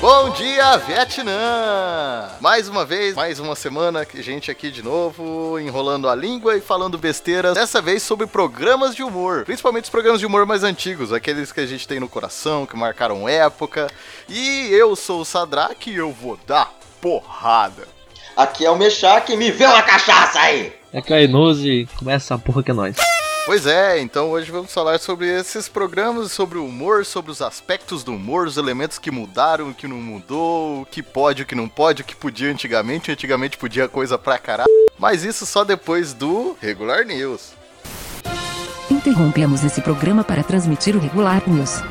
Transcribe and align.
Bom 0.00 0.30
dia, 0.30 0.76
Vietnã! 0.78 2.30
Mais 2.40 2.68
uma 2.68 2.84
vez, 2.84 3.14
mais 3.16 3.40
uma 3.40 3.56
semana 3.56 4.04
que 4.04 4.22
gente 4.22 4.50
aqui 4.50 4.70
de 4.70 4.82
novo, 4.82 5.58
enrolando 5.58 6.08
a 6.08 6.14
língua 6.14 6.56
e 6.56 6.60
falando 6.60 6.96
besteiras, 6.96 7.54
dessa 7.54 7.82
vez 7.82 8.04
sobre 8.04 8.26
programas 8.26 8.94
de 8.94 9.02
humor, 9.02 9.44
principalmente 9.44 9.84
os 9.84 9.90
programas 9.90 10.20
de 10.20 10.26
humor 10.26 10.46
mais 10.46 10.62
antigos, 10.62 11.12
aqueles 11.12 11.50
que 11.50 11.60
a 11.60 11.66
gente 11.66 11.88
tem 11.88 11.98
no 11.98 12.08
coração, 12.08 12.66
que 12.66 12.76
marcaram 12.76 13.28
época. 13.28 13.88
E 14.28 14.68
eu 14.70 14.94
sou 14.94 15.22
o 15.22 15.24
Sadrak 15.24 15.90
e 15.90 15.96
eu 15.96 16.12
vou 16.12 16.38
dar 16.46 16.72
porrada. 17.00 17.88
Aqui 18.36 18.64
é 18.64 18.70
o 18.70 18.76
Mechak, 18.76 19.34
me 19.36 19.50
vê 19.50 19.66
uma 19.66 19.82
cachaça 19.82 20.38
aí! 20.38 20.85
Aqui 20.96 21.12
é 21.12 21.16
o 21.18 21.24
Inose, 21.24 21.86
começa 21.98 22.34
essa 22.34 22.42
porra 22.42 22.62
que 22.62 22.70
é 22.70 22.74
nóis. 22.74 22.96
Pois 23.44 23.66
é, 23.66 24.00
então 24.00 24.30
hoje 24.30 24.50
vamos 24.50 24.72
falar 24.72 24.98
sobre 24.98 25.28
esses 25.28 25.68
programas, 25.68 26.32
sobre 26.32 26.56
o 26.56 26.64
humor, 26.64 27.04
sobre 27.04 27.30
os 27.30 27.42
aspectos 27.42 28.02
do 28.02 28.14
humor, 28.14 28.46
os 28.46 28.56
elementos 28.56 28.98
que 28.98 29.10
mudaram, 29.10 29.68
o 29.68 29.74
que 29.74 29.86
não 29.86 29.98
mudou, 29.98 30.80
o 30.80 30.86
que 30.86 31.02
pode, 31.02 31.42
o 31.42 31.46
que 31.46 31.54
não 31.54 31.68
pode, 31.68 32.00
o 32.00 32.04
que 32.04 32.16
podia 32.16 32.50
antigamente, 32.50 33.12
antigamente 33.12 33.58
podia 33.58 33.86
coisa 33.86 34.16
pra 34.16 34.38
caralho. 34.38 34.70
Mas 34.98 35.22
isso 35.22 35.44
só 35.44 35.64
depois 35.64 36.14
do 36.14 36.56
Regular 36.62 37.04
News. 37.04 37.52
Interrompemos 38.90 39.62
esse 39.64 39.82
programa 39.82 40.24
para 40.24 40.42
transmitir 40.42 40.96
o 40.96 40.98
Regular 40.98 41.42
News. 41.46 41.82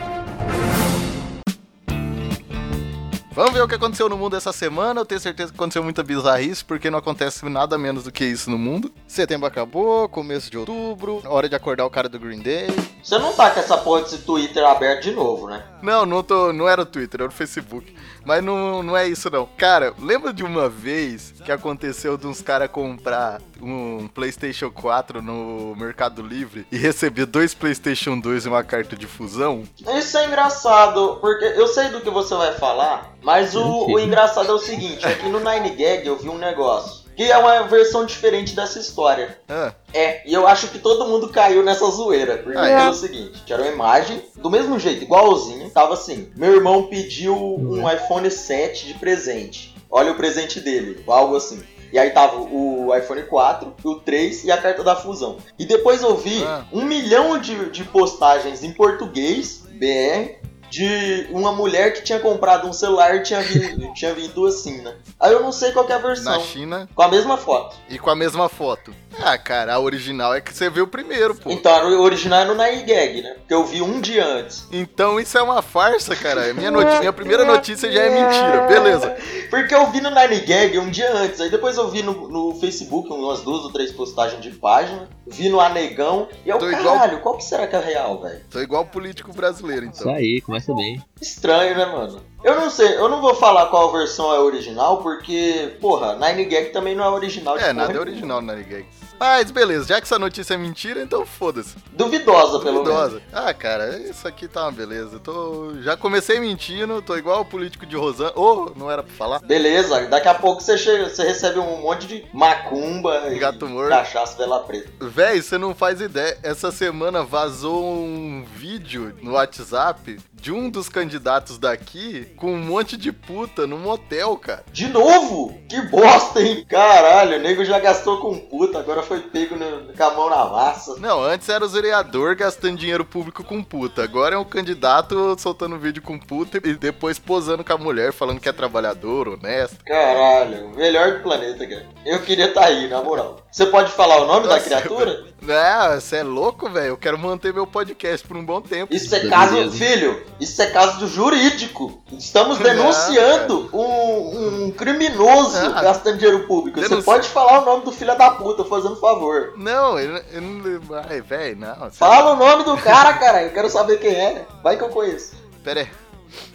Vamos 3.35 3.52
ver 3.52 3.62
o 3.62 3.67
que 3.67 3.75
aconteceu 3.75 4.07
no 4.07 4.16
mundo 4.16 4.38
essa 4.38 4.53
semana. 4.53 5.02
Eu 5.02 5.05
tenho 5.05 5.19
certeza 5.19 5.52
que 5.52 5.58
aconteceu 5.58 5.83
muita 5.83 6.02
bizarrice, 6.02 6.64
porque 6.64 6.89
não 6.89 7.00
acontece 7.00 7.44
nada 7.50 7.77
menos 7.77 8.05
do 8.05 8.11
que 8.11 8.23
isso 8.23 8.50
no 8.50 8.58
mundo. 8.58 8.89
Setembro 9.05 9.45
acabou, 9.45 10.08
começo 10.08 10.50
de 10.50 10.58
outubro, 10.58 11.22
hora 11.25 11.50
de 11.50 11.53
acordar 11.53 11.86
o 11.86 11.89
cara 11.89 12.08
do 12.08 12.17
Green 12.17 12.39
Day. 12.39 12.67
Você 13.03 13.17
não 13.19 13.33
tá 13.33 13.52
com 13.52 13.59
essa 13.59 13.77
porra 13.77 14.03
desse 14.03 14.19
Twitter 14.19 14.64
aberto 14.64 15.03
de 15.03 15.11
novo, 15.11 15.47
né? 15.50 15.66
Não, 15.81 16.05
não, 16.05 16.23
tô, 16.23 16.53
não 16.53 16.67
era 16.67 16.81
o 16.81 16.86
Twitter, 16.86 17.22
era 17.22 17.30
o 17.30 17.33
Facebook. 17.33 17.94
Mas 18.23 18.42
não, 18.42 18.81
não 18.81 18.95
é 18.95 19.05
isso 19.05 19.30
não. 19.30 19.47
Cara, 19.58 19.94
lembra 19.99 20.33
de 20.33 20.44
uma 20.44 20.70
vez 20.70 21.33
que 21.44 21.52
aconteceu 21.52 22.17
de 22.17 22.25
uns 22.25 22.42
caras 22.42 22.70
comprar 22.72 23.39
um 23.61 24.08
PlayStation 24.08 24.72
4 24.72 25.22
no 25.22 25.75
Mercado 25.75 26.22
Livre 26.22 26.66
e 26.72 26.77
receber 26.77 27.25
dois 27.25 27.53
PlayStation 27.53 28.20
2 28.20 28.45
e 28.45 28.49
uma 28.49 28.64
carta 28.64 28.95
de 28.95 29.05
fusão? 29.05 29.64
Isso 29.99 30.17
é 30.17 30.25
engraçado, 30.25 31.17
porque 31.22 31.45
eu 31.45 31.67
sei 31.67 31.89
do 31.89 32.02
que 32.02 32.09
você 32.09 32.33
vai 32.33 32.53
falar, 32.53 33.14
mas 33.26 33.56
o, 33.56 33.88
o 33.88 34.00
engraçado 34.00 34.50
é 34.50 34.54
o 34.54 34.59
seguinte, 34.59 35.06
aqui 35.06 35.28
no 35.28 35.40
Nine 35.40 35.72
Gag 35.72 36.06
eu 36.08 36.16
vi 36.18 36.30
um 36.30 36.38
negócio. 36.38 37.04
Que 37.16 37.23
é 37.32 37.38
uma 37.38 37.64
versão 37.64 38.06
diferente 38.06 38.54
dessa 38.54 38.78
história. 38.78 39.40
Ah, 39.48 39.73
É, 39.94 40.22
e 40.30 40.34
eu 40.34 40.45
acho 40.45 40.67
que 40.67 40.80
todo 40.80 41.08
mundo 41.08 41.30
caiu 41.30 41.64
nessa 41.64 41.90
zoeira. 41.90 42.38
Porque 42.40 42.58
Ah, 42.58 42.67
é? 42.70 42.73
é 42.73 42.90
o 42.90 42.94
seguinte: 42.94 43.42
era 43.50 43.62
uma 43.64 43.72
imagem, 43.72 44.22
do 44.36 44.50
mesmo 44.50 44.78
jeito, 44.78 45.04
igualzinho. 45.04 45.70
Tava 45.70 45.94
assim: 45.94 46.30
meu 46.36 46.54
irmão 46.56 46.84
pediu 46.88 47.34
um 47.38 47.90
iPhone 47.90 48.30
7 48.30 48.86
de 48.88 48.94
presente. 48.95 49.73
Olha 49.89 50.12
o 50.12 50.16
presente 50.16 50.60
dele, 50.60 51.02
algo 51.08 51.38
assim. 51.38 51.64
E 51.94 51.98
aí 51.98 52.10
tava 52.10 52.36
o 52.42 52.94
iPhone 52.94 53.23
4, 53.23 53.73
o 53.86 53.95
3 53.95 54.44
e 54.44 54.52
a 54.52 54.58
carta 54.58 54.84
da 54.84 54.98
fusão. 54.98 55.38
E 55.58 55.66
depois 55.66 56.02
eu 56.02 56.17
vi 56.17 56.44
Ah. 56.44 56.66
um 56.73 56.84
milhão 56.84 57.38
de, 57.39 57.70
de 57.70 57.86
postagens 57.86 58.62
em 58.62 58.73
português, 58.73 59.64
BR, 59.72 60.36
de 60.76 61.28
uma 61.31 61.54
mulher 61.54 61.94
que 61.94 62.02
tinha 62.04 62.20
comprado 62.20 62.68
um 62.68 62.73
celular 62.73 63.16
e 63.16 63.23
tinha 63.23 63.42
vindo, 63.42 63.92
tinha 63.95 64.14
vindo 64.14 64.45
assim, 64.45 64.82
né? 64.82 64.94
Aí 65.20 65.32
eu 65.32 65.42
não 65.42 65.52
sei 65.52 65.72
qual 65.72 65.86
que 65.86 65.94
é 65.94 65.95
a 65.95 66.00
na 66.00 66.06
versão. 66.08 66.42
China 66.42 66.90
Com 66.94 67.02
a 67.02 67.08
mesma 67.08 67.38
foto. 67.38 67.76
e 67.90 67.98
com 67.98 68.09
a 68.09 68.16
mesma 68.16 68.50
foto. 68.50 68.94
Ah, 69.23 69.38
cara, 69.38 69.73
a 69.73 69.80
original 69.80 70.33
é 70.33 70.42
que 70.42 70.54
você 70.54 70.70
viu 70.70 70.86
primeiro, 70.88 71.33
pô. 71.36 71.49
Então, 71.49 71.89
o 71.98 72.02
original 72.02 72.42
é 72.42 72.45
no 72.45 72.54
Nine 72.54 72.83
Gag, 72.83 73.22
né? 73.22 73.36
Porque 73.39 73.54
eu 73.54 73.64
vi 73.66 73.82
um 73.82 74.02
dia 74.02 74.26
antes. 74.26 74.67
Então 74.72 75.17
isso 75.17 75.38
é 75.38 75.42
uma 75.42 75.61
farsa, 75.61 76.14
cara. 76.17 76.54
Minha, 76.54 76.70
noti- 76.70 76.99
minha 76.99 77.14
primeira 77.14 77.45
notícia 77.45 77.89
já 77.89 78.02
é 78.02 78.10
mentira, 78.10 78.67
beleza. 78.67 79.16
Porque 79.49 79.73
eu 79.73 79.89
vi 79.92 80.02
no 80.02 80.10
Nine 80.10 80.42
Gag 80.42 80.78
um 80.80 80.89
dia 80.89 81.14
antes, 81.16 81.39
aí 81.39 81.49
depois 81.49 81.78
eu 81.78 81.89
vi 81.89 82.04
no, 82.04 82.28
no 82.28 82.55
Facebook 82.60 83.10
umas 83.10 83.39
duas 83.42 83.64
ou 83.64 83.72
três 83.72 83.92
postagens 83.94 84.42
de 84.42 84.49
página, 84.52 85.08
vi 85.26 85.48
no 85.48 85.61
Anegão, 85.61 86.28
e 86.45 86.49
eu, 86.49 86.58
Tô 86.58 86.70
igual- 86.70 86.98
caralho, 86.98 87.20
qual 87.22 87.38
que 87.38 87.44
será 87.45 87.66
que 87.67 87.76
é 87.76 87.80
real, 87.80 88.22
velho? 88.22 88.42
Tô 88.52 88.60
igual 88.60 88.86
político 88.86 89.32
brasileiro, 89.32 89.86
Isso 89.86 90.02
então. 90.02 90.14
aí, 90.14 90.42
começa 90.42 90.64
bem. 90.73 91.03
Estranho, 91.21 91.77
né, 91.77 91.86
mano? 91.86 92.21
Eu 92.43 92.55
não 92.55 92.70
sei, 92.70 92.95
eu 92.95 93.09
não 93.09 93.21
vou 93.21 93.36
falar 93.36 93.65
qual 93.67 93.92
versão 93.92 94.33
é 94.33 94.39
original, 94.39 95.02
porque, 95.02 95.77
porra, 95.81 96.15
Nine 96.15 96.45
Gag 96.45 96.70
também 96.70 96.95
não 96.95 97.03
é 97.03 97.09
original. 97.09 97.58
É, 97.58 97.61
porra 97.70 97.73
nada 97.73 97.93
é 97.93 97.99
original 97.99 98.39
no 98.39 98.48
Narigag. 98.48 98.86
Mas 99.20 99.49
beleza, 99.52 99.87
já 99.87 99.95
que 99.95 100.03
essa 100.05 100.20
notícia 100.20 100.53
é 100.53 100.58
mentira, 100.58 101.02
então 101.02 101.26
foda-se. 101.26 101.76
Duvidosa, 101.93 102.59
pelo 102.59 102.83
menos. 102.83 102.89
Duvidosa. 102.89 103.21
Ah, 103.31 103.53
cara, 103.53 103.98
isso 103.99 104.27
aqui 104.27 104.48
tá 104.48 104.64
uma 104.64 104.71
beleza. 104.71 105.20
Tô... 105.20 105.73
Já 105.81 105.95
comecei 105.95 106.39
mentindo, 106.39 107.02
tô 107.02 107.15
igual 107.15 107.42
o 107.42 107.45
político 107.45 107.86
de 107.86 107.95
Rosana. 107.95 108.31
Ô, 108.36 108.71
não 108.75 108.92
era 108.92 109.04
pra 109.04 109.14
falar? 109.14 109.39
Beleza, 109.39 110.05
daqui 110.08 110.27
a 110.27 110.33
pouco 110.33 110.61
você, 110.61 110.77
chega, 110.77 111.09
você 111.09 111.23
recebe 111.23 111.59
um 111.59 111.81
monte 111.81 112.08
de 112.08 112.25
macumba 112.33 113.23
e 113.31 113.39
Gato 113.39 113.67
morto. 113.67 113.89
cachaça 113.89 114.37
vela 114.37 114.59
preta. 114.59 114.89
Véi, 115.02 115.42
você 115.42 115.58
não 115.58 115.73
faz 115.73 116.02
ideia. 116.02 116.37
Essa 116.43 116.71
semana 116.71 117.23
vazou 117.23 117.83
um 117.86 118.45
vídeo 118.55 119.15
no 119.21 119.33
WhatsApp 119.33 120.20
de 120.33 120.52
um 120.52 120.70
dos 120.70 120.89
candidatos 120.89 121.58
daqui 121.58 122.25
com 122.37 122.54
um 122.54 122.59
monte 122.59 122.95
de 122.98 123.11
puta 123.11 123.65
num 123.65 123.80
motel, 123.80 124.37
cara. 124.37 124.64
De 124.71 124.87
novo? 124.87 125.58
Que 125.67 125.81
bosta, 125.81 126.39
hein? 126.42 126.64
Caralho, 126.70 127.37
o 127.37 127.42
nego 127.42 127.65
já 127.65 127.80
gastou 127.80 128.19
com 128.19 128.38
puta, 128.38 128.77
agora 128.77 129.01
foi 129.06 129.21
pego 129.21 129.56
no, 129.56 129.94
com 129.94 130.04
a 130.04 130.13
mão 130.13 130.30
na 130.30 130.45
massa. 130.45 130.95
Não, 131.00 131.24
antes 131.24 131.48
era 131.50 131.63
o 131.63 131.69
vereador 131.69 132.36
gastando 132.36 132.77
dinheiro 132.77 133.06
público 133.06 133.44
com 133.44 133.63
puta. 133.63 134.04
Agora 134.04 134.36
é 134.36 134.38
um 134.38 134.45
candidato 134.45 135.36
soltando 135.39 135.77
vídeo 135.77 136.01
com 136.01 136.19
puta 136.19 136.57
e 136.57 136.74
depois 136.75 137.19
posando 137.19 137.63
com 137.63 137.74
a 137.74 137.77
mulher, 137.77 138.12
falando 138.12 138.39
que 138.39 138.50
é 138.50 138.54
trabalhador, 138.54 139.27
honesto. 139.27 139.83
Caralho, 139.86 140.69
melhor 140.75 141.13
do 141.13 141.24
planeta, 141.24 141.66
cara. 141.66 141.86
Eu 142.06 142.21
queria 142.21 142.45
estar 142.45 142.66
aí, 142.66 142.88
na 142.88 143.01
moral. 143.01 143.42
Você 143.51 143.66
pode 143.66 143.92
falar 143.92 144.21
o 144.21 144.27
nome 144.27 144.48
da 144.48 144.56
Nossa, 144.56 144.66
criatura? 144.66 145.25
É, 145.48 145.95
você 146.00 146.18
é 146.18 146.24
louco, 146.24 146.69
velho? 146.69 146.88
Eu 146.88 146.98
quero 146.98 147.18
manter 147.18 147.54
meu 147.54 147.68
podcast 147.68 148.25
por 148.28 148.36
um 148.36 148.45
bom 148.45 148.62
tempo. 148.62 148.94
Isso 148.94 149.13
é 149.16 149.19
Beleza. 149.19 149.36
caso, 149.36 149.72
filho, 149.72 150.25
isso 150.39 150.62
é 150.62 150.66
caso 150.68 151.00
do 151.00 151.07
jurídico. 151.07 152.01
Estamos 152.12 152.57
Não, 152.60 152.66
denunciando 152.66 153.69
um, 153.74 154.66
um 154.66 154.72
criminoso 154.72 155.57
Ah, 155.57 155.81
gastando 155.81 156.18
dinheiro 156.18 156.48
público. 156.48 156.80
Você 156.80 157.01
pode 157.01 157.28
falar 157.30 157.62
o 157.62 157.66
nome 157.66 157.86
do 157.86 157.92
filho 157.92 158.18
da 158.18 158.31
puta, 158.31 158.63
fazendo 158.66 158.95
favor. 158.95 159.54
Não, 159.57 160.00
ele, 160.00 160.22
ele 160.31 160.45
não. 160.45 160.81
Ai, 161.10 161.22
velho, 161.22 161.57
não. 161.57 161.92
Fala 161.92 162.34
o 162.34 162.36
nome 162.36 162.63
do 162.63 162.75
cara, 162.78 163.13
cara. 163.13 163.44
Eu 163.44 163.51
quero 163.51 163.69
saber 163.69 164.00
quem 164.00 164.13
é. 164.13 164.45
Vai 164.63 164.78
que 164.78 164.84
eu 164.84 164.89
conheço. 164.89 165.34
Pera 165.63 165.81
aí. 165.81 165.89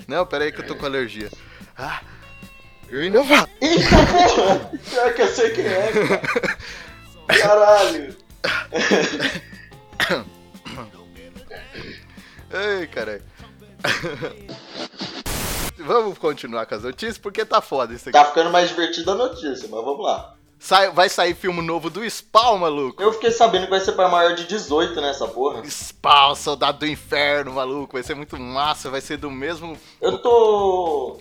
Não, 0.09 0.27
pera 0.27 0.45
aí 0.45 0.53
que 0.53 0.61
eu 0.61 0.67
tô 0.67 0.75
com 0.75 0.87
alergia. 0.87 1.31
Ah, 1.79 2.01
eu 2.89 3.01
ainda 3.01 3.23
vou. 3.23 3.49
Eita 3.61 3.89
porra! 3.89 4.71
Pior 4.91 5.15
que 5.15 5.23
eu 5.23 5.29
sei 5.29 5.51
quem 5.51 5.65
é, 5.67 5.93
cara. 5.93 6.59
Caralho. 7.41 8.17
Ai, 12.53 12.87
caralho. 12.89 13.23
Vamos 15.79 16.19
continuar 16.19 16.67
com 16.67 16.75
as 16.75 16.83
notícias 16.83 17.19
porque 17.19 17.45
tá 17.45 17.61
foda 17.61 17.95
isso 17.95 18.09
aqui. 18.09 18.19
Tá 18.19 18.25
ficando 18.27 18.51
mais 18.51 18.69
divertida 18.69 19.13
a 19.13 19.15
notícia, 19.15 19.69
mas 19.71 19.85
vamos 19.85 20.05
lá. 20.05 20.35
Sai- 20.59 20.91
vai 20.91 21.09
sair 21.09 21.35
filme 21.35 21.63
novo 21.63 21.89
do 21.89 22.09
Spawn, 22.09 22.59
maluco. 22.59 23.03
Eu 23.03 23.15
fiquei 23.15 23.31
sabendo 23.31 23.65
que 23.65 23.71
vai 23.71 23.81
ser 23.81 23.93
pra 23.93 24.09
maior 24.11 24.35
de 24.35 24.45
18 24.47 25.01
nessa 25.01 25.27
porra. 25.27 25.63
Spawn, 25.65 26.35
Soldado 26.35 26.81
do 26.81 26.87
Inferno, 26.87 27.53
maluco. 27.53 27.95
Vai 27.95 28.03
ser 28.03 28.15
muito 28.15 28.39
massa. 28.39 28.91
Vai 28.91 29.01
ser 29.01 29.17
do 29.17 29.31
mesmo. 29.31 29.75
Eu 30.03 30.19
tô. 30.19 31.19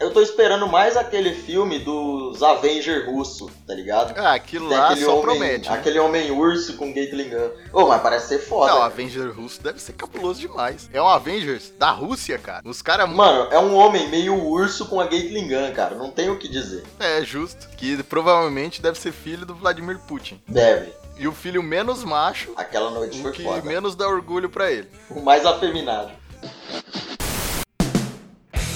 Eu 0.00 0.10
tô 0.10 0.20
esperando 0.20 0.66
mais 0.66 0.96
aquele 0.96 1.32
filme 1.34 1.78
dos 1.78 2.42
Avenger 2.42 3.06
russo, 3.08 3.50
tá 3.66 3.74
ligado? 3.74 4.14
Ah, 4.18 4.32
aquilo 4.34 4.68
Tem 4.68 4.76
lá 4.78 4.86
aquele 4.88 5.04
só 5.04 5.12
homem, 5.12 5.22
promete. 5.38 5.68
né? 5.70 5.76
Aquele 5.76 5.98
homem 6.00 6.30
urso 6.30 6.76
com 6.76 6.92
Gatling 6.92 7.28
Gun. 7.30 7.50
Ô, 7.72 7.86
mas 7.86 8.02
parece 8.02 8.28
ser 8.28 8.38
foda. 8.38 8.70
Não, 8.72 8.78
cara. 8.80 8.92
Avenger 8.92 9.30
russo 9.32 9.62
deve 9.62 9.80
ser 9.80 9.92
cabuloso 9.92 10.40
demais. 10.40 10.88
É 10.92 11.00
um 11.00 11.08
Avengers 11.08 11.72
da 11.78 11.90
Rússia, 11.90 12.38
cara. 12.38 12.62
Os 12.68 12.82
caras. 12.82 13.08
Mano, 13.08 13.48
é 13.52 13.58
um 13.58 13.74
homem 13.74 14.08
meio 14.08 14.34
urso 14.34 14.86
com 14.86 15.00
a 15.00 15.04
Gatling 15.04 15.48
Gun, 15.48 15.72
cara. 15.74 15.94
Não 15.94 16.10
tem 16.10 16.30
o 16.30 16.38
que 16.38 16.48
dizer. 16.48 16.82
É 16.98 17.22
justo. 17.22 17.68
Que 17.76 18.02
provavelmente 18.02 18.80
deve 18.82 18.98
ser 18.98 19.12
filho 19.12 19.46
do 19.46 19.54
Vladimir 19.54 19.98
Putin. 20.00 20.42
Deve. 20.48 20.92
E 21.18 21.28
o 21.28 21.32
filho 21.32 21.62
menos 21.62 22.02
macho, 22.02 22.52
Aquela 22.56 22.90
noite 22.90 23.18
o 23.18 23.22
foi 23.22 23.32
que 23.32 23.44
foda. 23.44 23.62
menos 23.62 23.94
dá 23.94 24.08
orgulho 24.08 24.48
pra 24.48 24.72
ele. 24.72 24.88
O 25.10 25.20
mais 25.20 25.44
afeminado. 25.46 26.10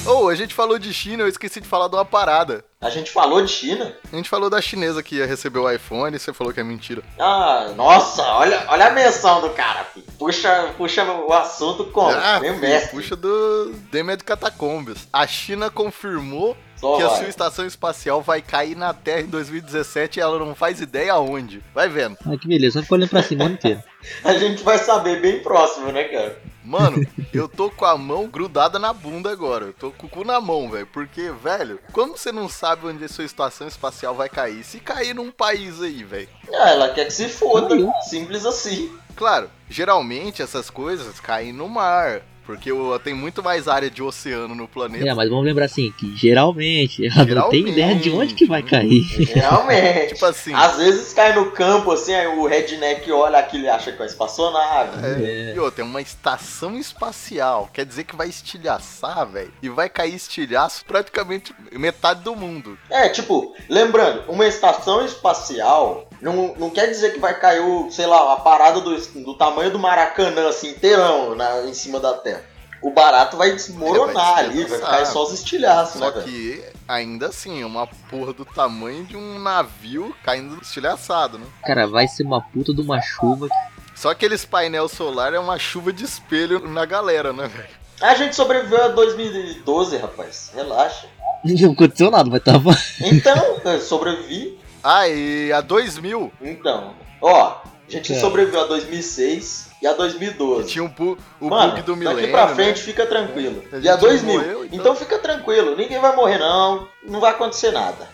Ou, 0.07 0.29
a 0.29 0.35
gente 0.37 0.55
falou 0.55 0.79
de 0.79 0.93
China, 0.95 1.25
eu 1.25 1.29
esqueci 1.29 1.61
de 1.61 1.67
falar 1.67 1.89
de 1.89 1.97
uma 1.97 2.05
parada. 2.05 2.65
A 2.81 2.89
gente 2.91 3.11
falou 3.11 3.43
de 3.45 3.51
China? 3.51 3.93
A 4.13 4.17
gente 4.17 4.29
falou 4.29 4.49
da 4.49 4.61
chinesa 4.61 5.03
que 5.03 5.17
ia 5.17 5.27
receber 5.27 5.59
o 5.59 5.69
iPhone, 5.71 6.17
você 6.17 6.33
falou 6.33 6.53
que 6.53 6.61
é 6.61 6.65
mentira. 6.65 7.03
Ah, 7.19 7.73
nossa, 7.75 8.23
olha, 8.23 8.65
olha 8.69 8.87
a 8.87 8.91
menção 8.91 9.41
do 9.41 9.51
cara, 9.51 9.83
filho. 9.85 10.07
Puxa, 10.17 10.73
puxa 10.77 11.03
o 11.05 11.33
assunto 11.33 11.87
como? 11.87 12.11
Ah, 12.11 12.39
mestre. 12.39 12.91
puxa 12.91 13.17
do 13.17 13.73
Demed 13.91 14.23
Catacombs. 14.23 15.09
A 15.13 15.27
China 15.27 15.71
confirmou 15.71 16.57
Só 16.77 16.97
que 16.97 17.03
a 17.03 17.09
vai. 17.09 17.17
sua 17.19 17.29
estação 17.29 17.67
espacial 17.67 18.23
vai 18.23 18.41
cair 18.41 18.77
na 18.77 18.95
Terra 18.95 19.23
em 19.23 19.27
2017 19.27 20.19
e 20.19 20.23
ela 20.23 20.39
não 20.39 20.55
faz 20.55 20.81
ideia 20.81 21.15
aonde. 21.15 21.63
Vai 21.75 21.89
vendo. 21.89 22.17
Ah, 22.25 22.37
que 22.41 22.47
beleza, 22.47 22.75
só 22.79 22.83
fica 22.83 22.95
olhando 22.95 23.11
pra 23.11 23.23
cima 23.23 23.43
o 23.43 23.47
ano 23.47 23.55
inteiro. 23.57 23.83
A 24.25 24.35
gente 24.35 24.63
vai 24.63 24.79
saber 24.79 25.21
bem 25.21 25.41
próximo, 25.41 25.91
né, 25.93 26.05
cara? 26.05 26.41
Mano, 26.67 27.07
eu 27.33 27.49
tô 27.49 27.71
com 27.71 27.85
a 27.85 27.97
mão 27.97 28.27
grudada 28.27 28.77
na 28.77 28.93
bunda 28.93 29.31
agora. 29.31 29.67
Eu 29.67 29.73
tô 29.73 29.93
com 29.93 30.07
o 30.09 30.11
cu 30.11 30.25
na 30.25 30.41
mão, 30.41 30.69
velho. 30.69 30.87
Porque, 30.89 31.31
velho, 31.31 31.79
como 31.93 32.19
você 32.19 32.33
não 32.33 32.49
sabe 32.49 32.89
onde 32.89 33.05
a 33.05 33.09
sua 33.09 33.25
estação 33.25 33.69
espacial 33.69 34.17
vai 34.17 34.29
cair? 34.29 34.65
Se 34.65 34.81
cair 34.81 35.15
num 35.15 35.31
país 35.31 35.81
aí, 35.81 36.03
velho. 36.03 36.29
Ah, 36.53 36.71
ela 36.71 36.89
quer 36.89 37.05
que 37.05 37.13
se 37.13 37.29
foda. 37.29 37.77
Simples 38.03 38.45
assim. 38.45 38.93
Claro, 39.15 39.49
geralmente 39.71 40.43
essas 40.43 40.69
coisas 40.69 41.21
caem 41.21 41.53
no 41.53 41.69
mar. 41.69 42.23
Porque 42.47 42.71
tem 43.03 43.13
muito 43.13 43.43
mais 43.43 43.67
área 43.67 43.91
de 43.91 44.03
oceano 44.03 44.55
no 44.55 44.69
planeta. 44.69 45.09
É, 45.09 45.13
mas 45.13 45.29
vamos 45.29 45.45
lembrar 45.45 45.65
assim, 45.67 45.93
que 45.99 46.17
geralmente 46.17 47.05
ela 47.05 47.17
não 47.27 47.49
tem 47.51 47.67
Geralmente. 47.67 47.71
ideia 47.71 47.95
de 47.97 48.11
onde 48.11 48.35
que 48.35 48.47
vai 48.47 48.63
cair. 48.63 49.03
Realmente. 49.35 50.15
Tipo 50.15 50.27
assim. 50.27 50.55
Às 50.55 50.77
vezes 50.77 51.13
cai 51.13 51.35
no 51.35 51.51
campo, 51.51 51.91
assim, 51.91 52.15
aí 52.15 52.27
o 52.29 52.47
redneck 52.47 53.11
olha 53.11 53.39
aquilo 53.39 53.65
e 53.65 53.69
acha 53.69 53.91
que 53.91 53.99
é 53.99 54.01
uma 54.01 54.07
espaçonave. 54.07 55.05
É. 55.05 55.55
E 55.55 55.59
outra, 55.59 55.83
é 55.83 55.85
uma 55.85 56.01
estação 56.01 56.79
espacial. 56.79 57.69
Quer 57.73 57.85
dizer 57.85 58.05
que 58.05 58.15
vai 58.15 58.29
estilhaçar, 58.29 59.27
velho. 59.27 59.53
E 59.61 59.69
vai 59.69 59.89
cair 59.89 60.15
estilhaço 60.15 60.85
praticamente 60.85 61.53
metade 61.73 62.23
do 62.23 62.37
mundo. 62.37 62.79
É, 62.89 63.09
tipo, 63.09 63.55
lembrando, 63.69 64.23
uma 64.29 64.47
estação 64.47 65.05
espacial 65.05 66.09
não, 66.21 66.55
não 66.59 66.71
quer 66.71 66.87
dizer 66.87 67.13
que 67.13 67.19
vai 67.19 67.39
cair, 67.39 67.61
o, 67.61 67.91
sei 67.91 68.07
lá, 68.07 68.33
a 68.33 68.37
parada 68.37 68.81
do, 68.81 68.97
do 68.97 69.35
tamanho 69.35 69.71
do 69.71 69.79
Maracanã, 69.79 70.49
assim, 70.49 70.71
inteirão 70.71 71.35
na, 71.35 71.63
em 71.63 71.75
cima 71.75 72.01
da 72.01 72.15
Terra. 72.15 72.43
O 72.83 72.91
barato 72.91 73.37
vai 73.37 73.53
desmoronar 73.53 74.39
É, 74.39 74.43
vai 74.43 74.45
ali, 74.45 74.65
vai 74.65 74.81
cair 74.81 75.07
só 75.07 75.25
os 75.25 75.33
estilhaços, 75.33 76.01
né, 76.01 76.07
Só 76.07 76.13
velho? 76.13 76.25
que, 76.25 76.63
ainda 76.87 77.29
assim, 77.29 77.63
é 77.63 77.67
uma 77.67 77.87
porra 77.87 78.33
do 78.33 78.45
tamanho 78.45 79.05
de 79.05 79.17
um 79.17 79.39
navio 79.39 80.15
caindo 80.23 80.61
estilhaçado, 80.63 81.39
né? 81.39 81.47
Cara, 81.65 81.87
vai 81.87 82.07
ser 82.07 82.23
uma 82.23 82.41
puta 82.41 82.75
de 82.75 82.81
uma 82.81 83.01
chuva. 83.01 83.49
Só 83.95 84.11
aqueles 84.11 84.45
painel 84.45 84.89
solar 84.89 85.33
é 85.33 85.39
uma 85.39 85.59
chuva 85.59 85.93
de 85.93 86.05
espelho 86.05 86.69
na 86.69 86.85
galera, 86.85 87.33
né, 87.33 87.49
velho? 87.49 87.69
A 88.01 88.15
gente 88.15 88.37
sobreviveu 88.37 88.85
a 88.85 88.89
2012, 88.89 89.97
rapaz. 89.97 90.51
Relaxa. 90.55 91.09
Não 91.43 91.73
aconteceu 91.73 92.11
nada, 92.11 92.29
mas 92.29 92.43
tava. 92.43 92.77
Então, 93.01 93.61
eu 93.65 93.81
sobrevivi. 93.81 94.59
Ah, 94.89 95.09
e 95.09 95.53
a 95.53 95.61
2000 95.61 96.33
Então, 96.41 96.95
ó, 97.21 97.61
a 97.89 97.91
gente 97.91 98.13
É. 98.13 98.21
sobreviveu 98.21 98.61
a 98.61 98.67
2006 98.67 99.71
e 99.83 99.87
a 99.87 99.93
2012. 99.95 100.69
tinha 100.69 100.85
um 100.85 100.89
bu 100.89 101.19
o 101.41 101.49
Mano, 101.51 101.73
bug 101.73 101.83
do 101.83 101.93
daqui 101.97 101.99
milênio, 102.09 102.31
pra 102.31 102.47
né? 102.47 102.55
frente 102.55 102.83
fica 102.83 103.05
tranquilo. 103.05 103.65
A 103.73 103.77
E 103.79 103.89
a 103.89 103.93
gente 103.95 104.01
2000. 104.01 104.33
morreu, 104.35 104.65
então... 104.65 104.79
então. 104.79 104.95
fica 104.95 105.19
tranquilo, 105.19 105.75
ninguém 105.77 105.99
vai 105.99 106.15
morrer 106.15 106.39
não, 106.39 106.87
não 107.05 107.19
vai 107.19 107.33
acontecer 107.33 107.73
nada. 107.73 108.09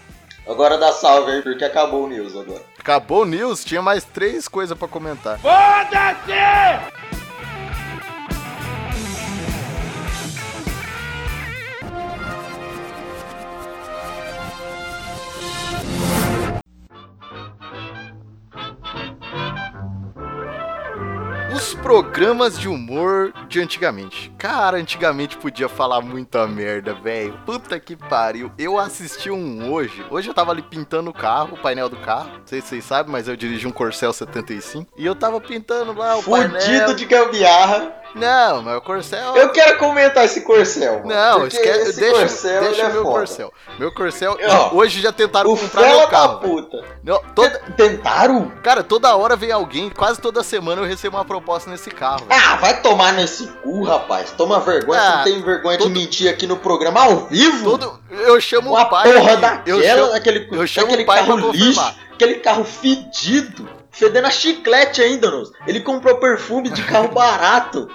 Agora 0.49 0.79
dá 0.79 0.91
salve 0.93 1.31
aí, 1.31 1.43
porque 1.43 1.63
acabou 1.63 2.05
o 2.05 2.09
news 2.09 2.35
agora. 2.35 2.63
Acabou 2.79 3.21
o 3.23 3.27
news, 3.27 3.63
tinha 3.65 3.83
mais 3.83 4.03
três 4.03 4.49
coisas 4.49 4.77
pra 4.77 4.89
comentar. 4.89 5.39
Os 21.63 21.75
programas 21.75 22.59
de 22.59 22.69
humor 22.69 23.33
de 23.49 23.61
antigamente. 23.61 24.33
Cara, 24.37 24.79
antigamente 24.79 25.37
podia 25.37 25.69
falar 25.69 26.01
muita 26.01 26.45
merda, 26.45 26.93
velho. 26.93 27.39
Puta 27.47 27.79
que 27.79 27.95
pariu. 27.95 28.51
Eu 28.59 28.81
assisti 28.81 29.31
um 29.31 29.73
hoje. 29.73 30.05
Hoje 30.11 30.29
eu 30.29 30.35
tava 30.35 30.51
ali 30.51 30.61
pintando 30.61 31.11
o 31.11 31.15
carro, 31.15 31.55
o 31.55 31.57
painel 31.57 31.89
do 31.89 31.95
carro. 31.99 32.31
Não 32.39 32.47
sei 32.47 32.61
se 32.61 32.67
vocês 32.67 32.85
sabem, 32.85 33.13
mas 33.13 33.29
eu 33.29 33.37
dirigi 33.37 33.65
um 33.65 33.71
Corcel 33.71 34.13
75. 34.13 34.93
E 34.99 35.07
eu 35.07 35.15
tava 35.15 35.41
pintando 35.41 35.93
lá 35.93 36.17
o 36.17 36.23
Fudido 36.23 36.51
painel. 36.59 36.95
de 36.97 37.05
gambiarra. 37.05 38.02
Não, 38.15 38.63
mas 38.63 38.77
o 38.77 38.81
Corcel. 38.83 39.37
Eu 39.37 39.49
quero 39.51 39.79
comentar 39.79 40.25
esse 40.25 40.43
corcel. 40.43 41.01
mano, 41.05 41.09
Não, 41.09 41.47
esquece, 41.47 41.91
esse 41.91 42.01
deixa, 42.01 42.19
corcel 42.21 42.61
deixa 42.63 42.83
é 42.83 42.89
meu 42.89 43.03
foda. 43.03 43.15
Corcel. 43.19 43.53
Meu 43.79 43.93
Corcel, 43.95 44.39
hoje 44.73 45.01
já 45.01 45.11
tentaram 45.13 45.51
O 45.51 45.57
comprar 45.57 45.83
meu 45.89 45.97
da 46.01 46.07
carro. 46.07 46.41
velho. 46.41 46.55
puta. 46.63 46.85
Não, 47.03 47.21
toda- 47.35 47.59
Tentaram? 47.77 48.53
cara, 48.63 48.83
toda 48.83 49.17
hora 49.17 49.35
vem 49.35 49.51
alguém, 49.51 49.89
quase 49.91 50.21
toda 50.21 50.43
semana 50.43 50.83
eu 50.83 50.87
recebo 50.87 51.17
uma 51.17 51.25
proposta 51.25 51.71
nesse 51.71 51.91
carro. 51.91 52.27
velho. 52.27 52.41
Ah, 52.43 52.57
vai 52.57 52.81
tomar 52.83 53.13
nesse 53.15 53.47
cu, 53.63 53.83
rapaz. 53.85 54.31
Toma 54.33 54.61
vergonha. 54.61 55.01
Ah, 55.01 55.11
Você 55.11 55.17
não 55.17 55.25
tem 55.25 55.43
vergonha 55.43 55.79
todo- 55.79 55.89
de 55.93 55.99
mentir 55.99 56.31
aqui 56.31 56.47
no 56.47 56.57
programa 56.59 57.03
ao 57.05 57.27
vivo? 57.27 57.71
Todo, 57.71 57.99
eu 58.11 58.41
chamo 58.41 58.71
Uma 58.73 58.83
o 58.83 58.91
pai. 58.91 59.11
porra 59.13 59.37
daquela, 59.37 59.63
eu 59.67 59.83
chamo, 59.83 60.13
aquele, 60.15 60.49
eu 60.53 60.67
chamo 60.67 60.87
aquele 60.89 61.03
o 61.03 61.07
pai 61.07 61.27
carro 61.27 61.51
lixo, 61.53 61.95
aquele 62.13 62.35
carro 62.37 62.65
fedido, 62.65 63.69
fedendo 63.93 64.27
a 64.27 64.31
chiclete 64.31 65.03
ainda, 65.03 65.31
nos. 65.31 65.53
Ele 65.67 65.81
comprou 65.81 66.17
perfume 66.17 66.71
de 66.71 66.83
carro 66.83 67.09
barato, 67.09 67.89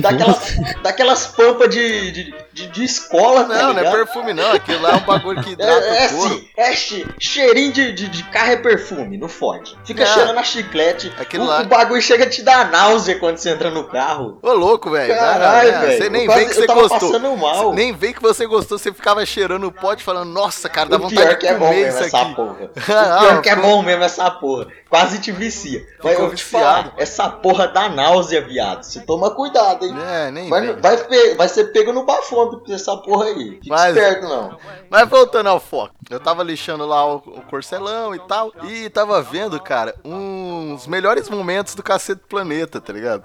daquelas, 0.00 0.56
daquelas 0.82 1.26
pampas 1.28 1.70
de, 1.70 2.12
de, 2.12 2.34
de, 2.58 2.66
de 2.68 2.84
escola, 2.84 3.44
tá 3.44 3.54
Não, 3.62 3.72
não 3.72 3.80
é 3.82 3.90
perfume 3.90 4.32
não, 4.34 4.52
aquilo 4.52 4.82
lá 4.82 4.92
é 4.92 4.96
um 4.96 5.00
bagulho 5.00 5.42
que 5.42 5.50
hidrata 5.52 5.84
É, 5.86 6.04
é 6.04 6.06
o 6.06 6.10
couro. 6.10 6.34
sim, 6.34 6.48
é 6.56 6.72
che- 6.74 7.06
cheirinho 7.20 7.72
de, 7.72 7.92
de, 7.92 8.08
de 8.08 8.22
carro 8.24 8.50
é 8.52 8.56
perfume, 8.56 9.16
não 9.16 9.28
fode. 9.28 9.76
Fica 9.84 10.04
Não. 10.04 10.12
cheirando 10.12 10.38
a 10.38 10.42
chiclete. 10.42 11.12
Aquilo 11.18 11.44
O, 11.44 11.46
lá- 11.46 11.60
o 11.62 11.66
bagulho 11.66 12.02
chega 12.02 12.24
a 12.24 12.28
te 12.28 12.42
dar 12.42 12.70
náusea 12.70 13.18
quando 13.18 13.36
você 13.38 13.50
entra 13.50 13.70
no 13.70 13.84
carro. 13.84 14.38
Ô 14.42 14.52
louco, 14.52 14.90
velho. 14.90 15.14
Caralho, 15.14 15.70
Não, 15.72 15.78
não, 15.80 15.86
velho. 15.86 16.02
Você 16.02 16.10
nem 16.10 16.26
quase- 16.26 16.40
vê 16.40 16.46
que 16.48 16.54
você 16.54 16.66
gostou. 16.66 17.12
passando 17.12 17.36
mal. 17.36 17.72
Nem 17.74 17.92
vê 17.92 18.12
que 18.12 18.22
você 18.22 18.46
gostou, 18.46 18.78
você 18.78 18.92
ficava 18.92 19.24
cheirando 19.24 19.66
o 19.66 19.72
pote 19.72 20.02
falando, 20.02 20.30
nossa, 20.30 20.68
cara, 20.68 20.88
dá 20.88 20.96
o 20.96 21.00
vontade 21.00 21.20
pior 21.20 21.30
de 21.34 21.36
que 21.38 21.46
é 21.46 21.54
bom 21.54 21.66
comer 21.68 21.84
mesmo 21.84 22.00
essa 22.04 22.24
porra. 22.26 22.70
Ah, 22.88 23.16
O 23.16 23.20
pior 23.28 23.42
que 23.42 23.48
é 23.50 23.56
bom 23.56 23.82
mesmo 23.82 24.04
essa 24.04 24.30
porra. 24.30 24.66
Quase 24.88 25.20
te 25.20 25.30
vicia. 25.30 25.80
Ficou 25.96 26.10
eu 26.10 26.34
te 26.34 26.42
falar, 26.44 26.94
essa 26.96 27.28
porra 27.28 27.68
dá 27.68 27.88
náusea, 27.90 28.40
viado. 28.40 28.82
Você 28.84 29.00
toma 29.00 29.30
cuidado, 29.30 29.84
hein? 29.84 29.94
É, 30.10 30.30
nem 30.30 30.48
Vai, 30.48 30.72
vai, 30.74 30.96
vai 31.36 31.48
ser 31.48 31.64
pego 31.72 31.92
no 31.92 32.04
bafômetro 32.06 32.47
essa 32.68 32.96
porra 32.96 33.26
aí. 33.26 33.50
Fique 33.56 33.68
Mas- 33.68 33.96
esperto, 33.96 34.28
não. 34.28 34.58
Mas 34.90 35.08
voltando 35.08 35.48
ao 35.48 35.60
foco, 35.60 35.94
eu 36.10 36.20
tava 36.20 36.42
lixando 36.42 36.86
lá 36.86 37.04
o, 37.06 37.16
o 37.16 37.42
corcelão 37.42 38.14
e 38.14 38.18
tal, 38.20 38.52
e 38.64 38.88
tava 38.90 39.20
vendo, 39.22 39.60
cara, 39.60 39.94
uns 40.04 40.86
melhores 40.86 41.28
momentos 41.28 41.74
do 41.74 41.82
Cacete 41.82 42.22
do 42.22 42.26
Planeta, 42.28 42.80
tá 42.80 42.92
ligado? 42.92 43.24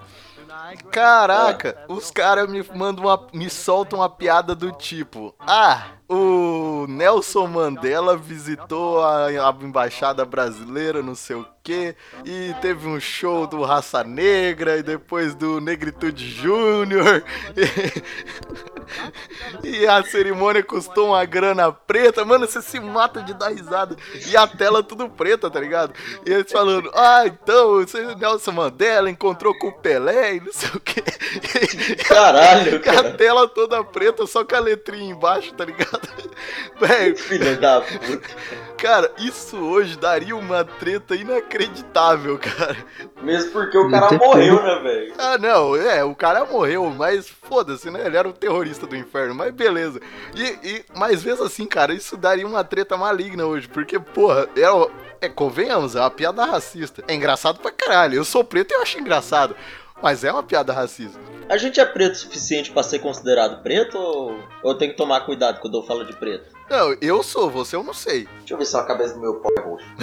Caraca, 0.91 1.77
os 1.87 2.09
caras 2.09 2.49
me 2.49 2.63
mandam 2.73 3.05
uma, 3.05 3.27
me 3.33 3.49
soltam 3.49 3.99
uma 3.99 4.09
piada 4.09 4.55
do 4.55 4.71
tipo: 4.71 5.33
Ah, 5.39 5.87
o 6.07 6.85
Nelson 6.87 7.47
Mandela 7.47 8.15
visitou 8.15 9.03
a, 9.03 9.27
a 9.27 9.55
embaixada 9.61 10.23
brasileira, 10.25 11.01
não 11.01 11.15
sei 11.15 11.35
o 11.35 11.45
que, 11.63 11.95
e 12.25 12.53
teve 12.61 12.87
um 12.87 12.99
show 12.99 13.45
do 13.47 13.63
Raça 13.63 14.03
Negra 14.03 14.77
e 14.77 14.83
depois 14.83 15.35
do 15.35 15.59
Negritude 15.59 16.27
Júnior. 16.29 17.23
E 19.63 19.87
a 19.87 20.03
cerimônia 20.03 20.63
custou 20.63 21.09
uma 21.09 21.23
grana 21.25 21.71
preta. 21.71 22.25
Mano, 22.25 22.45
você 22.47 22.61
se 22.61 22.79
mata 22.79 23.21
de 23.21 23.33
dar 23.33 23.49
risada. 23.49 23.95
E 24.27 24.35
a 24.35 24.45
tela 24.47 24.83
tudo 24.83 25.09
preta, 25.09 25.49
tá 25.49 25.59
ligado? 25.59 25.93
E 26.25 26.31
eles 26.31 26.51
falando, 26.51 26.91
ah, 26.93 27.23
então, 27.25 27.85
Nelson 28.17 28.51
Mandela 28.51 29.09
encontrou 29.09 29.57
com 29.57 29.67
o 29.67 29.71
Pelé 29.71 30.35
e 30.35 30.39
não 30.41 30.51
sei 30.51 30.69
o 30.69 30.79
quê. 30.79 31.03
Caralho, 32.07 32.73
E 32.73 32.75
a 32.75 32.79
cara. 32.79 33.13
tela 33.13 33.47
toda 33.47 33.83
preta, 33.83 34.25
só 34.27 34.43
com 34.43 34.55
a 34.55 34.59
letrinha 34.59 35.11
embaixo, 35.11 35.53
tá 35.53 35.65
ligado? 35.65 36.01
Véi, 36.79 37.15
Filha 37.15 37.55
da 37.57 37.81
puta. 37.81 38.29
Cara, 38.77 39.11
isso 39.17 39.57
hoje 39.57 39.97
daria 39.97 40.35
uma 40.35 40.63
treta 40.63 41.15
inacreditável, 41.15 42.37
cara. 42.39 42.75
Mesmo 43.21 43.51
porque 43.51 43.77
o 43.77 43.89
cara 43.89 44.11
morreu, 44.17 44.61
né, 44.61 44.79
velho? 44.81 45.13
Ah, 45.17 45.37
não, 45.37 45.75
é, 45.75 46.03
o 46.03 46.13
cara 46.15 46.45
morreu, 46.45 46.89
mas 46.89 47.27
foda-se, 47.29 47.89
né? 47.89 48.05
Ele 48.05 48.17
era 48.17 48.27
o 48.27 48.33
terrorista 48.33 48.85
do 48.85 48.95
inferno, 48.95 49.33
mas 49.35 49.53
beleza. 49.53 49.99
E, 50.35 50.43
e, 50.67 50.85
mas 50.95 51.23
mesmo 51.23 51.45
assim, 51.45 51.65
cara, 51.65 51.93
isso 51.93 52.17
daria 52.17 52.45
uma 52.47 52.63
treta 52.63 52.97
maligna 52.97 53.45
hoje, 53.45 53.67
porque, 53.67 53.99
porra, 53.99 54.47
é, 54.57 54.69
o- 54.69 54.89
é, 55.21 55.29
convenhamos, 55.29 55.95
é 55.95 55.99
uma 55.99 56.11
piada 56.11 56.43
racista. 56.45 57.03
É 57.07 57.13
engraçado 57.13 57.59
pra 57.59 57.71
caralho. 57.71 58.15
Eu 58.15 58.25
sou 58.25 58.43
preto 58.43 58.71
e 58.71 58.75
eu 58.75 58.81
acho 58.81 58.99
engraçado, 58.99 59.55
mas 60.01 60.23
é 60.23 60.31
uma 60.31 60.43
piada 60.43 60.73
racista. 60.73 61.17
A 61.49 61.57
gente 61.57 61.79
é 61.79 61.85
preto 61.85 62.13
o 62.13 62.17
suficiente 62.17 62.71
pra 62.71 62.83
ser 62.83 62.99
considerado 62.99 63.61
preto 63.63 63.97
ou, 63.97 64.37
ou 64.63 64.75
tem 64.75 64.89
que 64.89 64.97
tomar 64.97 65.21
cuidado 65.21 65.59
quando 65.59 65.77
eu 65.77 65.83
falo 65.83 66.05
de 66.05 66.13
preto? 66.15 66.51
Não, 66.73 66.97
eu 66.99 67.21
sou, 67.21 67.51
você 67.51 67.75
eu 67.75 67.83
não 67.83 67.93
sei. 67.93 68.27
Deixa 68.39 68.55
eu 68.55 68.57
ver 68.57 68.65
se 68.65 68.75
a 68.75 68.81
cabeça 68.81 69.13
do 69.13 69.19
meu 69.19 69.35
pau 69.35 69.51
é 69.55 69.61
roxo. 69.61 69.85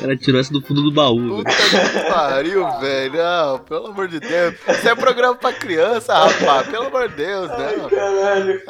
cara 0.00 0.16
tirou 0.16 0.40
essa 0.40 0.52
do 0.52 0.62
fundo 0.62 0.82
do 0.82 0.90
baú. 0.90 1.36
Puta 1.36 1.50
que 1.50 2.10
pariu, 2.10 2.66
velho. 2.80 3.12
Não, 3.12 3.58
pelo 3.60 3.86
amor 3.88 4.08
de 4.08 4.18
Deus. 4.18 4.54
Isso 4.68 4.88
é 4.88 4.94
programa 4.94 5.34
pra 5.34 5.52
criança, 5.52 6.14
rapaz. 6.14 6.68
Pelo 6.68 6.86
amor 6.86 7.08
de 7.08 7.16
Deus, 7.16 7.48
não. 7.48 7.88
Caralho. 7.88 8.62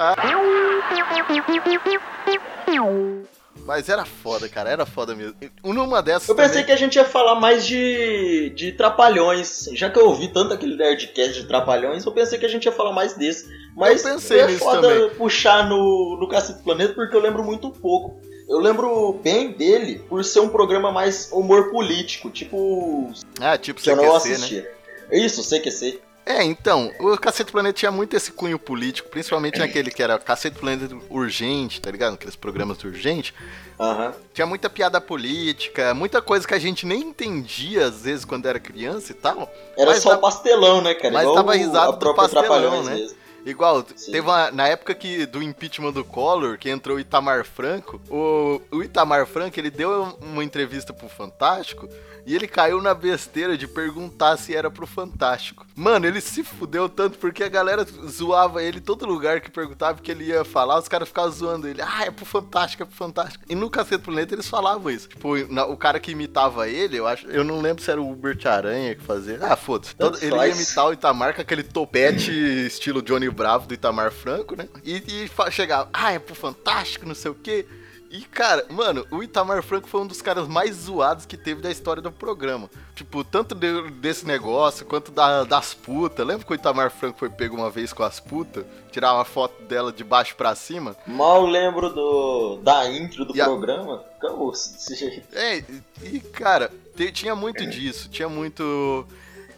Mas 3.71 3.89
era 3.89 4.05
foda, 4.05 4.49
cara. 4.49 4.69
Era 4.69 4.85
foda 4.85 5.15
mesmo. 5.15 5.37
Numa 5.63 6.03
dessas. 6.03 6.29
Eu 6.29 6.35
pensei 6.35 6.51
também- 6.51 6.67
que 6.67 6.73
a 6.73 6.77
gente 6.77 6.97
ia 6.97 7.05
falar 7.05 7.37
mais 7.37 7.65
de, 7.65 8.51
de 8.51 8.73
Trapalhões. 8.73 9.69
Já 9.75 9.89
que 9.89 9.97
eu 9.97 10.07
ouvi 10.09 10.27
tanto 10.27 10.53
aquele 10.53 10.75
Nerdcast 10.75 11.35
de 11.41 11.47
Trapalhões, 11.47 12.05
eu 12.05 12.11
pensei 12.11 12.37
que 12.37 12.45
a 12.45 12.49
gente 12.49 12.65
ia 12.65 12.73
falar 12.73 12.91
mais 12.93 13.15
desse. 13.15 13.49
Mas 13.77 14.05
Eu 14.05 14.15
pensei 14.15 14.41
é 14.41 14.47
nisso 14.49 14.59
foda 14.59 14.89
também. 14.89 15.11
puxar 15.11 15.69
no, 15.69 16.17
no 16.19 16.29
Cacete 16.29 16.59
do 16.59 16.65
Planeta 16.65 16.95
porque 16.95 17.15
eu 17.15 17.21
lembro 17.21 17.45
muito 17.45 17.71
pouco. 17.71 18.21
Eu 18.49 18.59
lembro 18.59 19.13
bem 19.23 19.53
dele 19.53 20.01
por 20.09 20.25
ser 20.25 20.41
um 20.41 20.49
programa 20.49 20.91
mais 20.91 21.31
humor 21.31 21.71
político, 21.71 22.29
tipo. 22.29 23.13
Ah, 23.41 23.57
tipo 23.57 23.81
Que 23.81 23.89
eu 23.89 23.95
não 23.95 24.03
CQC, 24.19 24.29
né? 24.29 24.35
assistia. 24.35 24.73
Isso, 25.13 25.45
CQC. 25.45 26.01
É, 26.31 26.45
então, 26.45 26.93
o 27.01 27.19
Cacete 27.19 27.51
Planeta 27.51 27.77
tinha 27.81 27.91
muito 27.91 28.15
esse 28.17 28.31
cunho 28.31 28.57
político, 28.57 29.09
principalmente 29.09 29.59
naquele 29.59 29.91
que 29.91 30.01
era 30.01 30.17
Cacete 30.17 30.57
Planeta 30.59 30.97
Urgente, 31.09 31.81
tá 31.81 31.91
ligado? 31.91 32.15
Aqueles 32.15 32.37
programas 32.37 32.79
de 32.79 32.87
urgente. 32.87 33.35
Aham. 33.81 34.15
Tinha 34.33 34.47
muita 34.47 34.71
piada 34.71 35.01
política, 35.01 35.93
muita 35.93 36.23
coisa 36.23 36.47
que 36.47 36.55
a 36.55 36.59
gente 36.59 36.87
nem 36.87 37.01
entendia 37.01 37.87
às 37.87 38.03
vezes 38.03 38.25
quando 38.25 38.47
era 38.47 38.61
criança 38.61 39.11
e 39.11 39.15
tal. 39.15 39.53
Era 39.77 40.01
só 40.01 40.17
pastelão, 40.19 40.81
né, 40.81 40.95
cara? 40.95 41.13
mas 41.13 41.23
Igual 41.23 41.35
dava 41.37 41.51
o- 41.51 41.59
risada 41.59 41.97
do 41.97 42.15
pastelão, 42.15 42.83
né? 42.85 42.95
mesmo. 42.95 43.17
Igual, 43.45 43.85
Sim. 43.97 44.13
teve 44.13 44.27
uma, 44.27 44.51
na 44.51 44.69
época 44.69 44.95
que 44.95 45.27
do 45.27 45.43
impeachment 45.43 45.93
do 45.93 46.05
Collor, 46.05 46.59
que 46.59 46.69
entrou 46.71 46.97
o 46.97 47.01
Itamar 47.01 47.45
Franco, 47.45 48.01
o, 48.11 48.61
o 48.71 48.83
Itamar 48.83 49.27
Franco, 49.27 49.59
ele 49.59 49.71
deu 49.71 50.17
uma 50.21 50.45
entrevista 50.45 50.93
pro 50.93 51.09
Fantástico 51.09 51.89
e 52.27 52.35
ele 52.35 52.47
caiu 52.47 52.83
na 52.83 52.93
besteira 52.93 53.57
de 53.57 53.67
perguntar 53.67 54.37
se 54.37 54.55
era 54.55 54.71
pro 54.71 54.87
Fantástico. 54.87 55.67
Mano, 55.75 56.07
ele 56.07 56.21
se 56.21 56.45
fudeu 56.45 56.87
tanto 56.87 57.17
porque 57.19 57.43
a 57.43 57.49
galera 57.49 57.85
zoava 58.07 58.63
ele 58.63 58.79
todo 58.79 59.07
lugar 59.07 59.41
que 59.41 59.51
perguntava 59.51 60.03
que 60.03 60.11
ele 60.11 60.25
ia 60.25 60.45
falar, 60.45 60.79
os 60.79 60.87
caras 60.87 61.09
ficavam 61.09 61.31
zoando 61.31 61.67
ele. 61.67 61.81
Ah, 61.81 62.05
é 62.05 62.11
pro 62.11 62.27
Fantástico, 62.27 62.83
é 62.83 62.87
pro 62.87 62.95
Fantástico. 62.95 63.43
E 63.49 63.55
no 63.55 63.71
Cacete 63.71 64.05
Planeta 64.05 64.35
eles 64.35 64.47
falavam 64.49 64.91
isso. 64.91 65.09
Tipo, 65.09 65.35
na- 65.51 65.65
o 65.65 65.79
cara 65.79 65.99
que 65.99 66.11
imitava 66.13 66.69
ele, 66.69 66.99
eu 66.99 67.07
acho, 67.07 67.27
eu 67.29 67.43
não 67.43 67.59
lembro 67.63 67.83
se 67.83 67.91
era 67.91 68.01
o 68.01 68.11
Hubert 68.11 68.47
Aranha 68.47 68.95
que 68.95 69.03
fazia. 69.03 69.39
Ah, 69.41 69.57
foda-se. 69.57 69.95
Ele 70.21 70.37
ia 70.37 70.49
imitar 70.49 70.87
o 70.89 70.93
Itamar 70.93 71.35
com 71.35 71.41
aquele 71.41 71.63
topete 71.63 72.31
estilo 72.67 73.01
Johnny 73.01 73.30
Bravo 73.33 73.67
do 73.67 73.75
Itamar 73.75 74.11
Franco, 74.13 74.55
né? 74.57 74.69
E, 74.85 74.97
e 75.27 75.51
chegava, 75.53 75.89
ah, 75.93 76.13
é 76.13 76.19
pro 76.19 76.35
Fantástico, 76.35 77.07
não 77.07 77.15
sei 77.15 77.31
o 77.31 77.35
quê. 77.35 77.67
E, 78.13 78.23
cara, 78.23 78.67
mano, 78.69 79.07
o 79.09 79.23
Itamar 79.23 79.63
Franco 79.63 79.87
foi 79.87 80.01
um 80.01 80.07
dos 80.07 80.21
caras 80.21 80.49
mais 80.49 80.75
zoados 80.75 81.25
que 81.27 81.37
teve 81.37 81.63
da 81.63 81.71
história 81.71 82.03
do 82.03 82.11
programa. 82.11 82.69
Tipo, 82.97 83.23
tanto 83.23 83.55
de- 83.55 83.89
desse 83.93 84.27
negócio 84.27 84.85
quanto 84.85 85.13
da- 85.13 85.45
das 85.45 85.75
putas. 85.75 86.27
Lembra 86.27 86.45
que 86.45 86.51
o 86.53 86.55
Itamar 86.57 86.91
Franco 86.91 87.21
foi 87.21 87.31
pego 87.31 87.55
uma 87.57 87.71
vez 87.71 87.93
com 87.93 88.03
as 88.03 88.19
putas? 88.19 88.65
Tirar 88.91 89.15
uma 89.15 89.25
foto 89.25 89.63
dela 89.63 89.93
de 89.93 90.03
baixo 90.03 90.35
pra 90.35 90.57
cima? 90.57 90.97
Mal 91.07 91.47
lembro 91.47 91.89
do, 91.91 92.57
da 92.65 92.91
intro 92.91 93.25
do 93.25 93.37
E 93.37 93.41
a- 93.41 93.45
programa. 93.45 94.05
Acabou 94.17 94.51
desse 94.51 94.97
jeito. 94.97 95.29
É, 95.33 95.59
e, 95.59 95.83
e, 96.03 96.19
cara, 96.21 96.69
te- 96.97 97.13
tinha 97.13 97.37
muito 97.37 97.65
disso, 97.65 98.09
tinha 98.09 98.29
muito 98.29 99.07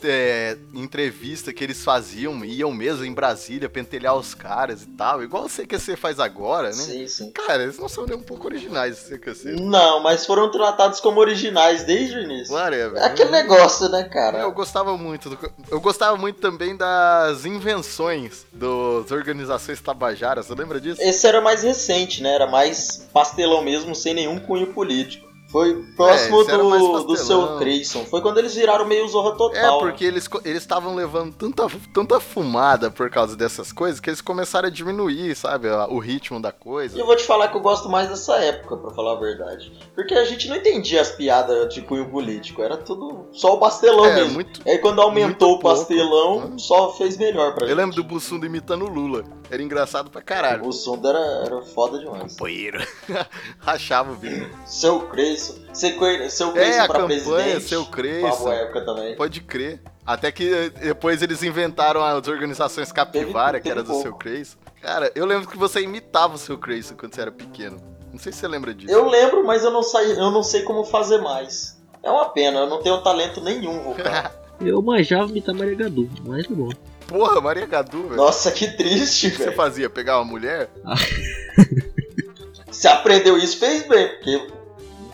é, 0.04 0.56
entrevista 0.74 1.52
que 1.52 1.62
eles 1.62 1.82
faziam, 1.84 2.44
iam 2.44 2.72
mesmo 2.72 3.04
em 3.04 3.12
Brasília 3.12 3.68
pentelhar 3.68 4.16
os 4.16 4.34
caras 4.34 4.82
e 4.82 4.86
tal, 4.86 5.22
igual 5.22 5.44
o 5.44 5.48
CQC 5.48 5.96
faz 5.96 6.18
agora, 6.20 6.68
né? 6.68 6.72
Sim, 6.74 7.06
sim. 7.08 7.30
Cara, 7.32 7.62
eles 7.62 7.78
não 7.78 7.88
são 7.88 8.06
nem 8.06 8.16
um 8.16 8.22
pouco 8.22 8.46
originais, 8.46 8.98
CQC. 9.08 9.56
Não, 9.60 10.02
mas 10.02 10.26
foram 10.26 10.50
tratados 10.50 11.00
como 11.00 11.20
originais 11.20 11.84
desde 11.84 12.16
o 12.18 12.22
início. 12.22 12.54
Whatever. 12.54 13.00
É 13.02 13.06
aquele 13.06 13.30
negócio, 13.30 13.88
né, 13.88 14.04
cara? 14.04 14.38
Eu 14.38 14.52
gostava 14.52 14.96
muito. 14.96 15.30
do- 15.30 15.52
eu 15.70 15.80
gostava 15.80 16.16
muito 16.16 16.40
também 16.40 16.76
das 16.76 17.44
invenções 17.44 18.44
das 18.52 19.10
organizações 19.10 19.80
tabajaras. 19.80 20.46
Você 20.46 20.54
lembra 20.54 20.80
disso? 20.80 21.00
Esse 21.02 21.26
era 21.26 21.40
mais 21.40 21.62
recente, 21.62 22.22
né? 22.22 22.34
Era 22.34 22.46
mais 22.46 23.08
pastelão 23.12 23.62
mesmo, 23.62 23.94
sem 23.94 24.14
nenhum 24.14 24.38
cunho 24.38 24.68
político. 24.72 25.31
Foi 25.52 25.82
próximo 25.94 26.40
esse 26.40 26.50
era 26.50 26.64
mais 26.64 26.82
do, 26.82 27.04
do 27.04 27.16
seu 27.16 27.58
Creyson. 27.58 28.04
Foi 28.06 28.22
quando 28.22 28.38
eles 28.38 28.54
viraram 28.54 28.86
meio 28.86 29.06
zorra 29.06 29.34
É, 29.34 29.36
total. 29.36 29.78
porque 29.80 30.02
eles 30.04 30.28
estavam 30.44 30.94
levando 30.94 31.34
tanta, 31.34 31.66
tanta 31.92 32.18
fumada 32.18 32.90
por 32.90 33.10
causa 33.10 33.36
dessas 33.36 33.70
coisas 33.70 34.00
que 34.00 34.08
eles 34.08 34.22
começaram 34.22 34.68
a 34.68 34.70
diminuir, 34.70 35.36
sabe, 35.36 35.68
o 35.90 35.98
ritmo 35.98 36.40
da 36.40 36.48
E 36.48 36.52
coisa. 36.52 36.98
eu 36.98 37.04
vou 37.04 37.14
te 37.14 37.24
falar 37.24 37.48
que 37.48 37.56
eu 37.56 37.60
gosto 37.60 37.88
mais 37.90 38.08
dessa 38.08 38.36
época, 38.36 38.78
pra 38.78 38.90
falar 38.92 39.12
a 39.12 39.20
verdade. 39.20 39.70
Porque 39.94 40.14
a 40.14 40.24
gente 40.24 40.48
não 40.48 40.56
entendia 40.56 41.02
as 41.02 41.10
piadas 41.10 41.72
de 41.74 41.82
cunho 41.82 42.08
político. 42.08 42.62
Era 42.62 42.78
tudo 42.78 43.26
só 43.32 43.52
o 43.54 43.58
pastelão 43.58 44.06
É, 44.06 44.14
mesmo. 44.14 44.32
muito. 44.34 44.60
Aí 44.66 44.78
quando 44.78 45.02
aumentou 45.02 45.56
o 45.56 45.58
pastelão, 45.58 46.40
pouco. 46.40 46.58
só 46.58 46.92
fez 46.94 47.18
melhor 47.18 47.54
pra 47.54 47.64
Eu 47.66 47.68
gente. 47.68 47.76
lembro 47.76 47.96
do 47.96 48.04
Bussunda 48.04 48.46
imitando 48.46 48.86
o 48.86 48.88
Lula. 48.88 49.22
Era 49.50 49.62
engraçado 49.62 50.08
pra 50.10 50.22
caralho. 50.22 50.66
O 50.66 50.72
som 50.72 50.98
era, 51.04 51.18
era 51.44 51.60
foda 51.60 51.98
demais. 51.98 52.32
Companheiro. 52.32 52.78
Rachava 53.60 54.12
o 54.12 54.14
vídeo. 54.14 54.48
Seu 54.64 55.00
Creyson. 55.00 55.41
Seu 55.72 55.96
Creyson 55.98 56.28
seu 56.30 56.48
É, 56.50 56.52
Creyson 56.52 56.80
a 56.82 56.86
pra 56.86 57.00
campanha, 57.00 57.20
presidente. 57.22 57.68
seu 57.68 57.84
Creyson. 57.86 58.36
boa 58.36 58.54
época 58.54 58.84
também. 58.84 59.16
Pode 59.16 59.40
crer. 59.40 59.80
Até 60.04 60.32
que 60.32 60.52
eh, 60.52 60.68
depois 60.70 61.22
eles 61.22 61.42
inventaram 61.42 62.04
as 62.04 62.26
organizações 62.28 62.90
Capivara, 62.92 63.52
Teve- 63.52 63.62
que 63.62 63.70
era 63.70 63.82
do 63.82 63.88
pouco. 63.88 64.02
seu 64.02 64.14
Creyson. 64.14 64.56
Cara, 64.80 65.10
eu 65.14 65.24
lembro 65.24 65.48
que 65.48 65.56
você 65.56 65.80
imitava 65.80 66.34
o 66.34 66.38
seu 66.38 66.58
Creyson 66.58 66.94
quando 66.96 67.14
você 67.14 67.20
era 67.20 67.30
pequeno. 67.32 67.76
Não 68.12 68.18
sei 68.18 68.32
se 68.32 68.38
você 68.40 68.48
lembra 68.48 68.74
disso. 68.74 68.92
Eu 68.92 69.08
lembro, 69.08 69.44
mas 69.46 69.62
eu 69.64 69.70
não, 69.70 69.82
saí, 69.82 70.10
eu 70.10 70.30
não 70.30 70.42
sei 70.42 70.62
como 70.62 70.84
fazer 70.84 71.18
mais. 71.18 71.80
É 72.02 72.10
uma 72.10 72.28
pena, 72.30 72.58
eu 72.60 72.66
não 72.68 72.82
tenho 72.82 73.00
talento 73.02 73.40
nenhum 73.40 73.78
vocal. 73.94 74.32
Eu 74.60 74.82
manjava 74.82 75.30
imitar 75.30 75.54
Maria 75.54 75.74
Gadu, 75.76 76.08
mas 76.26 76.46
tá 76.46 76.54
bom. 76.54 76.68
Porra, 77.06 77.40
Maria 77.40 77.66
Gadu, 77.66 78.02
velho. 78.04 78.16
Nossa, 78.16 78.50
que 78.50 78.66
triste, 78.76 79.28
O 79.28 79.30
que 79.30 79.36
você 79.36 79.44
velho. 79.44 79.56
fazia? 79.56 79.88
Pegar 79.90 80.18
uma 80.18 80.24
mulher? 80.24 80.68
Se 82.70 82.88
aprendeu 82.88 83.36
isso, 83.36 83.58
fez 83.58 83.86
bem, 83.86 84.08
porque 84.08 84.46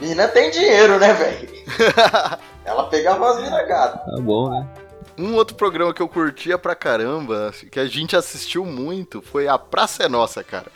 mina 0.00 0.28
tem 0.28 0.50
dinheiro, 0.50 0.98
né, 0.98 1.12
velho? 1.14 1.48
Ela 2.64 2.84
pegava 2.88 3.30
as 3.30 3.40
mina 3.42 3.62
gata. 3.62 3.98
Tá 3.98 4.20
bom, 4.20 4.50
né? 4.50 4.66
Um 5.18 5.34
outro 5.34 5.56
programa 5.56 5.92
que 5.92 6.00
eu 6.02 6.08
curtia 6.08 6.56
pra 6.56 6.74
caramba, 6.76 7.52
que 7.72 7.80
a 7.80 7.86
gente 7.86 8.14
assistiu 8.14 8.64
muito, 8.64 9.20
foi 9.20 9.48
a 9.48 9.58
Praça 9.58 10.04
é 10.04 10.08
Nossa, 10.08 10.44
cara. 10.44 10.66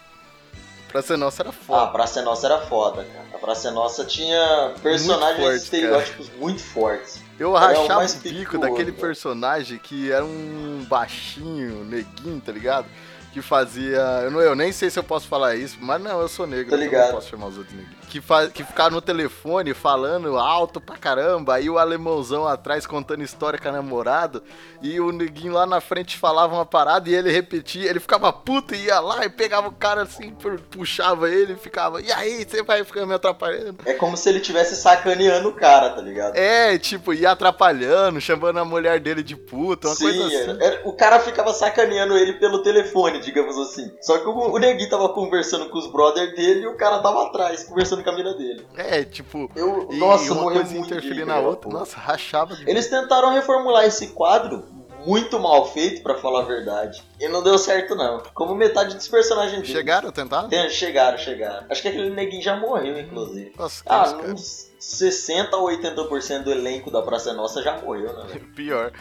Praça 0.91 1.15
é 1.15 1.17
Nossa 1.17 1.43
era 1.43 1.51
Ah, 1.51 1.53
a 1.53 1.65
foda. 1.65 1.87
Praça 1.93 2.21
é 2.21 2.23
Nossa 2.23 2.47
era 2.47 2.59
foda, 2.63 3.05
cara. 3.05 3.25
A 3.35 3.39
Praça 3.39 3.69
é 3.69 3.71
Nossa 3.71 4.05
tinha 4.05 4.75
personagens 4.83 5.39
Muito 5.39 5.49
forte, 5.49 5.63
estereótipos 5.63 6.31
muito 6.39 6.63
fortes. 6.63 7.21
eu 7.39 7.57
era 7.57 7.79
o 7.79 7.83
rachava 7.87 8.05
o 8.05 8.19
bico 8.21 8.59
daquele 8.59 8.91
velho. 8.91 8.97
personagem 9.01 9.79
que 9.79 10.11
era 10.11 10.25
um 10.25 10.85
baixinho, 10.89 11.85
neguinho, 11.85 12.41
tá 12.41 12.53
ligado? 12.53 12.87
Que 13.33 13.41
fazia. 13.41 13.97
Eu, 14.25 14.31
não, 14.31 14.41
eu 14.41 14.55
nem 14.55 14.73
sei 14.73 14.91
se 14.91 14.99
eu 14.99 15.05
posso 15.05 15.27
falar 15.29 15.55
isso, 15.55 15.79
mas 15.81 16.03
não, 16.03 16.21
eu 16.21 16.29
sou 16.29 16.47
negro, 16.47 16.69
Tô 16.69 16.75
então 16.77 16.85
ligado. 16.85 17.07
não 17.07 17.15
posso 17.15 17.29
chamar 17.31 17.47
os 17.47 17.57
outros 17.59 17.75
negros. 17.77 17.97
Que, 18.13 18.21
fa... 18.21 18.47
que 18.49 18.63
ficava 18.63 18.91
no 18.91 19.01
telefone 19.01 19.73
falando 19.73 20.37
alto 20.39 20.79
pra 20.83 20.99
caramba, 20.99 21.55
aí 21.55 21.71
o 21.71 21.79
alemãozão 21.79 22.47
atrás 22.47 22.87
contando 22.87 23.23
história 23.23 23.59
com 23.59 23.71
a 23.71 23.73
namorada, 23.73 24.43
e 24.83 25.01
o 25.01 25.11
neguinho 25.11 25.55
lá 25.55 25.65
na 25.65 25.81
frente 25.81 26.19
falava 26.19 26.53
uma 26.55 26.67
parada 26.67 27.09
e 27.09 27.15
ele 27.15 27.31
repetia, 27.33 27.89
ele 27.89 28.01
ficava 28.01 28.31
puto 28.31 28.75
e 28.75 28.85
ia 28.85 29.01
lá 29.01 29.25
e 29.25 29.31
pegava 29.31 29.69
o 29.69 29.73
cara 29.73 30.03
assim, 30.03 30.31
pu- 30.35 30.61
puxava 30.71 31.31
ele 31.31 31.55
e 31.55 31.57
ficava, 31.57 32.03
e 32.03 32.13
aí, 32.13 32.45
você 32.47 32.63
vai 32.63 32.85
ficar 32.85 33.07
me 33.07 33.15
atrapalhando? 33.15 33.79
É 33.87 33.95
como 33.95 34.15
se 34.15 34.29
ele 34.29 34.41
tivesse 34.41 34.77
sacaneando 34.77 35.49
o 35.49 35.55
cara, 35.55 35.89
tá 35.89 36.03
ligado? 36.03 36.37
É, 36.37 36.77
tipo, 36.77 37.15
ia 37.15 37.31
atrapalhando, 37.31 38.21
chamando 38.21 38.59
a 38.59 38.65
mulher 38.65 39.01
dele 39.01 39.23
de 39.23 39.37
puta, 39.37 39.89
uma 39.89 39.95
Sim, 39.95 40.05
coisa 40.05 40.27
assim. 40.27 40.37
era- 40.37 40.65
era- 40.65 40.81
o 40.85 40.93
cara 40.93 41.19
ficava 41.19 41.55
sacaneando 41.55 42.15
ele 42.19 42.35
pelo 42.35 42.63
telefone, 42.63 43.21
digamos 43.21 43.57
assim. 43.57 43.91
Só 44.03 44.19
que 44.19 44.27
o, 44.27 44.33
o 44.53 44.59
neguinho 44.59 44.91
tava 44.91 45.09
conversando 45.09 45.71
com 45.71 45.79
os 45.79 45.91
brothers 45.91 46.37
dele 46.37 46.65
e 46.65 46.67
o 46.67 46.77
cara 46.77 46.99
tava 46.99 47.23
atrás, 47.27 47.65
conversando 47.65 48.02
com 48.03 48.11
a 48.11 48.15
mina 48.17 48.35
dele. 48.35 48.67
É, 48.77 49.03
tipo, 49.05 49.51
Eu, 49.57 49.89
e 49.91 49.97
nossa, 49.99 50.33
uma 50.33 50.53
coisa 50.53 50.77
interferir 50.77 51.25
na 51.25 51.39
outra. 51.39 51.69
pô. 51.71 51.77
Nossa, 51.77 51.97
rachava 51.97 52.55
de 52.57 52.69
Eles 52.69 52.89
tentaram 52.89 53.31
reformular 53.33 53.85
esse 53.85 54.09
quadro 54.09 54.65
muito 55.07 55.37
mal 55.41 55.67
feito, 55.67 56.01
pra 56.03 56.15
falar 56.17 56.43
a 56.43 56.45
verdade. 56.45 57.03
E 57.19 57.27
não 57.29 57.43
deu 57.43 57.59
certo, 57.59 57.95
não. 57.97 58.23
Como 58.35 58.55
metade 58.55 58.95
dos 58.95 59.09
personagens 59.09 59.61
dele. 59.61 59.73
Chegaram 59.73 60.09
a 60.11 60.13
tentar? 60.13 60.45
Tem- 60.45 60.71
Chegaram, 60.71 61.19
chegaram. 61.19 61.67
Acho 61.69 61.83
que 61.83 61.89
aquele 61.89 62.11
neguinho 62.11 62.41
já 62.43 62.55
morreu, 62.57 62.97
inclusive. 63.01 63.53
Nossa, 63.59 63.83
Ah, 63.85 64.05
cara. 64.15 64.33
uns 64.33 64.71
60 64.79 65.57
ou 65.57 65.67
80% 65.69 66.45
do 66.45 66.53
elenco 66.53 66.89
da 66.91 67.03
Praça 67.03 67.33
Nossa 67.33 67.63
já 67.63 67.79
morreu, 67.81 68.13
né? 68.13 68.27
Pior. 68.55 68.93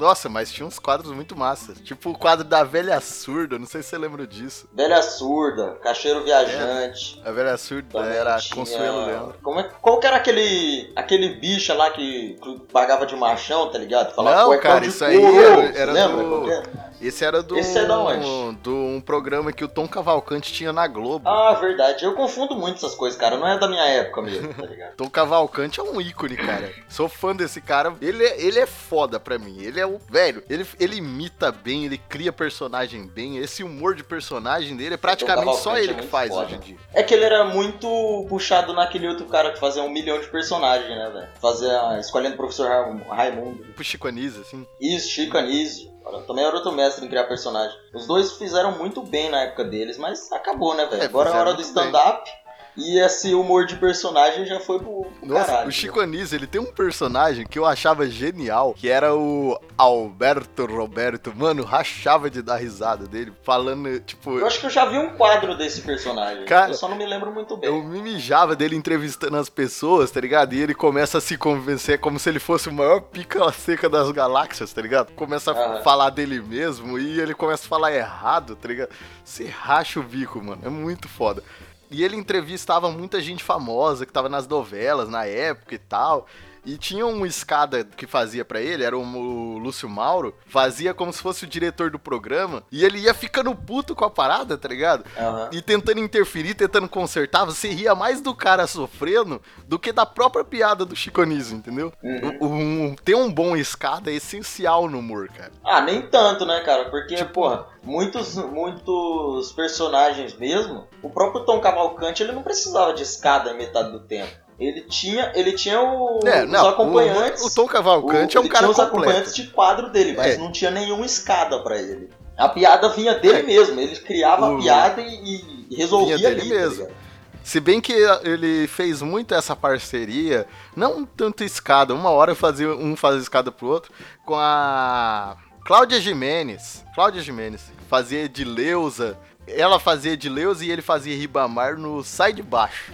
Nossa, 0.00 0.28
mas 0.28 0.50
tinha 0.50 0.66
uns 0.66 0.78
quadros 0.78 1.12
muito 1.12 1.36
massa. 1.36 1.74
Tipo 1.74 2.10
o 2.10 2.18
quadro 2.18 2.44
da 2.44 2.64
velha 2.64 3.00
surda, 3.00 3.58
não 3.58 3.66
sei 3.66 3.82
se 3.82 3.90
você 3.90 3.98
lembra 3.98 4.26
disso. 4.26 4.68
Velha 4.72 5.02
Surda, 5.02 5.76
Cacheiro 5.82 6.24
Viajante. 6.24 7.20
A 7.24 7.30
velha 7.30 7.56
surda 7.56 7.88
Também 7.90 8.16
era 8.16 8.36
tinha- 8.38 8.56
Consuelo 8.56 9.06
Leandro. 9.06 9.34
Como 9.42 9.60
é, 9.60 9.64
qual 9.80 10.00
que 10.00 10.06
era 10.06 10.16
aquele, 10.16 10.92
aquele 10.96 11.34
bicho 11.36 11.74
lá 11.74 11.90
que, 11.90 12.38
pagava 12.72 13.06
de 13.06 13.14
machão, 13.14 13.70
tá 13.70 13.78
ligado? 13.78 14.14
Falava 14.14 14.42
Não, 14.54 14.58
cara, 14.60 14.84
isso 14.86 15.04
aí 15.04 15.22
era- 15.22 15.78
era 15.78 15.92
lembra? 15.92 16.24
do- 16.24 16.50
é? 16.50 16.62
Esse 17.00 17.24
era 17.24 17.42
do, 17.42 17.56
Esse 17.56 17.78
é 17.78 17.86
da 17.86 17.98
onde? 17.98 18.58
do 18.58 18.74
um 18.74 19.00
programa 19.00 19.52
que 19.52 19.64
o 19.64 19.68
Tom 19.68 19.88
Cavalcante 19.88 20.52
tinha 20.52 20.70
na 20.70 20.86
Globo. 20.86 21.26
Ah, 21.26 21.54
verdade. 21.54 22.04
Eu 22.04 22.14
confundo 22.14 22.54
muito 22.54 22.76
essas 22.76 22.94
coisas, 22.94 23.18
cara. 23.18 23.38
Não 23.38 23.48
é 23.48 23.58
da 23.58 23.66
minha 23.66 23.84
época 23.86 24.20
mesmo, 24.20 24.52
tá 24.52 24.66
ligado? 24.66 24.96
Tom 25.00 25.08
Cavalcante 25.08 25.80
é 25.80 25.82
um 25.82 25.98
ícone, 25.98 26.36
cara. 26.36 26.70
Sou 26.90 27.08
fã 27.08 27.34
desse 27.34 27.58
cara. 27.62 27.94
Ele 28.02 28.22
é, 28.22 28.42
ele 28.42 28.58
é 28.58 28.66
foda 28.66 29.18
pra 29.18 29.38
mim. 29.38 29.62
Ele 29.62 29.80
é 29.80 29.86
o. 29.94 30.00
Velho, 30.10 30.42
ele, 30.48 30.66
ele 30.78 30.96
imita 30.96 31.50
bem, 31.52 31.84
ele 31.84 31.98
cria 31.98 32.32
personagem 32.32 33.06
bem. 33.06 33.38
Esse 33.38 33.62
humor 33.62 33.94
de 33.94 34.02
personagem 34.04 34.76
dele 34.76 34.94
é 34.94 34.96
praticamente 34.96 35.56
só 35.58 35.76
ele 35.78 35.92
é 35.92 35.94
que 35.94 36.06
faz 36.06 36.30
foda. 36.30 36.46
hoje 36.46 36.54
em 36.56 36.60
dia. 36.60 36.76
É 36.94 37.02
que 37.02 37.14
ele 37.14 37.24
era 37.24 37.44
muito 37.44 38.26
puxado 38.28 38.72
naquele 38.72 39.08
outro 39.08 39.26
cara 39.26 39.52
que 39.52 39.60
fazia 39.60 39.82
um 39.82 39.90
milhão 39.90 40.20
de 40.20 40.26
personagens, 40.28 40.88
né, 40.88 41.10
velho? 41.12 41.28
Fazia 41.40 41.98
escolhendo 41.98 42.34
o 42.34 42.38
professor 42.38 42.68
Ra- 42.68 43.14
Raimundo. 43.14 43.64
Tipo 43.64 43.84
Chico 43.84 44.08
Anísio, 44.08 44.42
assim. 44.42 44.66
Isso, 44.80 45.08
Chico 45.10 45.36
Anísio. 45.36 45.90
Também 46.26 46.44
era 46.44 46.56
outro 46.56 46.72
mestre 46.72 47.04
em 47.04 47.08
criar 47.08 47.24
personagem. 47.24 47.76
Os 47.94 48.06
dois 48.06 48.32
fizeram 48.32 48.76
muito 48.78 49.02
bem 49.02 49.30
na 49.30 49.42
época 49.42 49.64
deles, 49.64 49.96
mas 49.98 50.32
acabou, 50.32 50.74
né, 50.74 50.86
velho? 50.86 51.02
É, 51.02 51.04
Agora 51.04 51.30
é 51.30 51.32
a 51.32 51.36
hora 51.38 51.54
do 51.54 51.60
stand-up. 51.60 52.28
E 52.76 52.98
esse 52.98 53.34
humor 53.34 53.66
de 53.66 53.76
personagem 53.76 54.46
já 54.46 54.60
foi 54.60 54.78
pro, 54.78 55.04
pro 55.18 55.28
Nossa, 55.28 55.46
caralho. 55.46 55.68
o 55.68 55.72
Chico 55.72 56.00
Anísio, 56.00 56.36
ele 56.36 56.46
tem 56.46 56.60
um 56.60 56.72
personagem 56.72 57.46
que 57.46 57.58
eu 57.58 57.66
achava 57.66 58.08
genial, 58.08 58.74
que 58.74 58.88
era 58.88 59.14
o 59.14 59.58
Alberto 59.76 60.66
Roberto. 60.66 61.32
Mano, 61.34 61.64
rachava 61.64 62.30
de 62.30 62.40
dar 62.42 62.56
risada 62.56 63.06
dele, 63.06 63.32
falando, 63.42 63.98
tipo... 64.00 64.38
Eu 64.38 64.46
acho 64.46 64.60
que 64.60 64.66
eu 64.66 64.70
já 64.70 64.84
vi 64.86 64.98
um 64.98 65.10
quadro 65.16 65.56
desse 65.56 65.82
personagem. 65.82 66.44
Cara, 66.44 66.70
eu 66.70 66.74
só 66.74 66.88
não 66.88 66.96
me 66.96 67.04
lembro 67.06 67.32
muito 67.32 67.56
bem. 67.56 67.68
Eu 67.68 67.82
me 67.82 68.00
mijava 68.00 68.54
dele 68.54 68.76
entrevistando 68.76 69.36
as 69.36 69.48
pessoas, 69.48 70.10
tá 70.10 70.20
ligado? 70.20 70.54
E 70.54 70.60
ele 70.60 70.74
começa 70.74 71.18
a 71.18 71.20
se 71.20 71.36
convencer 71.36 71.98
como 71.98 72.18
se 72.18 72.28
ele 72.28 72.38
fosse 72.38 72.68
o 72.68 72.72
maior 72.72 73.00
pica 73.00 73.50
seca 73.52 73.88
das 73.88 74.10
galáxias, 74.12 74.72
tá 74.72 74.80
ligado? 74.80 75.12
Começa 75.12 75.50
a 75.52 75.54
Aham. 75.54 75.82
falar 75.82 76.10
dele 76.10 76.40
mesmo 76.40 76.98
e 76.98 77.20
ele 77.20 77.34
começa 77.34 77.64
a 77.66 77.68
falar 77.68 77.92
errado, 77.92 78.54
tá 78.56 78.68
ligado? 78.68 78.90
Você 79.24 79.46
racha 79.46 79.98
o 80.00 80.02
bico, 80.02 80.42
mano. 80.42 80.62
É 80.64 80.68
muito 80.68 81.08
foda. 81.08 81.42
E 81.90 82.04
ele 82.04 82.16
entrevistava 82.16 82.90
muita 82.90 83.20
gente 83.20 83.42
famosa 83.42 84.06
que 84.06 84.12
tava 84.12 84.28
nas 84.28 84.46
novelas 84.46 85.08
na 85.08 85.24
época 85.24 85.74
e 85.74 85.78
tal. 85.78 86.26
E 86.64 86.76
tinha 86.76 87.06
um 87.06 87.24
escada 87.24 87.84
que 87.84 88.06
fazia 88.06 88.44
pra 88.44 88.60
ele, 88.60 88.84
era 88.84 88.96
o, 88.96 89.58
Lúcio 89.58 89.88
Mauro, 89.88 90.34
fazia 90.46 90.92
como 90.94 91.12
se 91.12 91.20
fosse 91.20 91.44
o 91.44 91.48
diretor 91.48 91.90
do 91.90 91.98
programa, 91.98 92.62
e 92.70 92.84
ele 92.84 92.98
ia 92.98 93.14
ficando 93.14 93.54
puto 93.54 93.94
com 93.94 94.04
a 94.04 94.10
parada, 94.10 94.56
tá 94.58 94.68
ligado? 94.68 95.04
Aham. 95.18 95.48
e 95.52 95.62
tentando 95.62 96.00
interferir, 96.00 96.54
tentando 96.54 96.88
consertar, 96.88 97.44
você 97.44 97.68
ria 97.68 97.94
mais 97.94 98.20
do 98.20 98.34
cara 98.34 98.66
sofrendo 98.66 99.40
do 99.66 99.78
que 99.78 99.92
da 99.92 100.04
própria 100.06 100.44
piada 100.44 100.84
do 100.84 100.94
Chico 100.96 101.22
Anísio, 101.22 101.56
entendeu? 101.56 101.92
Uhum. 102.02 102.38
O- 102.40 102.46
um- 102.46 102.94
ter 103.04 103.14
um 103.14 103.32
bom 103.32 103.56
escada 103.56 104.10
é 104.10 104.14
essencial 104.14 104.88
no 104.88 104.98
humor, 104.98 105.28
cara. 105.28 105.52
Ah, 105.64 105.80
nem 105.80 106.02
tanto, 106.02 106.44
né, 106.46 106.60
cara? 106.60 106.90
Porque, 106.90 107.14
Tipo- 107.16 107.32
porra, 107.32 107.66
muitos, 107.82 108.34
muitos 108.36 109.52
personagens 109.52 110.34
mesmo, 110.36 110.86
o 111.02 111.10
próprio 111.10 111.44
Tom 111.44 111.60
Cavalcante, 111.60 112.22
ele 112.22 112.32
não 112.32 112.42
precisava 112.42 112.92
de 112.94 113.02
escada 113.02 113.54
metade 113.54 113.92
do 113.92 114.00
tempo. 114.00 114.30
Ele 114.60 114.82
tinha, 114.82 115.32
ele 115.34 115.52
tinha 115.52 115.80
o- 115.80 116.20
É, 116.26 116.44
os 116.44 116.50
não, 116.50 116.68
acompanhantes. 116.68 117.42
o, 117.42 117.46
o 117.46 117.54
Tom 117.54 117.66
Cavalcante 117.66 118.36
é 118.36 118.40
o- 118.40 118.42
um 118.42 118.44
ele 118.46 118.52
cara 118.52 118.66
tinha 118.66 118.70
os 118.70 118.76
completo. 118.76 118.96
acompanhantes 118.98 119.34
de 119.34 119.46
quadro 119.48 119.90
dele, 119.90 120.12
mas 120.14 120.34
É. 120.34 120.36
não 120.36 120.52
tinha 120.52 120.70
nenhuma 120.70 121.06
escada 121.06 121.58
pra 121.62 121.78
ele. 121.78 122.10
A 122.36 122.48
piada 122.48 122.88
vinha 122.90 123.14
dele 123.14 123.42
mesmo, 123.42 123.80
ele 123.80 123.96
criava 123.96 124.54
a 124.54 124.58
piada 124.60 125.00
e, 125.00 125.66
e 125.70 125.76
resolvia 125.76 126.16
Vinha 126.18 126.28
dele 126.30 126.40
ali, 126.42 126.50
tá 126.50 126.54
mesmo. 126.56 126.82
ligado? 126.84 126.96
Se 127.42 127.58
bem 127.58 127.80
que 127.80 127.92
ele 128.22 128.66
fez 128.68 129.00
muito 129.00 129.34
essa 129.34 129.56
parceria, 129.56 130.46
não 130.76 131.06
tanto 131.06 131.42
escada, 131.42 131.94
uma 131.94 132.10
hora 132.10 132.34
fazia 132.34 132.68
um 132.68 132.94
fazia 132.94 133.20
escada 133.22 133.50
pro 133.50 133.66
outro, 133.66 133.90
com 134.26 134.34
a 134.36 135.36
Cláudia 135.64 135.98
Jimenez. 136.00 136.84
Cláudia 136.94 137.22
Jimenez 137.22 137.62
fazia 137.88 138.28
de 138.28 138.44
Leusa, 138.44 139.18
ela 139.48 139.80
fazia 139.80 140.16
de 140.18 140.28
Leusa 140.28 140.64
e 140.66 140.70
ele 140.70 140.82
fazia 140.82 141.16
Ribamar 141.16 141.78
no 141.78 142.04
Sai 142.04 142.32
de 142.34 142.42
Baixo. 142.42 142.92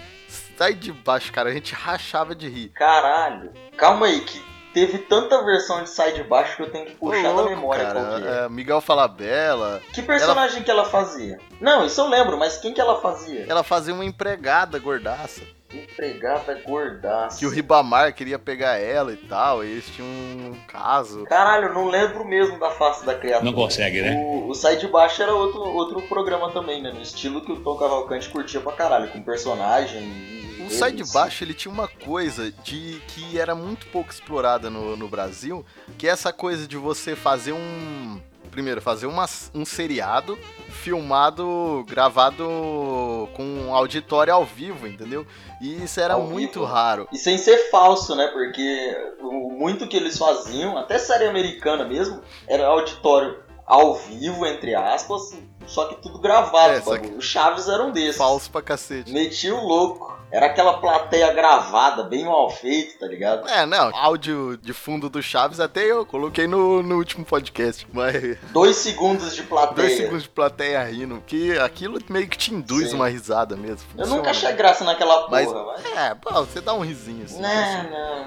Sai 0.57 0.75
de 0.75 0.93
Baixo, 0.93 1.33
cara, 1.33 1.51
a 1.51 1.53
gente 1.53 1.75
rachava 1.75 2.35
de 2.35 2.49
rir. 2.49 2.69
Caralho. 2.71 3.53
Calma 3.77 4.07
aí, 4.07 4.21
que 4.21 4.43
teve 4.73 4.99
tanta 4.99 5.43
versão 5.45 5.83
de 5.83 5.91
Sai 5.91 6.13
de 6.13 6.23
Baixo 6.23 6.57
que 6.57 6.63
eu 6.63 6.71
tenho 6.71 6.87
que 6.87 6.95
puxar 6.95 7.19
Ô, 7.21 7.23
da 7.23 7.31
louco, 7.33 7.51
memória 7.51 7.85
cara, 7.85 8.01
qual 8.05 8.21
que 8.21 8.27
é. 8.27 8.45
é, 8.45 8.49
Miguel 8.49 8.81
Falabella, 8.81 9.83
Que 9.93 10.03
personagem 10.03 10.63
que 10.63 10.71
ela 10.71 10.85
fazia? 10.85 11.39
Não, 11.61 11.85
isso 11.85 12.01
eu 12.01 12.09
lembro, 12.09 12.39
mas 12.39 12.57
quem 12.59 12.73
que 12.73 12.81
ela 12.81 13.01
fazia? 13.01 13.47
ela 13.49 13.63
fazia 13.63 13.93
uma 13.93 14.05
empregada 14.05 14.79
gordaça. 14.79 15.43
Empregada 15.73 16.55
gordaça. 16.65 17.39
Que 17.39 17.45
o 17.45 17.51
Ribamar 17.51 18.15
queria 18.15 18.39
pegar 18.39 18.77
ela 18.77 19.13
e 19.13 19.17
tal, 19.17 19.65
e 19.65 19.73
eles 19.73 19.87
tinham 19.89 20.09
um 20.09 20.55
caso. 20.69 21.25
Caralho, 21.25 21.67
eu 21.67 21.75
não 21.75 21.89
lembro 21.89 22.25
mesmo 22.25 22.59
da 22.59 22.71
face 22.71 23.05
da 23.05 23.15
criatura. 23.15 23.45
Não 23.45 23.53
consegue, 23.53 24.01
né? 24.01 24.15
O, 24.17 24.49
o 24.49 24.55
Sai 24.55 24.77
de 24.77 24.87
Baixo 24.87 25.23
era 25.23 25.35
outro, 25.35 25.61
outro 25.61 26.01
programa 26.03 26.51
também, 26.51 26.81
né? 26.81 26.93
No 26.93 27.03
estilo 27.03 27.41
que 27.45 27.53
o 27.53 27.61
Tom 27.61 27.77
Cavalcante 27.77 28.29
curtia 28.31 28.61
pra 28.61 28.73
caralho, 28.73 29.09
com 29.11 29.21
personagem. 29.23 30.36
O 30.67 30.71
Sai 30.71 30.93
de 30.93 31.05
Baixo, 31.13 31.45
ele 31.45 31.55
tinha 31.55 31.73
uma 31.73 31.89
coisa 31.89 32.51
de 32.51 33.01
que 33.09 33.39
era 33.39 33.55
muito 33.55 33.87
pouco 33.87 34.11
explorada 34.11 34.69
no, 34.69 34.97
no 34.97 35.09
Brasil, 35.09 35.65
que 35.97 36.07
é 36.09 36.11
essa 36.11 36.33
coisa 36.33 36.67
de 36.67 36.77
você 36.77 37.15
fazer 37.15 37.53
um... 37.53 38.21
Primeiro, 38.51 38.81
fazer 38.81 39.07
uma, 39.07 39.27
um 39.55 39.67
seriado 39.67 40.39
filmado, 40.71 41.85
gravado 41.87 43.29
com 43.35 43.43
um 43.43 43.75
auditório 43.75 44.33
ao 44.33 44.47
vivo, 44.47 44.87
entendeu? 44.87 45.27
E 45.61 45.85
isso 45.85 46.01
era 46.01 46.15
Ao 46.15 46.23
muito 46.23 46.61
vivo? 46.61 46.65
raro. 46.65 47.07
E 47.13 47.19
sem 47.19 47.37
ser 47.37 47.71
falso, 47.71 48.15
né? 48.15 48.29
Porque 48.29 48.97
o 49.21 49.51
muito 49.51 49.87
que 49.87 49.97
eles 49.97 50.17
faziam, 50.17 50.79
até 50.79 50.99
série 50.99 51.27
americana 51.27 51.85
mesmo, 51.85 52.23
era 52.49 52.67
auditório 52.67 53.37
ao 53.67 53.95
vivo, 53.95 54.47
entre 54.47 54.75
aspas, 54.75 55.37
só 55.67 55.87
que 55.87 55.97
tudo 55.97 56.19
gravado. 56.19 56.73
É, 56.73 56.81
bagulho. 56.81 57.19
O 57.19 57.21
Chaves 57.21 57.69
era 57.69 57.83
um 57.85 57.91
desses. 57.91 58.17
Falso 58.17 58.51
pra 58.51 58.63
cacete. 58.63 59.13
Metia 59.13 59.55
o 59.55 59.67
louco. 59.67 60.16
Era 60.31 60.47
aquela 60.47 60.79
plateia 60.79 61.33
gravada, 61.33 62.03
bem 62.03 62.25
mal 62.25 62.51
feita, 62.51 62.99
tá 62.99 63.07
ligado? 63.07 63.49
É, 63.49 63.65
não, 63.65 63.95
áudio 63.97 64.57
de 64.57 64.73
fundo 64.73 65.09
do 65.09 65.23
Chaves 65.23 65.61
até 65.61 65.85
eu 65.85 66.05
coloquei 66.05 66.47
no, 66.49 66.83
no 66.83 66.97
último 66.97 67.25
podcast, 67.25 67.87
mas 67.93 68.37
Dois 68.51 68.77
segundos 68.77 69.35
de 69.37 69.45
plateia. 69.45 69.75
dois 69.87 69.97
segundos 69.97 70.23
de 70.25 70.29
plateia 70.29 70.83
rindo, 70.83 71.23
que 71.27 71.57
aquilo 71.59 72.01
meio 72.11 72.29
que 72.29 72.37
te 72.37 72.53
induz 72.53 72.91
Sim. 72.91 72.97
uma 72.97 73.09
risada 73.09 73.57
mesmo. 73.57 73.87
Eu 73.93 73.99
funciona. 73.99 74.17
nunca 74.17 74.31
achei 74.31 74.53
graça 74.53 74.83
naquela 74.85 75.29
Mas- 75.31 75.47
porra, 75.47 75.65
mas... 75.65 75.97
É, 75.97 76.15
pô, 76.17 76.31
você 76.45 76.61
dá 76.61 76.75
um 76.75 76.81
risinho 76.81 77.25
assim. 77.25 77.41
Não, 77.41 77.83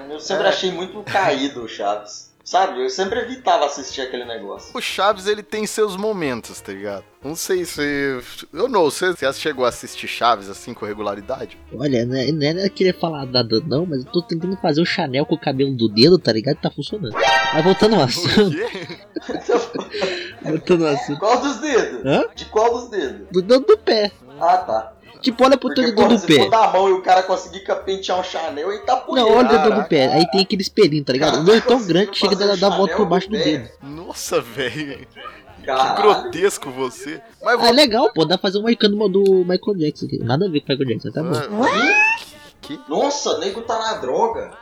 não, 0.06 0.12
eu 0.14 0.20
sempre 0.20 0.46
É. 0.46 0.48
achei 0.48 0.72
muito 0.72 1.02
caído 1.02 1.62
o 1.64 1.68
Chaves. 1.68 2.29
Sabe, 2.50 2.82
eu 2.82 2.90
sempre 2.90 3.20
evitava 3.20 3.64
assistir 3.64 4.00
aquele 4.00 4.24
negócio. 4.24 4.76
O 4.76 4.80
Chaves, 4.80 5.28
ele 5.28 5.40
tem 5.40 5.68
seus 5.68 5.96
momentos, 5.96 6.60
tá 6.60 6.72
ligado? 6.72 7.04
Não 7.22 7.36
sei 7.36 7.64
se... 7.64 7.80
Eu 8.52 8.68
não 8.68 8.90
sei 8.90 9.12
se 9.12 9.24
você 9.24 9.32
chegou 9.34 9.64
a 9.64 9.68
assistir 9.68 10.08
Chaves 10.08 10.48
assim 10.48 10.74
com 10.74 10.84
regularidade. 10.84 11.56
Olha, 11.72 12.04
não 12.04 12.16
é, 12.16 12.32
não 12.32 12.44
era 12.44 12.68
querer 12.68 12.98
falar 12.98 13.24
nada 13.24 13.60
não, 13.64 13.86
mas 13.86 14.04
eu 14.04 14.10
tô 14.10 14.20
tentando 14.20 14.56
fazer 14.56 14.80
o 14.80 14.84
Chanel 14.84 15.24
com 15.24 15.36
o 15.36 15.40
cabelo 15.40 15.76
do 15.76 15.88
dedo, 15.88 16.18
tá 16.18 16.32
ligado? 16.32 16.56
Tá 16.56 16.72
funcionando. 16.72 17.14
Mas 17.54 17.62
voltando 17.62 17.94
ao 17.94 18.00
O 18.00 18.04
assunto, 18.04 18.50
quê? 18.50 18.98
voltando 20.42 20.88
ao 20.88 20.94
assunto. 20.94 21.20
Qual 21.20 21.40
dos 21.40 21.56
dedos? 21.58 22.04
Hã? 22.04 22.24
De 22.34 22.44
qual 22.46 22.80
dos 22.80 22.88
dedos? 22.90 23.28
Do 23.30 23.42
dedo 23.42 23.64
do 23.64 23.78
pé. 23.78 24.10
Ah, 24.40 24.56
tá. 24.56 24.92
Tipo, 25.20 25.44
olha 25.44 25.56
pro 25.56 25.68
dedo 25.70 26.08
do 26.08 26.18
se 26.18 26.26
pé. 26.26 26.34
for 26.44 26.50
da 26.50 26.72
mão 26.72 26.88
e 26.88 26.92
o 26.92 27.02
cara 27.02 27.22
conseguir 27.22 27.60
pentear 27.84 28.18
um 28.20 28.22
Chanel, 28.24 28.72
ele 28.72 28.82
tá 28.82 28.96
por 28.96 29.16
Não, 29.16 29.28
olha 29.30 29.48
o 29.48 29.50
dedo 29.68 29.82
do 29.82 29.88
pé. 29.88 30.12
Aí 30.12 30.28
tem 30.30 30.40
aquele 30.42 30.62
espelhinho, 30.62 31.04
tá 31.04 31.12
ligado? 31.12 31.38
O 31.40 31.44
meu 31.44 31.54
é 31.54 31.60
tão 31.60 31.84
grande 31.86 32.10
que 32.12 32.18
chega 32.18 32.34
a 32.34 32.38
dar, 32.48 32.56
dar 32.56 32.76
volta 32.76 32.96
por 32.96 33.06
baixo 33.06 33.28
do 33.28 33.36
dedo. 33.36 33.68
Nossa, 33.82 34.40
velho. 34.40 35.06
Que 35.62 36.02
grotesco 36.02 36.70
você. 36.70 37.20
Mas 37.42 37.54
Ah, 37.54 37.56
vou... 37.58 37.66
é 37.66 37.72
legal, 37.72 38.10
pô. 38.14 38.24
Dá 38.24 38.38
pra 38.38 38.48
fazer 38.48 38.58
um 38.58 38.62
moicano 38.62 39.08
do 39.08 39.44
Michael 39.44 39.76
Jackson 39.76 40.06
aqui. 40.06 40.18
Nada 40.18 40.46
a 40.46 40.48
ver 40.48 40.60
com 40.60 40.72
o 40.72 40.76
Michael 40.78 40.88
Jackson, 40.98 41.10
tá 41.10 41.22
bom. 41.22 41.64
Que? 42.62 42.78
Nossa, 42.88 43.38
nego 43.38 43.62
tá 43.62 43.78
na 43.78 43.94
droga. 43.94 44.52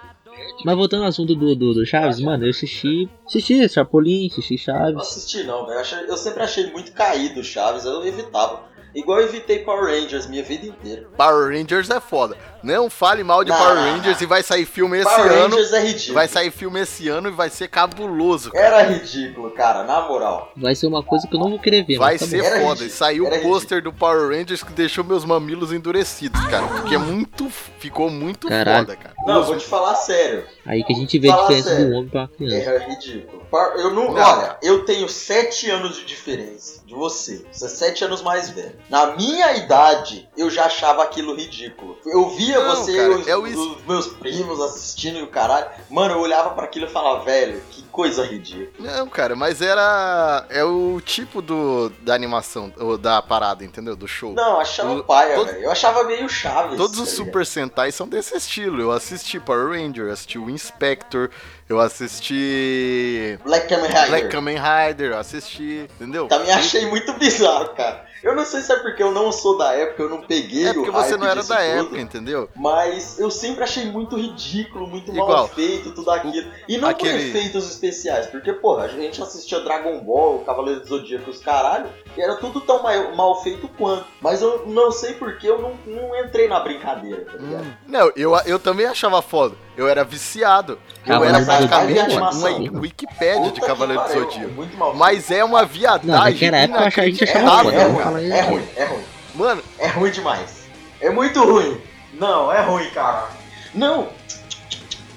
Mas 0.65 0.77
voltando 0.77 1.03
ao 1.03 1.09
assunto 1.09 1.35
do, 1.35 1.55
do, 1.55 1.75
do 1.75 1.87
Chaves, 1.87 2.21
mano, 2.21 2.45
eu 2.45 2.51
assisti. 2.51 3.09
Assisti 3.27 3.69
Chapolin, 3.69 4.29
assisti 4.29 4.55
Não 4.55 4.59
Chaves. 4.59 4.97
assisti 5.01 5.43
não, 5.45 5.67
velho. 5.67 5.81
Eu 6.09 6.17
sempre 6.17 6.43
achei 6.43 6.71
muito 6.71 6.93
caído 6.93 7.41
o 7.41 7.45
Chaves, 7.45 7.85
eu 7.85 8.05
evitava. 8.05 8.63
Igual 8.99 9.21
eu 9.21 9.29
evitei 9.29 9.61
Power 9.61 9.85
Rangers 9.85 10.27
minha 10.27 10.43
vida 10.43 10.67
inteira. 10.67 11.07
Power 11.17 11.57
Rangers 11.57 11.89
é 11.89 12.01
foda. 12.01 12.37
Não 12.63 12.91
fale 12.91 13.23
mal 13.23 13.45
de 13.45 13.51
Não, 13.51 13.59
Power 13.59 13.75
não, 13.75 13.83
Rangers 13.93 14.17
não. 14.17 14.23
e 14.23 14.27
vai 14.27 14.43
sair 14.43 14.65
filme 14.67 14.99
esse 14.99 15.05
Power 15.09 15.33
ano. 15.33 15.55
Rangers 15.57 15.73
é 15.73 15.81
ridículo. 15.81 16.15
Vai 16.15 16.29
sair 16.29 16.51
filme 16.51 16.81
esse 16.81 17.09
ano 17.09 17.29
e 17.29 17.33
vai 17.33 17.51
ser 17.51 17.69
cabuloso. 17.69 18.51
cara. 18.51 18.65
Era 18.67 18.83
ridículo, 18.83 19.51
cara, 19.53 19.85
na 19.85 20.01
moral. 20.03 20.53
Vai 20.57 20.75
ser 20.75 20.87
uma 20.87 21.03
coisa 21.03 21.27
que 21.29 21.35
eu 21.37 21.41
não 21.41 21.51
vou 21.51 21.59
querer 21.59 21.85
ver. 21.85 21.99
Vai 21.99 22.13
mas 22.15 22.21
tá 22.23 22.27
ser 22.27 22.43
foda. 22.43 22.55
ridículo, 22.59 22.87
E 22.87 22.91
saiu 22.91 23.27
o 23.27 23.41
pôster 23.43 23.83
do 23.83 23.93
Power 23.93 24.29
Rangers 24.37 24.63
que 24.63 24.73
deixou 24.73 25.05
meus 25.05 25.25
mamilos 25.25 25.73
endurecidos, 25.73 26.45
cara. 26.47 26.67
Porque 26.67 26.95
é 26.95 26.99
muito. 26.99 27.49
Ficou 27.79 28.11
muito 28.11 28.49
Caralho. 28.49 28.87
foda, 28.87 28.97
cara. 28.97 29.15
Não, 29.27 29.45
vou 29.45 29.57
te 29.57 29.65
falar 29.67 29.95
sério. 29.95 30.45
Aí 30.67 30.83
que 30.83 30.93
a 30.93 30.97
gente 30.97 31.19
vê 31.19 31.31
a 31.31 31.37
diferença 31.37 31.69
sério. 31.71 31.91
do 31.91 31.97
homem 31.97 32.09
pra 32.09 32.29
criança. 32.29 32.71
É 32.71 32.89
ridículo. 32.89 33.39
Eu 33.77 33.95
não, 33.95 34.13
Não. 34.13 34.21
olha, 34.21 34.57
eu 34.63 34.85
tenho 34.85 35.09
sete 35.09 35.71
anos 35.71 35.97
de 35.97 36.05
diferença 36.05 36.83
de 36.85 36.93
você. 36.95 37.45
Você 37.51 37.65
é 37.65 37.69
sete 37.69 38.05
anos 38.05 38.21
mais 38.21 38.51
velho. 38.51 38.75
Na 38.91 39.15
minha 39.17 39.57
idade, 39.57 40.29
eu 40.37 40.51
já 40.51 40.65
achava 40.67 41.03
aquilo 41.03 41.35
ridículo. 41.35 41.97
Eu 42.05 42.29
via 42.49 42.61
Não, 42.61 42.77
você 42.77 42.97
cara, 42.97 43.09
e 43.09 43.15
os, 43.17 43.29
é 43.29 43.37
o 43.37 43.43
os 43.43 43.85
meus 43.87 44.07
primos 44.09 44.61
assistindo 44.61 45.19
e 45.19 45.23
o 45.23 45.27
caralho. 45.29 45.67
Mano, 45.91 46.15
eu 46.15 46.21
olhava 46.21 46.51
pra 46.51 46.65
aquilo 46.65 46.87
e 46.87 46.91
falava, 46.91 47.25
velho, 47.25 47.61
que 47.71 47.83
coisa 47.85 48.25
ridícula. 48.25 48.91
Não, 48.97 49.09
cara, 49.09 49.35
mas 49.37 49.61
era. 49.61 50.47
É 50.49 50.65
o 50.65 51.01
tipo 51.05 51.43
do, 51.43 51.91
da 52.03 52.15
animação, 52.15 52.73
ou 52.79 52.97
da 52.97 53.21
parada, 53.21 53.65
entendeu? 53.65 53.95
Do 53.97 54.07
show. 54.09 54.33
Não, 54.35 54.61
achava 54.61 54.95
O- 54.95 55.05
paia, 55.05 55.35
todo- 55.35 55.47
velho. 55.47 55.65
Eu 55.65 55.71
achava 55.71 56.05
meio 56.05 56.29
chaves. 56.29 56.77
Todos 56.77 56.97
tá 56.97 57.03
os? 57.03 57.11
Super 57.11 57.45
Sentai 57.47 57.93
são 57.93 58.09
desse 58.09 58.37
estilo. 58.37 58.81
Eu 58.81 58.93
assisti 58.93 59.39
Power 59.41 59.69
Ranger, 59.71 60.07
eu 60.07 60.13
assisti 60.13 60.39
o 60.39 60.49
Inspector, 60.49 61.31
eu 61.69 61.79
assisti. 61.81 63.39
Black 63.45 63.69
Kamen 63.69 63.87
Rider. 63.89 64.09
Black 64.09 64.29
Kamen 64.29 64.57
Rider, 64.59 65.13
eu 65.13 65.19
assisti. 65.19 65.89
Entendeu? 65.97 66.29
Também 66.29 66.53
achei 66.53 66.87
muito 66.87 67.13
bizarro, 67.15 67.69
cara. 67.75 68.07
Eu 68.23 68.35
não 68.35 68.45
sei 68.45 68.61
se 68.63 68.73
é 68.73 68.77
porque 68.77 69.03
eu 69.03 69.13
não 69.13 69.31
sou 69.31 69.57
da 69.59 69.73
época, 69.75 70.03
eu 70.03 70.09
não 70.09 70.23
peguei 70.23 70.67
É 70.67 70.71
o 70.71 70.75
porque 70.75 70.91
você 70.91 71.11
hype 71.11 71.21
não 71.21 71.27
era 71.29 71.43
da 71.43 71.57
tudo. 71.57 71.59
época, 71.81 72.01
entendeu? 72.01 72.49
Mas 72.57 73.19
eu 73.19 73.31
sempre 73.31 73.63
achei 73.65 73.85
muito 73.87 74.17
ridículo, 74.17 74.87
muito 74.87 75.13
mal 75.15 75.25
Igual. 75.29 75.49
feito, 75.49 75.93
tudo 75.93 76.11
aquilo. 76.11 76.51
E 76.69 76.77
não 76.77 76.89
por 76.89 76.95
aquele- 76.95 77.29
efeitos 77.29 77.69
especiais, 77.71 78.27
porque, 78.27 78.53
porra, 78.53 78.85
a 78.85 78.89
gente 78.89 79.23
assistia 79.23 79.61
Dragon 79.61 80.01
Ball, 80.01 80.41
Cavaleiro 80.41 80.81
do 80.81 80.87
Zodíaco, 80.87 81.31
os 81.31 81.39
caralho, 81.39 81.87
e 82.17 82.21
era 82.21 82.37
tudo 82.37 82.61
tão 82.61 82.83
mal, 82.83 83.15
mal 83.15 83.43
feito 83.43 83.69
quanto. 83.79 84.05
Mas 84.21 84.43
eu 84.43 84.65
não 84.67 84.91
sei 84.91 85.15
porque 85.15 85.49
eu 85.49 85.61
não, 85.61 85.73
não 85.87 86.17
entrei 86.25 86.49
na 86.49 86.61
brincadeira, 86.61 87.25
tá 87.25 87.33
ligado? 87.39 87.65
Hum. 87.65 87.73
Não, 87.87 88.13
eu, 88.17 88.35
eu 88.47 88.59
também 88.59 88.87
achava 88.87 89.23
foda. 89.23 89.55
Eu 89.77 89.87
era 89.89 90.03
viciado. 90.03 90.73
Eu 91.07 91.13
Cavaleiro 91.13 91.37
era 91.37 91.47
praticamente 91.47 92.17
uma. 92.17 92.81
Wikipédia 92.81 93.45
de 93.53 93.61
Puta 93.61 93.67
Cavaleiro 93.67 94.03
do 94.03 94.09
Zodíaco. 94.13 94.51
Muito 94.55 94.77
mal 94.77 94.89
feito. 94.89 94.99
Mas 94.99 95.31
é 95.31 95.45
uma 95.45 95.61
Não, 95.63 95.69
viadagem. 95.69 96.51
naquela 96.51 96.85
época 96.85 97.03
a 97.03 97.05
gente 97.05 97.23
achava 97.25 97.63
foda. 97.63 98.08
É, 98.09 98.13
ruim, 98.13 98.29
falar 98.29 98.37
é 98.37 98.41
ruim, 98.43 98.69
é 98.77 98.85
ruim. 98.85 99.05
Mano, 99.35 99.63
É 99.79 99.87
ruim 99.89 100.11
demais. 100.11 100.69
É 101.01 101.11
muito 101.11 101.43
ruim. 101.45 101.81
Não, 102.15 102.53
é 102.53 102.61
ruim, 102.61 102.89
cara. 102.91 103.29
Não. 103.75 104.09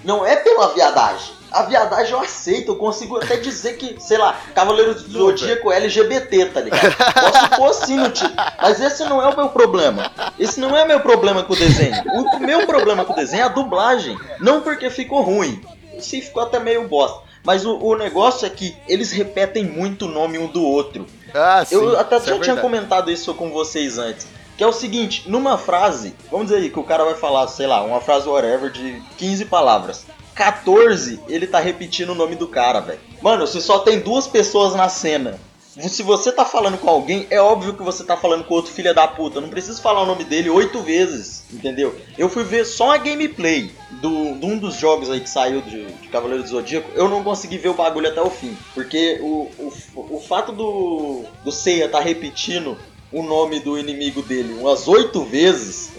Não 0.04 0.26
é 0.26 0.36
pela 0.36 0.74
viadagem. 0.74 1.42
A 1.52 1.64
viadagem 1.64 2.14
eu 2.14 2.22
aceito, 2.22 2.72
eu 2.72 2.76
consigo 2.78 3.18
até 3.18 3.36
dizer 3.36 3.74
que, 3.74 4.00
sei 4.00 4.18
lá, 4.18 4.40
Cavaleiro 4.56 4.94
do 4.94 5.12
Zodíaco 5.12 5.70
é 5.70 5.78
LGBT, 5.78 6.46
tá 6.46 6.62
ligado? 6.62 6.96
Posso 6.96 7.50
pôr 7.58 7.70
assim 7.70 7.98
no 7.98 8.10
título. 8.10 8.34
Mas 8.62 8.80
esse 8.80 9.04
não 9.04 9.22
é 9.22 9.28
o 9.28 9.36
meu 9.36 9.50
problema. 9.50 10.10
Esse 10.40 10.62
não 10.62 10.78
é 10.78 10.86
meu 10.86 11.02
problema 11.02 11.44
com 11.44 11.52
o 11.52 11.58
desenho. 11.58 12.02
O 12.14 12.40
meu 12.40 12.66
problema 12.66 13.04
com 13.04 13.12
o 13.12 13.16
desenho 13.16 13.42
é 13.42 13.46
a 13.46 13.50
dublagem. 13.50 14.18
Não 14.40 14.62
porque 14.62 14.90
ficou 14.90 15.24
ruim. 15.24 15.62
Sim, 16.00 16.22
ficou 16.22 16.44
até 16.44 16.58
meio 16.58 16.88
bosta. 16.88 17.22
Mas 17.44 17.66
o, 17.66 17.78
o 17.78 17.96
negócio 17.96 18.46
é 18.46 18.50
que 18.50 18.76
eles 18.88 19.12
repetem 19.12 19.66
muito 19.66 20.06
o 20.06 20.10
nome 20.10 20.38
um 20.38 20.48
do 20.48 20.64
outro. 20.64 21.06
ah, 21.34 21.64
sim, 21.66 21.76
Eu 21.76 22.00
até 22.00 22.20
já 22.20 22.36
é 22.36 22.40
tinha 22.40 22.58
comentado 22.58 23.12
isso 23.12 23.34
com 23.34 23.50
vocês 23.50 23.98
antes. 23.98 24.28
Que 24.58 24.64
é 24.64 24.68
o 24.68 24.74
seguinte, 24.74 25.28
numa 25.28 25.58
frase, 25.58 26.14
vamos 26.30 26.48
dizer 26.48 26.60
aí 26.62 26.70
que 26.70 26.80
o 26.80 26.84
cara 26.84 27.04
vai 27.04 27.16
falar, 27.16 27.48
sei 27.48 27.66
lá, 27.66 27.84
uma 27.84 28.00
frase 28.00 28.30
whatever 28.30 28.72
de 28.72 29.02
15 29.18 29.46
palavras. 29.46 30.06
14, 30.36 31.20
ele 31.28 31.48
tá 31.48 31.60
repetindo 31.60 32.12
o 32.12 32.16
nome 32.16 32.36
do 32.36 32.48
cara, 32.48 32.80
velho. 32.80 33.00
Mano, 33.22 33.46
você 33.46 33.60
só 33.60 33.80
tem 33.80 34.00
duas 34.00 34.28
pessoas 34.28 34.76
na 34.76 34.88
cena. 34.88 35.40
Se 35.78 36.04
você 36.04 36.32
tá 36.32 36.44
falando 36.44 36.78
com 36.78 36.90
alguém, 36.90 37.26
é 37.30 37.40
óbvio 37.40 37.74
que 37.74 37.84
você 37.84 38.04
tá 38.04 38.18
falando 38.18 38.44
com 38.44 38.54
outro 38.54 38.74
filho 38.74 38.94
da 38.94 39.08
puta. 39.08 39.40
Não 39.40 39.50
preciso 39.50 39.82
falar 39.82 40.02
o 40.02 40.06
nome 40.06 40.26
dele 40.26 40.50
oito 40.50 40.82
vezes, 40.82 41.44
entendeu? 41.52 41.96
Eu 42.18 42.28
fui 42.28 42.44
ver 42.44 42.66
só 42.66 42.92
a 42.92 42.98
gameplay 42.98 43.72
do, 44.02 44.36
de 44.36 44.46
um 44.46 44.58
dos 44.58 44.76
jogos 44.76 45.10
aí 45.10 45.22
que 45.22 45.30
saiu 45.30 45.62
de, 45.62 45.86
de 45.86 46.08
Cavaleiro 46.10 46.44
do 46.44 46.50
Zodíaco. 46.50 46.92
Eu 46.94 47.08
não 47.08 47.24
consegui 47.24 47.58
ver 47.58 47.70
o 47.70 47.74
bagulho 47.74 48.10
até 48.10 48.22
o 48.22 48.30
fim. 48.30 48.58
Porque 48.74 49.20
o, 49.22 49.50
o, 49.58 50.16
o 50.16 50.20
fato 50.20 50.52
do, 50.52 51.24
do 51.44 51.52
Seiya 51.52 51.88
tá 51.88 52.02
repetindo 52.02 52.78
o 53.12 53.24
nome 53.24 53.60
do 53.60 53.78
inimigo 53.78 54.22
dele 54.22 54.54
umas 54.54 54.88
oito 54.88 55.24
vezes 55.24 55.92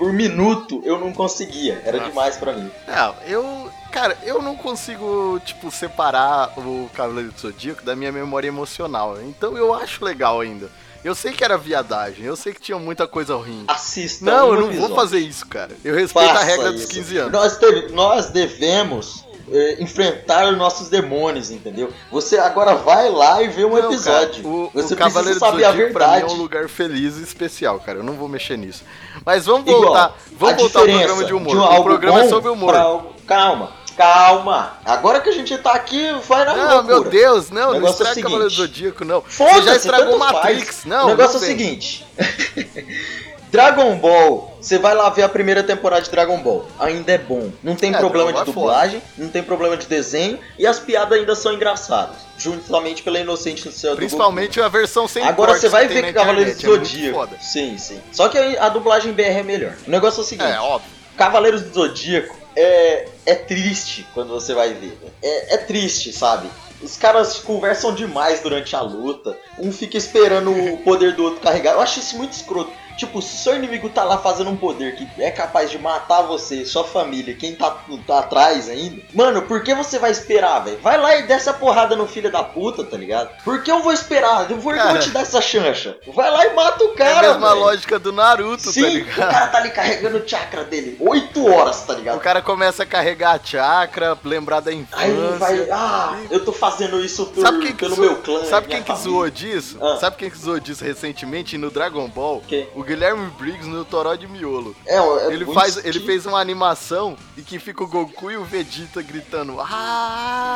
por 0.00 0.12
minuto, 0.12 0.80
eu 0.84 0.98
não 0.98 1.12
conseguia. 1.12 1.82
Era 1.84 1.98
Nossa. 1.98 2.08
demais 2.08 2.36
pra 2.36 2.54
mim. 2.54 2.70
Não, 2.88 3.14
eu. 3.26 3.70
Cara, 3.90 4.16
eu 4.24 4.40
não 4.40 4.54
consigo, 4.56 5.40
tipo, 5.44 5.70
separar 5.70 6.52
o 6.58 6.88
Cavaleiro 6.94 7.32
do 7.32 7.40
Zodíaco 7.40 7.82
da 7.84 7.94
minha 7.96 8.12
memória 8.12 8.48
emocional. 8.48 9.18
Então 9.22 9.56
eu 9.56 9.74
acho 9.74 10.04
legal 10.04 10.40
ainda. 10.40 10.70
Eu 11.02 11.14
sei 11.14 11.32
que 11.32 11.42
era 11.42 11.56
viadagem, 11.56 12.24
eu 12.26 12.36
sei 12.36 12.52
que 12.52 12.60
tinha 12.60 12.78
muita 12.78 13.06
coisa 13.06 13.34
ruim. 13.34 13.64
Assista. 13.68 14.24
Não, 14.24 14.50
um 14.50 14.54
eu 14.54 14.54
não 14.54 14.60
vou 14.66 14.70
episódio. 14.70 14.94
fazer 14.96 15.18
isso, 15.20 15.46
cara. 15.46 15.70
Eu 15.84 15.94
respeito 15.94 16.28
a 16.30 16.34
Faça 16.34 16.44
regra 16.44 16.72
dos 16.72 16.82
isso. 16.82 16.90
15 16.92 17.16
anos. 17.18 17.32
Nós, 17.32 17.56
teve- 17.56 17.88
nós 17.92 18.28
devemos 18.30 19.24
eh, 19.50 19.76
enfrentar 19.80 20.46
os 20.52 20.58
nossos 20.58 20.88
demônios, 20.90 21.50
entendeu? 21.50 21.90
Você 22.12 22.38
agora 22.38 22.74
vai 22.74 23.08
lá 23.10 23.42
e 23.42 23.48
vê 23.48 23.64
um 23.64 23.70
Não, 23.70 23.76
cara, 23.80 23.86
episódio. 23.94 24.46
o, 24.46 24.70
Você 24.74 24.92
o 24.92 24.96
Cavaleiro 24.96 25.40
precisa 25.40 25.40
saber 25.40 25.62
do 25.62 25.66
a 25.66 25.70
Zodíaco 25.70 25.92
pra 25.94 26.06
mim 26.08 26.12
é 26.12 26.16
verdade. 26.16 26.34
um 26.34 26.36
lugar 26.42 26.68
feliz 26.68 27.16
e 27.16 27.22
especial, 27.22 27.80
cara. 27.80 27.98
Eu 28.00 28.04
não 28.04 28.12
vou 28.12 28.28
mexer 28.28 28.58
nisso. 28.58 28.84
Mas 29.24 29.46
vamos 29.46 29.62
Igual, 29.66 29.82
voltar. 29.82 30.14
Vamos 30.32 30.54
a 30.54 30.58
voltar 30.58 30.78
ao 30.80 30.84
programa 30.84 31.24
de 31.24 31.32
humor. 31.32 31.56
um 31.56 31.60
o 31.80 31.82
programa 31.82 32.20
é 32.24 32.28
sobre 32.28 32.50
humor. 32.50 32.72
pra 32.74 33.00
Calma, 33.26 33.72
calma. 33.96 34.74
Agora 34.84 35.20
que 35.20 35.28
a 35.28 35.32
gente 35.32 35.56
tá 35.58 35.72
aqui, 35.72 36.12
vai 36.28 36.44
na 36.44 36.54
Não, 36.54 36.82
meu 36.82 36.96
loucura. 36.96 37.10
Deus, 37.10 37.50
não, 37.50 37.66
não 37.68 37.72
negócio 37.74 38.02
é 38.02 38.06
o 38.06 38.08
estraga 38.08 38.22
Cavaleiro 38.22 38.50
do. 38.50 38.56
Zodíaco, 38.56 39.04
não. 39.04 39.20
Você 39.20 39.36
Foda-se, 39.36 39.62
já 39.66 39.76
estragou 39.76 40.18
Matrix. 40.18 40.66
faz. 40.66 40.84
Não, 40.84 41.06
o 41.06 41.08
negócio 41.08 41.38
não 41.38 41.42
é 41.42 41.44
o 41.44 41.46
seguinte. 41.48 42.06
Dragon 43.50 43.96
Ball, 43.96 44.56
você 44.60 44.78
vai 44.78 44.94
lá 44.94 45.10
ver 45.10 45.24
a 45.24 45.28
primeira 45.28 45.64
temporada 45.64 46.02
de 46.02 46.10
Dragon 46.10 46.38
Ball. 46.38 46.68
Ainda 46.78 47.10
é 47.10 47.18
bom. 47.18 47.50
Não 47.64 47.74
tem 47.74 47.92
É, 47.92 47.98
problema 47.98 48.32
de 48.32 48.40
é 48.40 48.44
dublagem, 48.44 49.02
não 49.18 49.28
tem 49.28 49.42
problema 49.42 49.76
de 49.76 49.86
desenho 49.88 50.38
e 50.56 50.64
as 50.68 50.78
piadas 50.78 51.18
ainda 51.18 51.34
são 51.34 51.52
engraçadas. 51.52 52.14
Justamente 52.38 53.02
pela 53.02 53.18
inocente 53.18 53.64
do 53.64 53.72
céu 53.72 53.90
do. 53.92 53.96
Principalmente 53.96 54.60
a 54.60 54.68
versão 54.68 55.08
sem 55.08 55.24
Agora 55.24 55.54
você 55.58 55.68
vai 55.68 55.88
ver 55.88 56.04
que 56.04 56.12
Cavaleiros 56.12 56.56
do 56.58 56.66
é 56.66 56.70
Zodíaco. 56.78 57.18
foda. 57.18 57.36
sim, 57.40 57.76
sim. 57.76 58.00
Só 58.12 58.28
que 58.28 58.38
a 58.38 58.66
a 58.66 58.68
dublagem 58.68 59.12
BR 59.12 59.22
é 59.22 59.42
melhor. 59.42 59.74
O 59.84 59.90
negócio 59.90 60.20
é 60.20 60.22
o 60.22 60.26
seguinte: 60.26 60.48
É, 60.48 60.60
óbvio. 60.60 60.88
Cavaleiros 61.16 61.62
do 61.62 61.74
Zodíaco 61.74 62.36
é, 62.56 63.08
é 63.26 63.34
triste 63.34 64.06
quando 64.14 64.30
você 64.30 64.54
vai 64.54 64.72
ver. 64.74 64.98
né? 65.02 65.10
É, 65.22 65.54
é 65.54 65.56
triste, 65.58 66.12
sabe? 66.12 66.48
Os 66.82 66.96
caras 66.96 67.38
conversam 67.38 67.94
demais 67.94 68.40
durante 68.40 68.74
a 68.74 68.80
luta. 68.80 69.36
Um 69.58 69.70
fica 69.70 69.98
esperando 69.98 70.50
o 70.50 70.78
poder 70.78 71.14
do 71.14 71.24
outro 71.24 71.40
carregar. 71.40 71.74
Eu 71.74 71.80
acho 71.80 72.00
isso 72.00 72.16
muito 72.16 72.32
escroto. 72.32 72.72
Tipo, 73.00 73.22
se 73.22 73.38
seu 73.42 73.56
inimigo 73.56 73.88
tá 73.88 74.04
lá 74.04 74.18
fazendo 74.18 74.50
um 74.50 74.56
poder 74.56 74.94
que 74.94 75.08
é 75.22 75.30
capaz 75.30 75.70
de 75.70 75.78
matar 75.78 76.20
você, 76.20 76.66
sua 76.66 76.84
família, 76.84 77.34
quem 77.34 77.54
tá, 77.56 77.74
tá 78.06 78.18
atrás 78.18 78.68
ainda. 78.68 79.00
Mano, 79.14 79.40
por 79.42 79.62
que 79.62 79.74
você 79.74 79.98
vai 79.98 80.10
esperar, 80.10 80.58
velho? 80.60 80.78
Vai 80.82 80.98
lá 81.00 81.16
e 81.16 81.22
desce 81.22 81.48
a 81.48 81.54
porrada 81.54 81.96
no 81.96 82.06
filho 82.06 82.30
da 82.30 82.42
puta, 82.42 82.84
tá 82.84 82.98
ligado? 82.98 83.30
Por 83.42 83.62
que 83.62 83.70
eu 83.72 83.82
vou 83.82 83.90
esperar? 83.92 84.50
Eu 84.50 84.58
vou, 84.58 84.72
eu 84.74 84.78
vou 84.82 84.86
Cara. 84.88 84.98
te 84.98 85.08
dar 85.10 85.22
essa 85.22 85.40
chancha. 85.40 85.96
Vai 86.14 86.30
lá 86.30 86.44
e 86.46 86.54
mata 86.54 86.84
o 86.84 86.92
É 86.92 86.94
cara, 86.94 87.18
a 87.18 87.32
mesma 87.32 87.48
velho. 87.48 87.60
lógica 87.60 87.98
do 87.98 88.12
Naruto, 88.12 88.70
Sim, 88.70 88.82
tá 88.82 88.86
o 88.86 88.90
ligado? 88.90 89.30
cara 89.30 89.46
tá 89.46 89.58
ali 89.58 89.70
carregando 89.70 90.18
o 90.18 90.28
chakra 90.28 90.64
dele. 90.64 90.96
Oito 91.00 91.46
horas, 91.50 91.80
tá 91.82 91.94
ligado? 91.94 92.18
O 92.18 92.20
cara 92.20 92.42
começa 92.42 92.82
a 92.82 92.86
carregar 92.86 93.40
a 93.40 93.40
chakra, 93.42 94.18
lembrar 94.24 94.60
da 94.60 94.70
Aí 94.70 94.76
infância. 94.76 95.38
vai, 95.38 95.68
ah, 95.70 96.18
eu 96.30 96.44
tô 96.44 96.52
fazendo 96.52 97.02
isso 97.02 97.24
por, 97.26 97.40
Sabe 97.40 97.60
quem 97.60 97.68
que 97.72 97.78
pelo 97.78 97.94
zoou- 97.96 98.06
meu 98.08 98.16
clã. 98.18 98.44
Sabe 98.44 98.66
quem 98.68 98.82
que 98.82 98.88
família. 98.88 99.10
zoou 99.10 99.30
disso? 99.30 99.78
Ah. 99.80 99.96
Sabe 99.98 100.16
quem 100.16 100.30
que 100.30 100.38
zoou 100.38 100.60
disso 100.60 100.84
recentemente 100.84 101.56
no 101.56 101.70
Dragon 101.70 102.06
Ball? 102.08 102.42
Quem? 102.46 102.68
O 102.74 102.82
Guilherme 102.90 103.30
Briggs 103.38 103.68
no 103.68 103.84
Toró 103.84 104.16
de 104.16 104.26
Miolo. 104.26 104.74
É, 104.84 104.96
é 104.96 105.32
Ele, 105.32 105.46
faz, 105.54 105.76
ele 105.76 106.00
fez 106.00 106.26
uma 106.26 106.40
animação 106.40 107.16
e 107.36 107.42
que 107.42 107.56
fica 107.60 107.84
o 107.84 107.86
Goku 107.86 108.32
e 108.32 108.36
o 108.36 108.42
Vegeta 108.42 109.00
gritando 109.00 109.60
ah! 109.60 110.50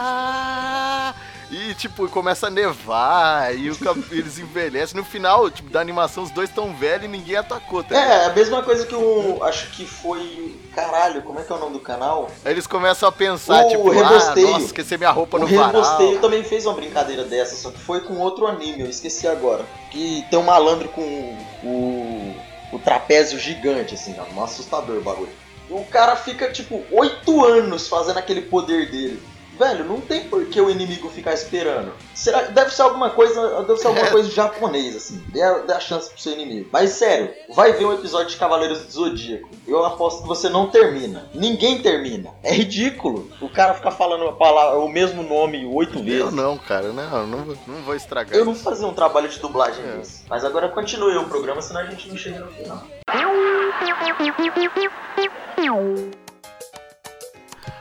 E 1.54 1.72
tipo, 1.74 2.08
começa 2.08 2.48
a 2.48 2.50
nevar 2.50 3.56
e 3.56 3.70
o 3.70 3.78
eles 4.10 4.40
envelhecem. 4.40 4.96
No 4.96 5.04
final, 5.04 5.48
tipo, 5.48 5.70
da 5.70 5.80
animação, 5.80 6.24
os 6.24 6.30
dois 6.32 6.50
tão 6.50 6.74
velhos 6.74 7.04
e 7.04 7.08
ninguém 7.08 7.36
atacou, 7.36 7.84
tá? 7.84 7.96
É, 7.96 8.26
a 8.26 8.32
mesma 8.32 8.60
coisa 8.62 8.84
que 8.84 8.94
o. 8.94 9.38
Acho 9.44 9.70
que 9.70 9.86
foi. 9.86 10.58
Caralho, 10.74 11.22
como 11.22 11.38
é 11.38 11.44
que 11.44 11.52
é 11.52 11.54
o 11.54 11.58
nome 11.58 11.74
do 11.74 11.80
canal? 11.80 12.28
Aí 12.44 12.50
eles 12.50 12.66
começam 12.66 13.08
a 13.08 13.12
pensar, 13.12 13.64
O 13.64 13.68
tipo, 13.68 13.88
ah, 13.88 13.94
Rebosteio. 13.94 14.50
nossa, 14.50 14.64
esqueci 14.64 14.98
minha 14.98 15.12
roupa 15.12 15.36
o 15.36 15.40
no 15.40 15.46
varal. 15.46 15.66
Rebosteio 15.70 16.20
também 16.20 16.42
fez 16.42 16.66
uma 16.66 16.74
brincadeira 16.74 17.22
dessa, 17.22 17.54
só 17.54 17.70
que 17.70 17.78
foi 17.78 18.00
com 18.00 18.18
outro 18.18 18.48
anime, 18.48 18.80
eu 18.80 18.90
esqueci 18.90 19.28
agora. 19.28 19.64
Que 19.92 20.24
tem 20.28 20.38
um 20.38 20.42
malandro 20.42 20.88
com 20.88 21.02
o. 21.62 22.34
o 22.72 22.78
trapézio 22.80 23.38
gigante, 23.38 23.94
assim, 23.94 24.16
um 24.34 24.42
assustador 24.42 24.96
o 24.96 25.02
bagulho. 25.02 25.44
O 25.70 25.84
cara 25.84 26.16
fica, 26.16 26.50
tipo, 26.50 26.82
oito 26.90 27.44
anos 27.44 27.86
fazendo 27.86 28.18
aquele 28.18 28.42
poder 28.42 28.90
dele. 28.90 29.22
Velho, 29.58 29.84
não 29.84 30.00
tem 30.00 30.28
por 30.28 30.44
que 30.46 30.60
o 30.60 30.70
inimigo 30.70 31.08
ficar 31.10 31.32
esperando. 31.34 31.92
Será, 32.14 32.42
deve 32.42 32.70
ser 32.74 32.82
alguma 32.82 33.10
coisa, 33.10 33.62
deve 33.62 33.78
ser 33.78 33.86
alguma 33.88 34.06
É. 34.06 34.10
coisa 34.10 34.30
japonês, 34.30 34.96
assim. 34.96 35.22
Dê 35.28 35.42
a, 35.42 35.58
dê 35.58 35.72
a 35.72 35.80
chance 35.80 36.10
pro 36.10 36.20
seu 36.20 36.32
inimigo. 36.32 36.68
Mas 36.72 36.90
sério, 36.90 37.30
vai 37.54 37.72
ver 37.72 37.84
um 37.84 37.92
episódio 37.92 38.28
de 38.28 38.36
Cavaleiros 38.36 38.80
do 38.84 38.90
Zodíaco. 38.92 39.48
Eu 39.66 39.84
aposto 39.84 40.22
que 40.22 40.28
você 40.28 40.48
não 40.48 40.68
termina. 40.68 41.28
Ninguém 41.34 41.80
termina. 41.82 42.30
É 42.42 42.52
ridículo. 42.52 43.30
O 43.40 43.48
cara 43.48 43.74
ficar 43.74 43.90
falando 43.92 44.24
a 44.26 44.32
palavra, 44.32 44.78
o 44.78 44.88
mesmo 44.88 45.22
nome 45.22 45.64
oito 45.66 45.98
Eu 45.98 46.04
vezes. 46.04 46.32
não, 46.32 46.56
cara, 46.58 46.92
não, 46.92 47.26
não, 47.26 47.44
vou- 47.44 47.56
não 47.66 47.82
vou 47.82 47.94
estragar 47.94 48.34
Eu 48.34 48.44
não 48.44 48.52
isso. 48.52 48.62
fazia 48.64 48.86
um 48.86 48.94
trabalho 48.94 49.28
de 49.28 49.38
dublagem 49.38 49.84
É. 49.84 49.96
desse. 49.98 50.24
Mas 50.28 50.44
agora 50.44 50.68
continue 50.68 51.16
o 51.16 51.24
programa, 51.24 51.60
senão 51.62 51.80
a 51.80 51.86
gente 51.86 52.08
não 52.08 52.16
chega 52.16 52.40
no 52.40 52.50
final. 52.52 52.82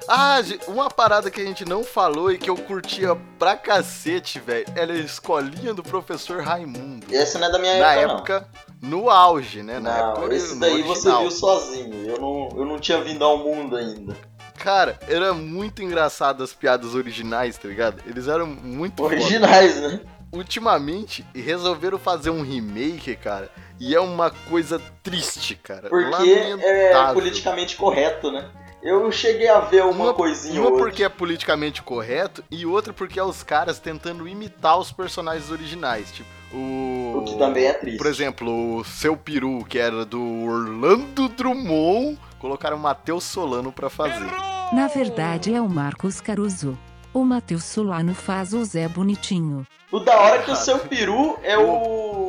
Ah, 0.08 0.38
uma 0.68 0.90
parada 0.90 1.32
que 1.32 1.40
a 1.40 1.46
gente 1.46 1.64
não 1.66 1.84
falou 1.84 2.32
e 2.32 2.38
que 2.38 2.50
eu 2.50 2.56
curtia 2.58 3.16
pra 3.40 3.56
cacete, 3.56 4.40
velho, 4.40 4.66
era 4.76 4.92
a 4.94 4.98
escolinha 4.98 5.74
do 5.74 5.82
professor 5.82 6.42
Raimundo. 6.42 7.06
Esse 7.10 7.38
não 7.38 7.48
é 7.48 7.52
da 7.52 7.58
minha 7.60 7.80
Na 7.80 7.94
época, 7.94 8.34
época, 8.36 8.50
no 8.82 9.10
auge, 9.10 9.64
né? 9.64 9.80
Na 9.80 9.98
época 9.98 10.20
Não, 10.20 10.24
ori- 10.26 10.36
esse 10.36 10.60
daí 10.60 10.82
você 10.82 11.08
original. 11.10 11.22
viu 11.22 11.32
sozinho. 11.32 12.06
Eu 12.10 12.20
não, 12.20 12.50
eu 12.58 12.66
não 12.66 12.80
tinha 12.80 13.02
vindo 13.02 13.24
ao 13.24 13.38
mundo 13.38 13.78
ainda. 13.78 14.16
Cara, 14.58 15.00
era 15.08 15.34
muito 15.34 15.82
engraçado 15.82 16.44
as 16.44 16.54
piadas 16.54 16.96
originais, 16.96 17.58
tá 17.58 17.68
ligado? 17.68 18.02
Eles 18.06 18.28
eram 18.28 18.46
muito 18.46 18.98
foda. 18.98 19.16
Originais, 19.16 19.80
né? 19.82 20.00
Ultimamente, 20.32 21.26
resolveram 21.34 21.98
fazer 22.00 22.30
um 22.30 22.42
remake, 22.42 23.16
cara, 23.16 23.50
e 23.80 23.94
é 23.96 24.00
uma 24.00 24.32
coisa 24.50 24.82
triste, 25.04 25.56
cara. 25.56 25.90
Porque 25.90 26.06
é 26.32 26.50
Lamentável. 26.56 27.14
politicamente 27.14 27.76
correto, 27.76 28.32
né? 28.32 28.50
Eu 28.84 29.10
cheguei 29.12 29.48
a 29.48 29.60
ver 29.62 29.84
uma, 29.86 30.06
Uma- 30.06 30.14
coisinha 30.14 30.60
Uma 30.60 30.70
outra. 30.72 30.84
porque 30.84 31.04
é 31.04 31.10
politicamente 31.10 31.82
correto 31.82 32.44
e 32.52 32.66
outra 32.66 32.92
porque 32.92 33.18
é 33.20 33.24
os 33.24 33.42
caras 33.42 33.80
tentando 33.80 34.28
imitar 34.28 34.78
os 34.78 34.92
personagens 34.92 35.50
originais. 35.50 36.12
Tipo, 36.12 36.28
o. 36.54 37.20
O 37.20 37.24
que 37.26 37.38
também 37.38 37.66
é 37.66 37.74
triste. 37.74 37.98
Por 37.98 38.08
exemplo, 38.08 38.78
o 38.80 38.84
seu 38.84 39.16
peru, 39.16 39.64
que 39.70 39.80
era 39.80 40.04
do 40.04 40.22
Orlando 40.46 41.30
Drummond, 41.30 42.20
colocaram 42.40 42.76
o 42.76 42.80
Matheus 42.80 43.24
Solano 43.24 43.72
pra 43.72 43.90
fazer. 43.90 44.30
Na 44.74 44.88
verdade 44.88 45.54
é 45.54 45.62
o 45.62 45.70
Marcos 45.70 46.20
Caruso. 46.20 46.78
O 47.14 47.24
Matheus 47.24 47.64
Solano 47.64 48.14
faz 48.16 48.54
o 48.54 48.66
Zé 48.66 48.88
Bonitinho. 48.88 49.66
O 49.92 50.00
da 50.00 50.18
hora 50.20 50.38
é 50.38 50.42
que 50.42 50.52
o 50.52 50.56
seu 50.56 50.80
peru 50.80 51.38
é 51.44 51.56
o. 51.58 52.23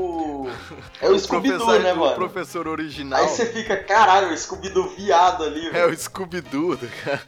É 1.00 1.08
o, 1.08 1.18
Scooby-Doo, 1.18 1.58
professor- 1.58 1.82
né, 1.82 1.92
O 1.92 1.96
mano? 1.98 2.14
professor 2.14 2.68
original 2.68 3.20
Aí 3.22 3.28
você 3.28 3.46
fica, 3.46 3.76
caralho, 3.76 4.32
o 4.32 4.36
Scooby-Doo 4.36 4.88
viado 4.96 5.44
ali, 5.44 5.66
é 5.68 5.70
velho. 5.70 5.90
o 5.92 5.96
Scooby-Doo, 5.96 6.78
cara. 7.04 7.20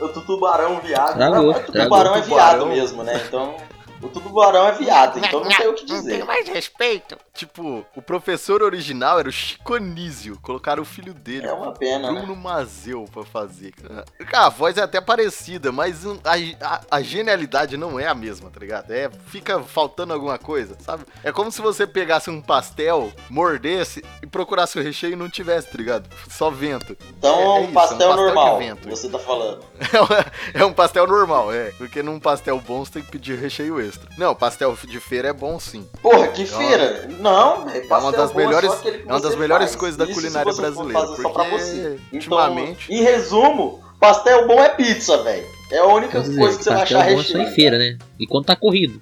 O 0.00 0.08
tubarão 0.08 0.80
viado. 0.80 1.14
Travou, 1.14 1.50
o 1.50 1.60
tubarão 1.60 2.16
é 2.16 2.20
viado 2.22 2.66
mesmo, 2.66 3.04
né? 3.04 3.22
Então. 3.26 3.56
O 4.02 4.08
tubarão 4.08 4.66
é 4.68 4.72
viado, 4.72 5.18
então 5.18 5.40
não 5.40 5.48
tem 5.48 5.68
o 5.68 5.74
que 5.74 5.84
dizer. 5.84 6.24
mais 6.24 6.48
respeito. 6.48 7.16
Tipo, 7.34 7.84
o 7.96 8.02
professor 8.02 8.62
original 8.62 9.18
era 9.18 9.28
o 9.28 9.32
Chico 9.32 9.74
Anísio. 9.74 10.38
Colocaram 10.42 10.82
o 10.82 10.86
filho 10.86 11.14
dele. 11.14 11.46
É 11.46 11.52
uma 11.52 11.72
pena, 11.72 12.10
né? 12.12 12.20
Bruno 12.20 12.36
Mazeu 12.36 13.06
pra 13.12 13.24
fazer. 13.24 13.72
cara. 13.72 14.04
Cara, 14.26 14.46
a 14.46 14.50
voz 14.50 14.76
é 14.76 14.82
até 14.82 15.00
parecida, 15.00 15.72
mas 15.72 16.04
a, 16.06 16.34
a- 16.66 16.80
a 16.90 17.02
genialidade 17.02 17.76
não 17.76 17.98
é 17.98 18.06
a 18.06 18.14
mesma, 18.14 18.50
tá 18.50 18.60
ligado? 18.60 18.90
É, 18.90 19.08
fica 19.28 19.60
faltando 19.62 20.12
alguma 20.12 20.36
coisa, 20.38 20.76
sabe? 20.80 21.04
É 21.24 21.32
como 21.32 21.50
se 21.50 21.62
você 21.62 21.86
pegasse 21.86 22.28
um 22.28 22.42
pastel, 22.42 23.10
mordesse 23.30 24.04
e 24.22 24.26
procurasse 24.26 24.78
o 24.78 24.82
recheio 24.82 25.12
e 25.14 25.16
não 25.16 25.28
tivesse, 25.30 25.68
tá 25.70 25.78
ligado? 25.78 26.08
Só 26.28 26.50
vento. 26.50 26.96
Então 27.18 27.34
É- 27.34 27.42
é 27.42 27.44
é 27.44 27.48
um 27.48 27.56
isso, 27.60 27.64
é 27.66 27.68
um 27.70 27.72
pastel 27.72 28.08
pastel 28.08 28.16
de 28.28 28.34
normal, 28.34 28.58
vento. 28.58 28.88
você 28.88 29.08
tá 29.08 29.18
falando. 29.18 29.64
É 30.54 30.64
um 30.64 30.72
pastel 30.72 31.06
normal, 31.06 31.52
é. 31.52 31.72
Porque 31.78 32.02
num 32.02 32.18
pastel 32.20 32.60
bom 32.60 32.84
você 32.84 32.92
tem 32.92 33.02
que 33.02 33.10
pedir 33.10 33.36
recheio 33.38 33.80
extra. 33.80 34.08
Não, 34.18 34.34
pastel 34.34 34.76
de 34.86 35.00
feira 35.00 35.28
é 35.28 35.32
bom 35.32 35.58
sim. 35.58 35.86
Porra, 36.00 36.28
que 36.28 36.42
É 36.42 36.46
uma- 36.46 36.58
feira! 36.58 37.08
Não, 37.18 37.68
É 37.70 37.80
uma 37.80 37.88
pastel 37.88 38.12
das 38.12 38.32
bom 38.32 38.40
é 38.40 38.42
só 38.44 38.48
melhores, 38.48 38.70
aquele 38.72 38.98
que 38.98 39.08
é 39.08 39.12
uma 39.12 39.20
das 39.20 39.36
melhores 39.36 39.66
faz. 39.68 39.76
coisas 39.76 39.96
da 39.96 40.04
Isso 40.04 40.14
se 40.14 40.20
culinária 40.20 40.52
brasileira. 40.52 41.00
fazer 41.00 41.22
só 41.22 41.28
pra 41.30 41.44
Porque 41.44 41.58
você. 41.58 41.98
Então, 42.12 42.36
ultimamente. 42.38 42.92
em 42.92 43.02
resumo, 43.02 43.82
pastel 44.00 44.46
bom 44.46 44.60
é 44.62 44.68
pizza, 44.70 45.22
velho. 45.22 45.46
É 45.70 45.78
a 45.78 45.86
única 45.86 46.20
coisa 46.22 46.58
que 46.58 46.64
você 46.64 46.68
vai 46.70 46.78
pastel 46.80 46.98
achar 46.98 47.06
bom 47.06 47.20
é 47.20 47.22
só 47.22 47.32
recheio. 47.38 47.42
em 47.48 47.54
feira, 47.54 47.78
né? 47.78 47.98
E 48.20 48.26
quando 48.26 48.44
tá 48.44 48.54
corrido. 48.54 49.00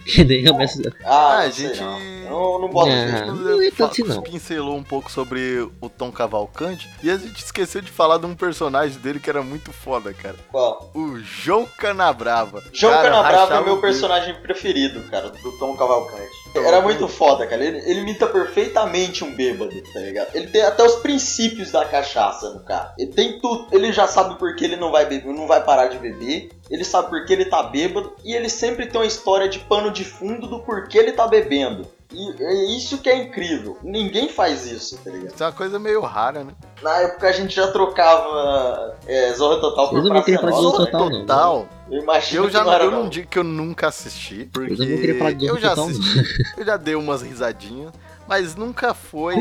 Ah, 1.05 1.38
a 1.38 1.51
gente- 1.51 1.81
não. 2.31 2.59
Não 2.61 2.69
boto 2.69 2.88
É. 2.88 3.27
não 3.27 3.62
é 3.62 3.71
tanto 3.71 3.93
assim, 3.93 4.03
não. 4.05 4.23
pincelou 4.23 4.77
um 4.77 4.83
pouco 4.83 5.11
sobre 5.11 5.61
o 5.81 5.88
Tom 5.88 6.11
Cavalcante 6.12 6.88
e 7.03 7.11
a 7.11 7.16
gente 7.16 7.43
esqueceu 7.45 7.81
de 7.83 7.90
falar 7.90 8.19
de 8.19 8.27
um 8.27 8.35
personagem 8.35 8.99
dele 8.99 9.21
que 9.21 9.29
era 9.29 9.43
muito 9.43 9.73
foda, 9.73 10.12
cara. 10.14 10.37
Qual? 10.51 10.90
O 10.95 11.19
João 11.19 11.66
Canabrava. 11.79 12.62
João 12.73 12.93
Cara, 12.93 13.11
Canabrava 13.11 13.55
é 13.55 13.61
meu 13.62 13.75
bico. 13.75 13.81
personagem 13.87 14.35
preferido, 14.40 15.01
cara, 15.11 15.31
do 15.31 15.59
Tom 15.59 15.77
Cavalcante. 15.77 16.31
Era 16.55 16.81
muito 16.81 17.07
foda, 17.07 17.47
cara. 17.47 17.64
Ele, 17.64 17.79
ele 17.79 18.01
imita 18.01 18.27
perfeitamente 18.27 19.25
um 19.25 19.35
bêbado, 19.35 19.71
tá 19.93 20.01
ligado? 20.01 20.35
Ele 20.35 20.47
tem 20.49 20.62
até 20.62 20.83
os 20.85 20.97
princípios 20.97 21.71
da 21.71 21.85
cachaça 21.85 22.51
no 22.51 22.61
cara. 22.61 22.95
Ele 22.99 23.12
tem 23.12 23.38
tudo. 23.40 23.66
Ele 23.73 23.93
já 23.93 24.07
sabe 24.07 24.37
por 24.37 24.55
que 24.57 24.64
ele 24.64 24.77
não 24.77 24.90
vai 24.90 25.07
beber, 25.07 25.33
não 25.33 25.47
vai 25.47 25.62
parar 25.62 25.87
de 25.87 25.99
beber. 25.99 26.51
Ele 26.71 26.85
sabe 26.85 27.09
por 27.09 27.25
que 27.25 27.33
ele 27.33 27.45
tá 27.45 27.62
bêbado. 27.62 28.12
E 28.25 28.35
ele 28.35 28.49
sempre 28.49 28.87
tem 28.87 29.01
uma 29.01 29.07
história 29.07 29.49
de 29.49 29.59
pano 29.61 29.90
de 29.90 30.05
fundo 30.05 30.47
do 30.47 30.61
porquê 30.61 30.99
ele 30.99 31.12
tá 31.12 31.27
bebendo. 31.27 31.87
E 32.12 32.42
é 32.42 32.64
isso 32.77 32.99
que 32.99 33.09
é 33.09 33.16
incrível. 33.23 33.79
Ninguém 33.83 34.29
faz 34.29 34.66
isso, 34.66 34.99
tá 34.99 35.11
ligado? 35.11 35.33
Isso 35.35 35.42
é 35.42 35.46
uma 35.46 35.53
coisa 35.53 35.79
meio 35.79 36.01
rara, 36.01 36.42
né? 36.42 36.53
Na 36.83 36.96
época 37.03 37.29
a 37.29 37.33
gente 37.33 37.55
já 37.55 37.70
trocava 37.70 38.96
é, 39.07 39.33
Zorra 39.35 39.61
Total 39.61 39.88
por 39.90 39.99
Eu 39.99 40.05
não 40.05 40.23
queria 40.23 40.40
falar 40.40 40.53
de. 40.53 40.61
Zorra 40.61 40.87
Total, 40.87 41.11
não. 41.11 41.20
Total. 41.20 41.68
Eu 41.90 42.03
imagino 42.03 42.44
Eu 42.44 42.51
já 42.51 42.59
que 42.61 42.64
não 42.66 42.73
era, 42.73 42.85
eu 42.85 42.90
não. 42.90 43.09
digo 43.09 43.29
que 43.29 43.38
eu 43.38 43.44
nunca 43.44 43.88
assisti, 43.88 44.49
porque 44.53 44.73
Eu 44.73 44.77
não 44.79 44.87
queria 44.87 45.18
falar 45.18 45.33
de 45.33 45.46
eu 45.46 45.59
já 45.59 45.70
Total, 45.70 45.88
assisti, 45.88 46.16
não. 46.16 46.25
eu 46.59 46.64
já 46.66 46.77
dei 46.77 46.94
umas 46.94 47.23
risadinhas, 47.23 47.92
mas 48.29 48.55
nunca 48.57 48.92
foi, 48.94 49.35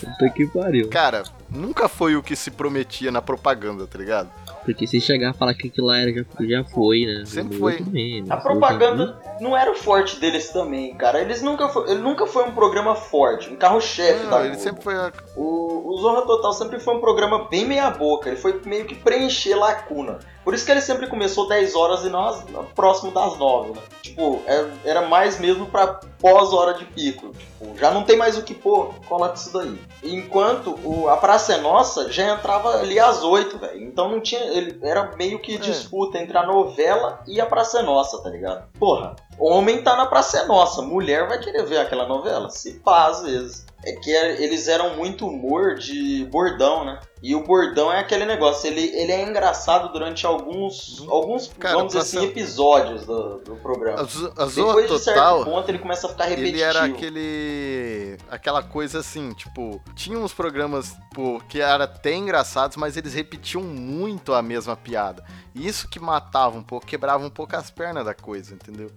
Puta 0.00 0.30
que 0.34 0.46
pariu. 0.46 0.88
cara, 0.90 1.22
nunca 1.50 1.88
foi 1.88 2.16
o 2.16 2.22
que 2.22 2.34
se 2.36 2.50
prometia 2.50 3.10
na 3.12 3.22
propaganda, 3.22 3.86
tá 3.86 3.98
ligado? 3.98 4.28
Porque 4.64 4.86
se 4.86 5.00
chegar 5.00 5.30
a 5.30 5.32
falar 5.32 5.54
que 5.54 5.68
aquilo 5.68 5.88
lá 5.88 5.98
era, 5.98 6.12
já, 6.12 6.22
já 6.40 6.64
foi, 6.64 7.04
né? 7.04 7.24
Sempre 7.26 7.58
foi. 7.58 7.76
também? 7.78 8.24
A 8.30 8.36
propaganda 8.36 9.18
não 9.40 9.56
era 9.56 9.70
o 9.70 9.74
forte 9.74 10.20
deles 10.20 10.50
também, 10.50 10.94
cara. 10.94 11.20
Eles 11.20 11.42
nunca 11.42 11.68
foi, 11.68 11.90
ele 11.90 12.00
nunca 12.00 12.26
foi 12.26 12.44
um 12.44 12.52
programa 12.52 12.94
forte, 12.94 13.50
um 13.50 13.56
carro-chefe 13.56 14.24
da 14.26 14.30
Não, 14.38 14.44
ele 14.44 14.54
sempre 14.56 14.82
foi 14.82 14.94
a- 14.94 15.12
O, 15.36 15.92
o 15.92 15.96
Zorra 15.98 16.22
Total 16.22 16.52
sempre 16.52 16.78
foi 16.78 16.94
um 16.94 17.00
programa 17.00 17.48
bem 17.48 17.66
meia 17.66 17.90
boca. 17.90 18.28
Ele 18.28 18.36
foi 18.36 18.60
meio 18.64 18.84
que 18.84 18.94
preencher 18.94 19.54
lacuna. 19.56 20.18
Por 20.44 20.54
isso 20.54 20.64
que 20.66 20.72
ele 20.72 20.80
sempre 20.80 21.06
começou 21.06 21.46
10 21.48 21.74
horas 21.76 22.04
e 22.04 22.08
as- 22.14 22.44
próximo 22.74 23.12
das 23.12 23.38
9, 23.38 23.70
né? 23.72 23.80
Tipo, 24.02 24.42
é- 24.46 24.66
era 24.84 25.02
mais 25.08 25.38
mesmo 25.38 25.66
pra 25.66 26.00
pós-hora 26.20 26.74
de 26.74 26.84
pico. 26.84 27.28
Tipo, 27.30 27.78
já 27.78 27.90
não 27.92 28.02
tem 28.02 28.16
mais 28.16 28.36
o 28.36 28.42
que 28.42 28.52
pôr, 28.54 28.92
coloca 29.08 29.34
isso 29.34 29.52
daí. 29.52 29.78
Enquanto 30.02 30.76
o, 30.84 31.08
a 31.08 31.16
Praça 31.16 31.54
é 31.54 31.58
Nossa 31.58 32.10
já 32.10 32.32
entrava 32.34 32.76
ali 32.80 32.98
às 32.98 33.22
8, 33.22 33.56
velho. 33.58 33.82
Então 33.82 34.08
não 34.08 34.20
tinha. 34.20 34.40
Ele 34.42 34.78
era 34.82 35.14
meio 35.16 35.38
que 35.38 35.54
É. 35.54 35.58
disputa 35.58 36.18
entre 36.18 36.36
a 36.36 36.44
novela 36.46 37.20
e 37.26 37.40
a 37.40 37.46
Praça 37.46 37.78
é 37.78 37.82
Nossa, 37.82 38.20
tá 38.22 38.28
ligado? 38.28 38.64
Porra, 38.78 39.14
homem 39.38 39.82
tá 39.82 39.96
na 39.96 40.06
Praça 40.06 40.40
é 40.40 40.46
Nossa, 40.46 40.82
mulher 40.82 41.28
vai 41.28 41.38
querer 41.38 41.64
ver 41.64 41.78
aquela 41.78 42.06
novela? 42.06 42.50
Se 42.50 42.74
pá, 42.80 43.06
às 43.06 43.22
vezes. 43.22 43.64
É 43.84 43.92
que 43.92 44.14
é- 44.14 44.42
eles 44.42 44.68
eram 44.68 44.96
muito 44.96 45.26
humor 45.26 45.74
de 45.74 46.24
bordão, 46.30 46.84
né? 46.84 47.00
E 47.22 47.34
o 47.36 47.44
bordão 47.44 47.92
é 47.92 48.00
aquele 48.00 48.24
negócio, 48.24 48.66
ele, 48.68 48.80
ele 48.96 49.12
é 49.12 49.22
engraçado 49.22 49.92
durante 49.92 50.26
alguns, 50.26 51.04
alguns. 51.08 51.48
Cara, 51.58 51.76
vamos 51.76 51.92
dizer 51.92 52.00
assim, 52.18 52.26
episódios 52.28 53.06
do, 53.06 53.38
do 53.38 53.56
programa. 53.56 54.00
a, 54.00 54.04
Zo- 54.04 54.32
a 54.36 54.44
Depois 54.46 54.90
de 54.90 54.98
certo 54.98 55.16
Total. 55.18 55.44
ponto 55.44 55.68
ele 55.70 55.78
começa 55.78 56.06
a 56.06 56.10
ficar 56.10 56.24
repetitivo. 56.24 56.56
Ele 56.56 56.62
era 56.62 56.84
aquele. 56.84 58.18
aquela 58.30 58.62
coisa 58.62 58.98
assim, 59.00 59.32
tipo, 59.34 59.80
tinha 59.94 60.18
uns 60.18 60.32
programas 60.32 60.96
pô, 61.14 61.40
que 61.48 61.60
eram 61.60 61.84
até 61.84 62.12
engraçados, 62.14 62.76
mas 62.76 62.96
eles 62.96 63.14
repetiam 63.14 63.62
muito 63.62 64.34
a 64.34 64.42
mesma 64.42 64.76
piada. 64.76 65.24
E 65.54 65.66
isso 65.66 65.88
que 65.88 66.00
matava 66.00 66.56
um 66.58 66.62
pouco, 66.62 66.86
quebrava 66.86 67.24
um 67.24 67.30
pouco 67.30 67.54
as 67.54 67.70
pernas 67.70 68.04
da 68.04 68.14
coisa, 68.14 68.54
entendeu? 68.54 68.90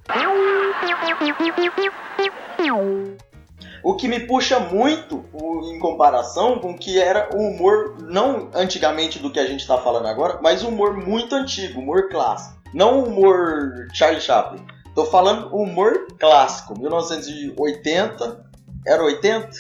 O 3.85 3.93
que 3.93 4.07
me 4.07 4.19
puxa 4.21 4.59
muito 4.59 5.23
o- 5.31 5.61
em 5.71 5.77
comparação 5.77 6.57
com 6.57 6.71
o 6.71 6.77
que 6.77 6.99
era 6.99 7.29
o 7.35 7.37
humor, 7.39 7.97
não 8.01 8.49
antigamente 8.55 9.19
do 9.19 9.29
que 9.29 9.39
a 9.39 9.45
gente 9.45 9.67
tá 9.67 9.77
falando 9.77 10.07
agora, 10.07 10.39
mas 10.41 10.63
o 10.63 10.69
humor 10.69 10.97
muito 10.97 11.35
antigo, 11.35 11.79
humor 11.79 12.09
clássico. 12.09 12.55
Não 12.73 13.03
humor 13.03 13.87
Charlie 13.93 14.19
Chaplin. 14.19 14.65
Tô 14.95 15.05
falando 15.05 15.55
humor 15.55 16.07
clássico, 16.19 16.77
1980. 16.79 18.43
Era 18.87 19.03
80? 19.03 19.51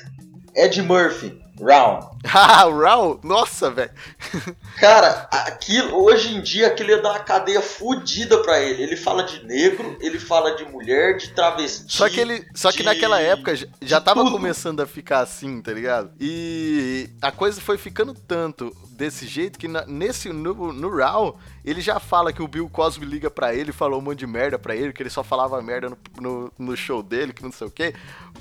Ed 0.55 0.81
Murphy. 0.81 1.44
Round. 1.59 2.05
Ah, 2.33 2.63
Raul? 2.65 3.19
Nossa, 3.23 3.69
velho. 3.69 3.91
Cara, 4.79 5.27
aquilo, 5.31 5.95
hoje 6.03 6.35
em 6.35 6.41
dia 6.41 6.67
aquilo 6.67 6.89
ia 6.89 7.01
dar 7.01 7.11
uma 7.11 7.19
cadeia 7.19 7.61
fodida 7.61 8.41
pra 8.41 8.59
ele. 8.59 8.81
Ele 8.83 8.97
fala 8.97 9.23
de 9.23 9.43
negro, 9.45 9.95
ele 10.01 10.19
fala 10.19 10.55
de 10.55 10.65
mulher, 10.65 11.17
de 11.17 11.29
travesti. 11.29 11.85
Só 11.95 12.09
que 12.09 12.19
ele, 12.19 12.45
só 12.55 12.71
que 12.71 12.79
de- 12.79 12.83
naquela 12.85 13.21
época 13.21 13.55
já- 13.81 14.01
tava 14.01 14.23
tudo. 14.23 14.31
começando 14.33 14.81
a 14.81 14.87
ficar 14.87 15.19
assim, 15.19 15.61
tá 15.61 15.71
ligado? 15.71 16.11
E 16.19 17.09
a 17.21 17.31
coisa 17.31 17.61
foi 17.61 17.77
ficando 17.77 18.13
tanto 18.13 18.75
desse 18.89 19.27
jeito 19.27 19.59
que 19.59 19.67
na- 19.67 19.85
nesse 19.85 20.29
no, 20.29 20.73
no 20.73 20.89
Raw 20.97 21.37
ele 21.65 21.81
já 21.81 21.99
fala 21.99 22.31
que 22.31 22.41
o 22.43 22.47
Bill 22.47 22.69
Cosby 22.69 23.05
liga 23.05 23.29
pra 23.31 23.53
ele, 23.53 23.71
falou 23.71 23.99
um 23.99 24.03
monte 24.03 24.19
de 24.19 24.27
merda 24.27 24.59
pra 24.59 24.75
ele, 24.75 24.93
que 24.93 25.01
ele 25.01 25.09
só 25.09 25.23
falava 25.23 25.61
merda 25.61 25.89
no, 25.89 25.97
no, 26.21 26.51
no 26.57 26.77
show 26.77 27.01
dele, 27.01 27.33
que 27.33 27.43
não 27.43 27.51
sei 27.51 27.67
o 27.67 27.71
que, 27.71 27.93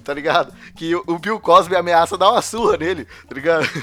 tá 0.05 0.13
ligado? 0.13 0.53
Que 0.77 0.95
o, 0.95 1.03
o 1.07 1.19
Bill 1.19 1.41
Cosby 1.41 1.75
ameaça 1.77 2.19
dar 2.19 2.31
uma 2.33 2.43
surra 2.43 2.77
nele, 2.77 3.05
tá 3.29 3.35
ligado? 3.35 3.65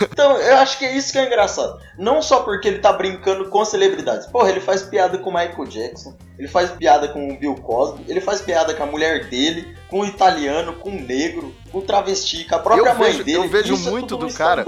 Então, 0.00 0.36
eu 0.36 0.56
acho 0.58 0.78
que 0.78 0.84
é 0.84 0.96
isso 0.96 1.12
que 1.12 1.18
é 1.18 1.26
engraçado. 1.26 1.78
Não 1.96 2.20
só 2.22 2.40
porque 2.40 2.66
ele 2.68 2.78
tá 2.78 2.92
brincando 2.92 3.48
com 3.48 3.64
celebridades. 3.64 4.26
Porra, 4.26 4.50
ele 4.50 4.60
faz 4.60 4.82
piada 4.82 5.18
com 5.18 5.30
o 5.30 5.32
Michael 5.32 5.64
Jackson, 5.66 6.16
ele 6.38 6.48
faz 6.48 6.70
piada 6.70 7.08
com 7.08 7.28
o 7.32 7.38
Bill 7.38 7.54
Cosby, 7.56 8.04
ele 8.08 8.20
faz 8.20 8.40
piada 8.40 8.74
com 8.74 8.82
a 8.82 8.86
mulher 8.86 9.28
dele, 9.28 9.76
com 9.88 10.00
o 10.00 10.04
italiano, 10.04 10.74
com 10.74 10.90
o 10.90 11.00
negro, 11.00 11.54
com 11.70 11.78
o 11.78 11.82
travesti, 11.82 12.44
com 12.44 12.54
a 12.56 12.58
própria 12.58 12.90
Eu 12.90 12.94
mãe 12.98 13.12
vejo- 13.12 13.24
dele. 13.24 13.38
eu 13.38 13.48
vejo 13.48 13.74
Isso 13.74 13.88
é 13.88 13.90
muito 13.90 14.08
tudo 14.08 14.26
do 14.26 14.34
cara. 14.34 14.64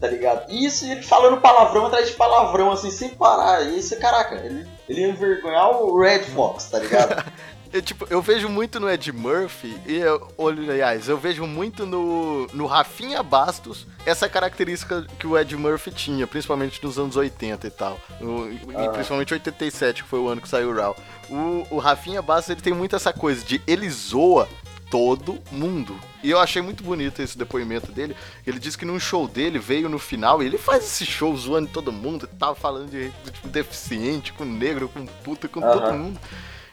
Tá 0.00 0.08
ligado? 0.08 0.50
E 0.50 0.64
isso 0.64 0.86
ele 0.86 1.02
falando 1.02 1.40
palavrão 1.40 1.86
atrás 1.86 2.08
de 2.08 2.14
palavrão, 2.14 2.72
assim, 2.72 2.90
sem 2.90 3.10
parar. 3.10 3.62
E 3.62 3.78
isso, 3.78 3.94
caraca, 4.00 4.36
ele, 4.36 4.66
ele 4.88 5.02
ia 5.02 5.08
envergonhar 5.08 5.70
o 5.70 6.00
Red 6.00 6.20
Fox, 6.24 6.64
tá 6.70 6.78
ligado? 6.78 7.22
Eu, 7.72 7.80
tipo, 7.80 8.04
eu 8.10 8.20
vejo 8.20 8.48
muito 8.48 8.80
no 8.80 8.90
Ed 8.90 9.12
Murphy, 9.12 9.80
e 9.86 9.98
eu, 9.98 10.26
aliás, 10.44 11.08
eu 11.08 11.16
vejo 11.16 11.46
muito 11.46 11.86
no, 11.86 12.48
no 12.48 12.66
Rafinha 12.66 13.22
Bastos 13.22 13.86
essa 14.04 14.28
característica 14.28 15.06
que 15.20 15.24
o 15.24 15.38
Ed 15.38 15.56
Murphy 15.56 15.92
tinha, 15.92 16.26
principalmente 16.26 16.82
nos 16.82 16.98
anos 16.98 17.14
80 17.14 17.68
e 17.68 17.70
tal. 17.70 17.96
E 18.20 18.74
Ah. 18.74 18.88
principalmente 18.90 19.32
87, 19.34 20.02
que 20.02 20.08
foi 20.08 20.18
o 20.18 20.26
ano 20.26 20.40
que 20.40 20.48
saiu 20.48 20.70
o 20.70 20.74
Raw. 20.74 20.96
O, 21.30 21.64
o 21.76 21.78
Rafinha 21.78 22.20
Bastos, 22.20 22.50
ele 22.50 22.60
tem 22.60 22.72
muito 22.74 22.96
essa 22.96 23.12
coisa 23.12 23.44
de 23.44 23.62
ele 23.68 23.88
zoa 23.88 24.48
todo 24.90 25.40
mundo. 25.52 25.98
E 26.22 26.30
eu 26.30 26.38
achei 26.38 26.60
muito 26.60 26.82
bonito 26.82 27.22
esse 27.22 27.38
depoimento 27.38 27.92
dele. 27.92 28.16
Ele 28.46 28.58
disse 28.58 28.76
que 28.76 28.84
num 28.84 28.98
show 28.98 29.28
dele 29.28 29.58
veio 29.58 29.88
no 29.88 29.98
final 29.98 30.42
e 30.42 30.46
ele 30.46 30.58
faz 30.58 30.84
esse 30.84 31.06
show 31.06 31.34
zoando 31.36 31.70
todo 31.70 31.92
mundo 31.92 32.28
e 32.30 32.36
tal, 32.36 32.54
falando 32.54 32.90
de, 32.90 33.10
tipo, 33.30 33.48
deficiente, 33.48 34.32
com 34.32 34.44
negro, 34.44 34.88
com 34.88 35.06
puta, 35.06 35.48
com 35.48 35.60
todo 35.60 35.86
Aham. 35.86 35.96
mundo. 35.96 36.20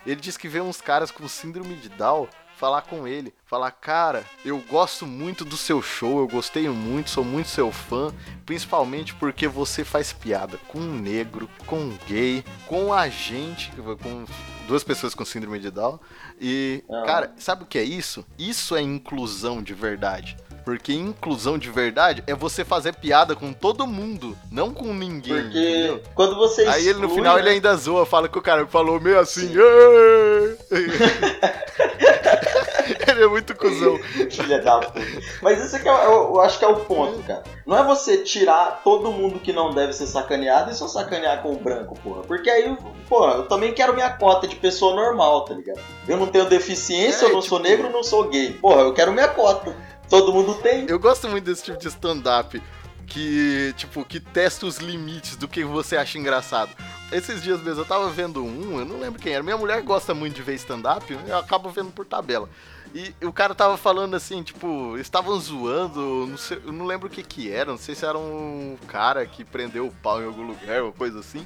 Ele 0.06 0.20
disse 0.20 0.40
que 0.40 0.48
vê 0.48 0.60
uns 0.60 0.82
caras 0.82 1.12
com 1.12 1.28
síndrome 1.28 1.76
de 1.76 1.90
Down 1.90 2.28
falar 2.58 2.82
com 2.82 3.08
ele, 3.08 3.32
falar, 3.46 3.70
cara, 3.70 4.26
eu 4.44 4.58
gosto 4.68 5.06
muito 5.06 5.46
do 5.46 5.56
seu 5.56 5.80
show, 5.80 6.20
eu 6.20 6.28
gostei 6.28 6.68
muito, 6.68 7.12
sou 7.12 7.24
muito 7.24 7.50
seu 7.50 7.72
fã, 7.72 8.12
principalmente 8.48 9.14
porque 9.14 9.48
você 9.48 9.86
faz 9.86 10.12
piada 10.12 10.58
com 10.68 10.80
um 10.80 10.98
negro, 11.00 11.48
com 11.68 11.78
um 11.78 11.98
gay, 12.08 12.44
com 12.66 12.92
a 12.92 13.08
gente, 13.10 13.72
com 14.04 14.26
duas 14.68 14.84
pessoas 14.84 15.16
com 15.16 15.24
síndrome 15.26 15.60
de 15.60 15.72
Down. 15.72 16.00
E, 16.40 16.84
Ah. 16.90 17.04
cara, 17.06 17.34
sabe 17.38 17.64
o 17.64 17.66
que 17.66 17.78
é 17.80 17.84
isso? 17.84 18.26
Isso 18.38 18.76
é 18.76 18.82
inclusão 18.82 19.64
de 19.64 19.74
verdade. 19.74 20.38
Porque 20.68 20.92
inclusão 20.92 21.58
de 21.58 21.70
verdade 21.72 22.22
é 22.28 22.36
você 22.36 22.66
fazer 22.66 22.94
piada 22.94 23.34
com 23.38 23.54
todo 23.54 23.88
mundo, 23.88 24.38
não 24.52 24.74
com 24.74 24.94
ninguém. 24.94 25.42
Porque 25.44 25.58
entendeu? 25.58 26.04
quando 26.14 26.36
você 26.36 26.64
Aí 26.64 26.82
ele 26.90 26.96
no 27.00 27.06
exclui, 27.06 27.16
final 27.16 27.36
né? 27.36 27.42
ele 27.42 27.50
ainda 27.52 27.74
zoa, 27.78 28.06
fala 28.06 28.28
que 28.28 28.38
o 28.38 28.42
cara 28.42 28.68
falou 28.68 29.00
meio 29.00 29.18
assim. 29.18 29.50
Ele 33.08 33.24
é 33.24 33.28
muito 33.28 33.56
cuzão. 33.56 33.98
Filha 34.30 34.62
da 34.62 34.80
puta. 34.80 35.02
Mas 35.42 35.64
isso 35.64 35.82
que 35.82 35.88
eu, 35.88 35.94
eu- 35.94 36.12
eu 36.36 36.42
acho 36.42 36.60
que 36.60 36.66
é 36.66 36.68
o 36.68 36.76
ponto, 36.78 37.22
cara. 37.24 37.44
Não 37.66 37.78
é 37.78 37.84
você 37.84 38.18
tirar 38.18 38.82
todo 38.84 39.12
mundo 39.12 39.40
que 39.40 39.52
não 39.52 39.72
deve 39.74 39.94
ser 39.94 40.08
sacaneado 40.08 40.72
e 40.72 40.76
só 40.76 40.88
sacanear 40.88 41.42
com 41.42 41.52
o 41.54 41.58
branco, 41.60 41.98
porra. 42.02 42.22
Porque 42.24 42.50
aí, 42.50 42.78
porra, 43.10 43.34
eu 43.36 43.44
também 43.48 43.74
quero 43.74 43.94
minha 43.94 44.10
cota 44.10 44.48
de 44.48 44.56
pessoa 44.56 44.96
normal, 44.96 45.46
tá 45.46 45.54
ligado? 45.54 45.80
Eu 46.08 46.18
não 46.18 46.28
tenho 46.28 46.46
deficiência, 46.46 47.26
É, 47.26 47.30
eu 47.30 47.34
não 47.34 47.42
tipo- 47.42 47.50
sou 47.56 47.60
negro, 47.60 47.90
não 47.90 48.04
sou 48.04 48.26
gay. 48.30 48.52
Porra, 48.54 48.82
eu 48.82 48.94
quero 48.94 49.12
minha 49.12 49.28
cota. 49.28 49.76
Todo 50.10 50.34
mundo 50.34 50.56
tem. 50.56 50.86
Eu 50.88 51.00
gosto 51.00 51.28
muito 51.28 51.46
desse 51.46 51.64
tipo 51.64 51.78
de 51.78 51.88
stand-up 51.88 52.62
que, 53.08 53.74
tipo, 53.78 54.04
que 54.04 54.20
testa 54.20 54.66
os 54.66 54.78
limites 54.78 55.36
do 55.36 55.48
que 55.48 55.64
você 55.64 55.98
acha 55.98 56.18
engraçado. 56.18 56.72
Esses 57.12 57.42
dias 57.42 57.62
mesmo 57.62 57.82
eu 57.82 57.86
tava 57.86 58.10
vendo 58.10 58.44
um, 58.44 58.80
eu 58.80 58.86
não 58.86 59.00
lembro 59.00 59.22
quem 59.22 59.34
era. 59.34 59.44
Minha 59.44 59.58
mulher 59.58 59.82
gosta 59.82 60.14
muito 60.14 60.36
de 60.36 60.42
ver 60.42 60.56
stand-up, 60.56 61.18
eu 61.28 61.38
acabo 61.38 61.70
vendo 61.70 61.92
por 61.92 62.06
tabela. 62.06 62.50
E 62.94 63.14
o 63.26 63.34
cara 63.34 63.56
tava 63.56 63.78
falando 63.78 64.16
assim, 64.16 64.44
tipo, 64.44 64.98
estavam 64.98 65.40
zoando, 65.40 66.28
não 66.28 66.38
sei, 66.38 66.62
eu 66.66 66.72
não 66.72 66.86
lembro 66.86 67.08
o 67.08 67.10
que 67.10 67.24
que 67.24 67.52
era, 67.52 67.72
não 67.72 67.78
sei 67.78 67.96
se 67.96 68.06
era 68.06 68.18
um 68.18 68.78
cara 68.88 69.26
que 69.26 69.44
prendeu 69.44 69.88
o 69.88 69.92
pau 69.92 70.22
em 70.22 70.26
algum 70.26 70.46
lugar, 70.46 70.84
uma 70.84 70.92
coisa 70.92 71.20
assim. 71.20 71.46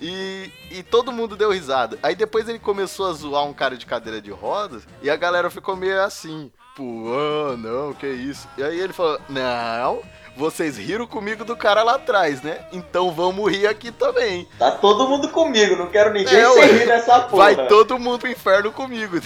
E, 0.00 0.50
e 0.70 0.82
todo 0.82 1.12
mundo 1.12 1.36
deu 1.36 1.52
risada. 1.52 1.98
Aí 2.02 2.14
depois 2.14 2.48
ele 2.48 2.58
começou 2.58 3.06
a 3.06 3.12
zoar 3.12 3.44
um 3.44 3.54
cara 3.54 3.76
de 3.76 3.86
cadeira 3.86 4.20
de 4.20 4.30
rodas 4.30 4.86
e 5.02 5.08
a 5.08 5.16
galera 5.16 5.50
ficou 5.50 5.76
meio 5.76 6.02
assim, 6.02 6.50
pô, 6.74 7.06
ah, 7.14 7.56
não, 7.56 7.94
que 7.94 8.06
isso. 8.06 8.48
E 8.58 8.62
aí 8.62 8.78
ele 8.80 8.92
falou, 8.92 9.20
não, 9.28 10.02
vocês 10.36 10.76
riram 10.76 11.06
comigo 11.06 11.44
do 11.44 11.56
cara 11.56 11.82
lá 11.82 11.94
atrás, 11.94 12.42
né? 12.42 12.66
Então 12.72 13.12
vamos 13.12 13.50
rir 13.50 13.66
aqui 13.66 13.90
também. 13.92 14.48
Tá 14.58 14.72
todo 14.72 15.08
mundo 15.08 15.28
comigo, 15.28 15.76
não 15.76 15.86
quero 15.86 16.12
ninguém 16.12 16.34
É, 16.36 16.50
sem 16.50 16.66
rir 16.78 16.86
nessa 16.86 17.20
porra. 17.20 17.54
Vai 17.54 17.66
todo 17.68 17.98
mundo 17.98 18.18
pro 18.18 18.28
inferno 18.30 18.72
comigo. 18.72 19.16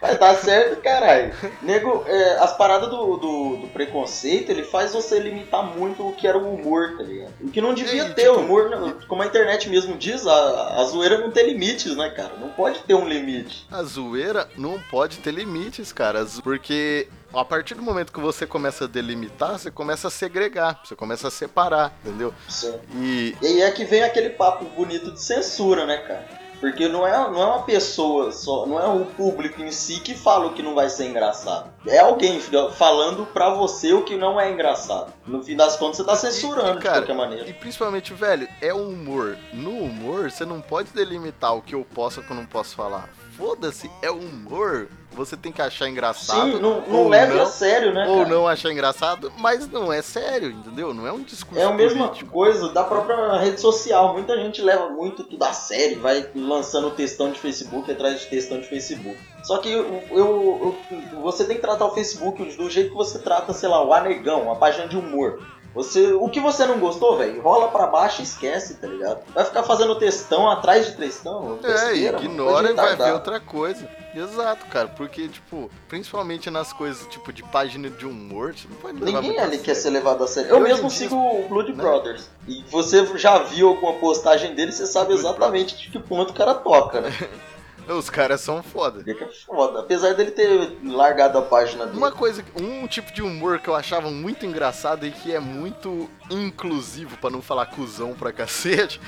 Vai 0.00 0.18
dar 0.18 0.34
certo, 0.36 0.80
caralho. 0.82 1.32
Nego, 1.62 2.04
é, 2.06 2.38
as 2.38 2.56
paradas 2.56 2.88
do, 2.90 3.16
do, 3.16 3.56
do 3.58 3.66
preconceito, 3.68 4.50
ele 4.50 4.64
faz 4.64 4.92
você 4.92 5.18
limitar 5.18 5.62
muito 5.64 6.06
o 6.06 6.12
que 6.12 6.26
era 6.26 6.36
o 6.38 6.54
humor, 6.54 6.94
tá 6.96 7.02
ligado? 7.02 7.32
O 7.40 7.50
que 7.50 7.60
não 7.60 7.74
devia 7.74 8.02
É, 8.04 8.08
ter, 8.10 8.28
o 8.28 8.32
tipo- 8.38 8.44
humor, 8.44 8.70
não- 8.70 8.92
como 9.08 9.22
a 9.22 9.26
internet 9.26 9.68
mesmo 9.68 9.96
diz, 9.96 10.26
a, 10.26 10.80
a 10.80 10.84
zoeira 10.84 11.18
não 11.18 11.30
tem 11.30 11.46
limites, 11.46 11.96
né, 11.96 12.10
cara? 12.10 12.32
Não 12.40 12.48
pode 12.50 12.80
ter 12.80 12.94
um 12.94 13.06
limite. 13.08 13.66
A 13.70 13.82
zoeira 13.82 14.48
não 14.56 14.78
pode 14.90 15.18
ter 15.18 15.30
limites, 15.32 15.92
cara, 15.92 16.26
porque 16.42 17.08
a 17.38 17.44
partir 17.44 17.74
do 17.74 17.82
momento 17.82 18.12
que 18.12 18.20
você 18.20 18.46
começa 18.46 18.84
a 18.84 18.88
delimitar, 18.88 19.58
você 19.58 19.70
começa 19.70 20.08
a 20.08 20.10
segregar, 20.10 20.80
você 20.84 20.94
começa 20.94 21.28
a 21.28 21.30
separar, 21.30 21.92
entendeu? 22.04 22.32
Sim. 22.48 22.74
E 22.94 23.36
E 23.40 23.46
aí 23.46 23.62
é 23.62 23.70
que 23.70 23.84
vem 23.84 24.02
aquele 24.02 24.30
papo 24.30 24.64
bonito 24.66 25.12
de 25.12 25.22
censura, 25.22 25.86
né, 25.86 25.98
cara? 25.98 26.44
Porque 26.60 26.88
não 26.88 27.06
é, 27.06 27.12
não 27.12 27.42
é 27.42 27.46
uma 27.46 27.62
pessoa 27.64 28.32
só, 28.32 28.64
não 28.64 28.80
é 28.80 28.86
o 28.86 29.04
público 29.04 29.60
em 29.60 29.70
si 29.70 30.00
que 30.00 30.14
fala 30.14 30.46
o 30.46 30.54
que 30.54 30.62
não 30.62 30.74
vai 30.74 30.88
ser 30.88 31.06
engraçado. 31.06 31.70
É 31.86 31.98
alguém 31.98 32.40
falando 32.74 33.26
pra 33.26 33.50
você 33.50 33.92
o 33.92 34.02
que 34.02 34.16
não 34.16 34.40
é 34.40 34.50
engraçado. 34.50 35.12
No 35.26 35.42
fim 35.42 35.56
das 35.56 35.76
contas, 35.76 35.98
você 35.98 36.04
tá 36.04 36.16
censurando 36.16 36.78
E, 36.78 36.82
cara, 36.82 37.00
de 37.00 37.06
qualquer 37.06 37.14
maneira. 37.14 37.48
E 37.50 37.52
principalmente, 37.52 38.14
velho, 38.14 38.48
é 38.62 38.72
o 38.72 38.88
humor. 38.88 39.36
No 39.52 39.72
humor, 39.72 40.30
você 40.30 40.46
não 40.46 40.60
pode 40.62 40.90
delimitar 40.90 41.54
o 41.54 41.60
que 41.60 41.74
eu 41.74 41.84
posso 41.94 42.20
ou 42.20 42.24
o 42.24 42.26
que 42.26 42.32
eu 42.32 42.36
não 42.36 42.46
posso 42.46 42.74
falar. 42.74 43.10
Foda-se, 43.36 43.90
é 44.00 44.10
humor. 44.10 44.88
Você 45.14 45.36
tem 45.36 45.52
que 45.52 45.62
achar 45.62 45.88
engraçado. 45.88 46.52
Sim, 46.56 46.58
não, 46.60 46.80
não 46.82 47.08
leve 47.08 47.34
não, 47.34 47.42
a 47.42 47.46
sério, 47.46 47.92
né, 47.94 48.06
Ou 48.08 48.18
cara? 48.18 48.28
não 48.28 48.48
achar 48.48 48.70
engraçado, 48.72 49.32
mas 49.38 49.68
não 49.70 49.92
é 49.92 50.02
sério, 50.02 50.50
entendeu? 50.50 50.92
Não 50.92 51.06
é 51.06 51.12
um 51.12 51.22
discurso 51.22 51.60
É 51.62 51.64
a 51.66 51.72
mesma 51.72 52.08
político. 52.08 52.30
coisa 52.30 52.68
da 52.70 52.84
própria 52.84 53.36
rede 53.38 53.60
social. 53.60 54.12
Muita 54.12 54.36
gente 54.36 54.60
leva 54.60 54.88
muito 54.90 55.24
tudo 55.24 55.42
a 55.44 55.52
sério, 55.52 56.00
vai 56.00 56.28
lançando 56.34 56.90
textão 56.90 57.30
de 57.30 57.38
Facebook 57.38 57.90
atrás 57.90 58.20
de 58.20 58.26
textão 58.26 58.60
de 58.60 58.66
Facebook. 58.68 59.16
Só 59.44 59.58
que 59.58 59.70
eu, 59.70 60.02
eu- 60.10 60.76
eu- 60.90 61.20
você 61.22 61.44
tem 61.44 61.56
que 61.56 61.62
tratar 61.62 61.84
o 61.86 61.94
Facebook 61.94 62.42
do 62.56 62.68
jeito 62.70 62.90
que 62.90 62.96
você 62.96 63.18
trata, 63.18 63.52
sei 63.52 63.68
lá, 63.68 63.84
o 63.84 63.92
Anegão, 63.92 64.50
a 64.50 64.56
página 64.56 64.88
de 64.88 64.96
humor. 64.96 65.40
Você, 65.74 66.12
o 66.12 66.28
que 66.28 66.40
você 66.40 66.64
não 66.66 66.78
gostou, 66.78 67.18
velho, 67.18 67.42
rola 67.42 67.68
pra 67.68 67.88
baixo 67.88 68.20
e 68.20 68.24
esquece, 68.24 68.74
tá 68.74 68.86
ligado? 68.86 69.22
Vai 69.34 69.44
ficar 69.44 69.64
fazendo 69.64 69.96
textão 69.96 70.48
atrás 70.48 70.86
de 70.86 70.92
textão. 70.92 71.58
É, 71.64 71.96
ignora 71.96 72.70
e 72.70 72.74
vai 72.74 72.94
ver 72.94 73.12
outra 73.12 73.40
coisa. 73.40 73.88
Exato, 74.14 74.66
cara. 74.66 74.86
Porque, 74.88 75.26
tipo, 75.26 75.68
principalmente 75.88 76.48
nas 76.48 76.72
coisas, 76.72 77.04
tipo, 77.08 77.32
de 77.32 77.42
página 77.42 77.90
de 77.90 78.06
humor, 78.06 78.54
você 78.54 78.68
não 78.68 78.76
pode 78.76 79.02
Ninguém 79.02 79.38
ali 79.40 79.58
quer 79.58 79.74
ser 79.74 79.90
levado 79.90 80.22
a 80.22 80.28
sério. 80.28 80.50
Eu 80.50 80.60
em 80.60 80.62
mesmo 80.62 80.88
sigo 80.88 81.16
o 81.16 81.48
Blood 81.48 81.72
né? 81.72 81.82
Brothers. 81.82 82.30
E 82.46 82.62
você 82.70 83.04
já 83.16 83.38
viu 83.38 83.70
alguma 83.70 83.94
postagem 83.94 84.54
dele, 84.54 84.70
você 84.70 84.86
sabe 84.86 85.08
Blood 85.08 85.20
exatamente 85.20 85.76
de 85.76 85.90
que 85.90 85.98
ponto 85.98 86.30
o 86.30 86.34
cara 86.34 86.54
toca, 86.54 87.00
né? 87.00 87.10
Os 87.96 88.08
caras 88.10 88.40
são 88.40 88.62
foda. 88.62 89.00
Ele 89.00 89.14
que 89.14 89.24
é 89.24 89.28
foda. 89.28 89.80
Apesar 89.80 90.14
dele 90.14 90.30
ter 90.30 90.78
largado 90.84 91.38
a 91.38 91.42
página 91.42 91.86
dele. 91.86 91.98
Uma 91.98 92.10
coisa, 92.12 92.44
um 92.60 92.86
tipo 92.86 93.12
de 93.12 93.22
humor 93.22 93.58
que 93.58 93.68
eu 93.68 93.74
achava 93.74 94.10
muito 94.10 94.44
engraçado 94.46 95.06
e 95.06 95.10
que 95.10 95.34
é 95.34 95.40
muito 95.40 96.08
inclusivo, 96.30 97.16
pra 97.18 97.30
não 97.30 97.42
falar 97.42 97.66
cuzão 97.66 98.14
pra 98.14 98.32
cacete, 98.32 99.00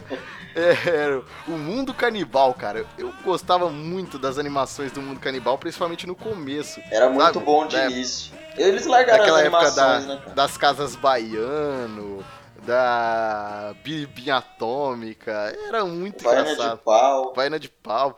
é 0.54 1.20
o 1.46 1.52
Mundo 1.52 1.92
Canibal, 1.94 2.54
cara. 2.54 2.84
Eu 2.98 3.12
gostava 3.24 3.68
muito 3.70 4.18
das 4.18 4.38
animações 4.38 4.92
do 4.92 5.02
Mundo 5.02 5.20
Canibal, 5.20 5.58
principalmente 5.58 6.06
no 6.06 6.14
começo. 6.14 6.80
Era 6.90 7.08
muito 7.10 7.34
sabe? 7.34 7.44
bom 7.44 7.66
de 7.66 7.76
É. 7.76 7.90
início. 7.90 8.32
Eles 8.56 8.86
largaram 8.86 9.22
as 9.24 9.30
Daquela 9.30 9.42
época 9.42 9.70
da- 9.72 9.84
animações, 9.84 10.06
né, 10.06 10.20
cara? 10.24 10.34
das 10.34 10.56
casas 10.56 10.96
baiano, 10.96 12.24
da 12.66 13.74
Bibinha 13.82 14.36
Atômica, 14.36 15.56
era 15.68 15.84
muito 15.84 16.22
Vaina 16.24 16.42
engraçado. 16.52 16.78
de 16.78 16.84
pau. 16.84 17.32
Vaina 17.34 17.58
de 17.60 17.68
pau. 17.68 18.16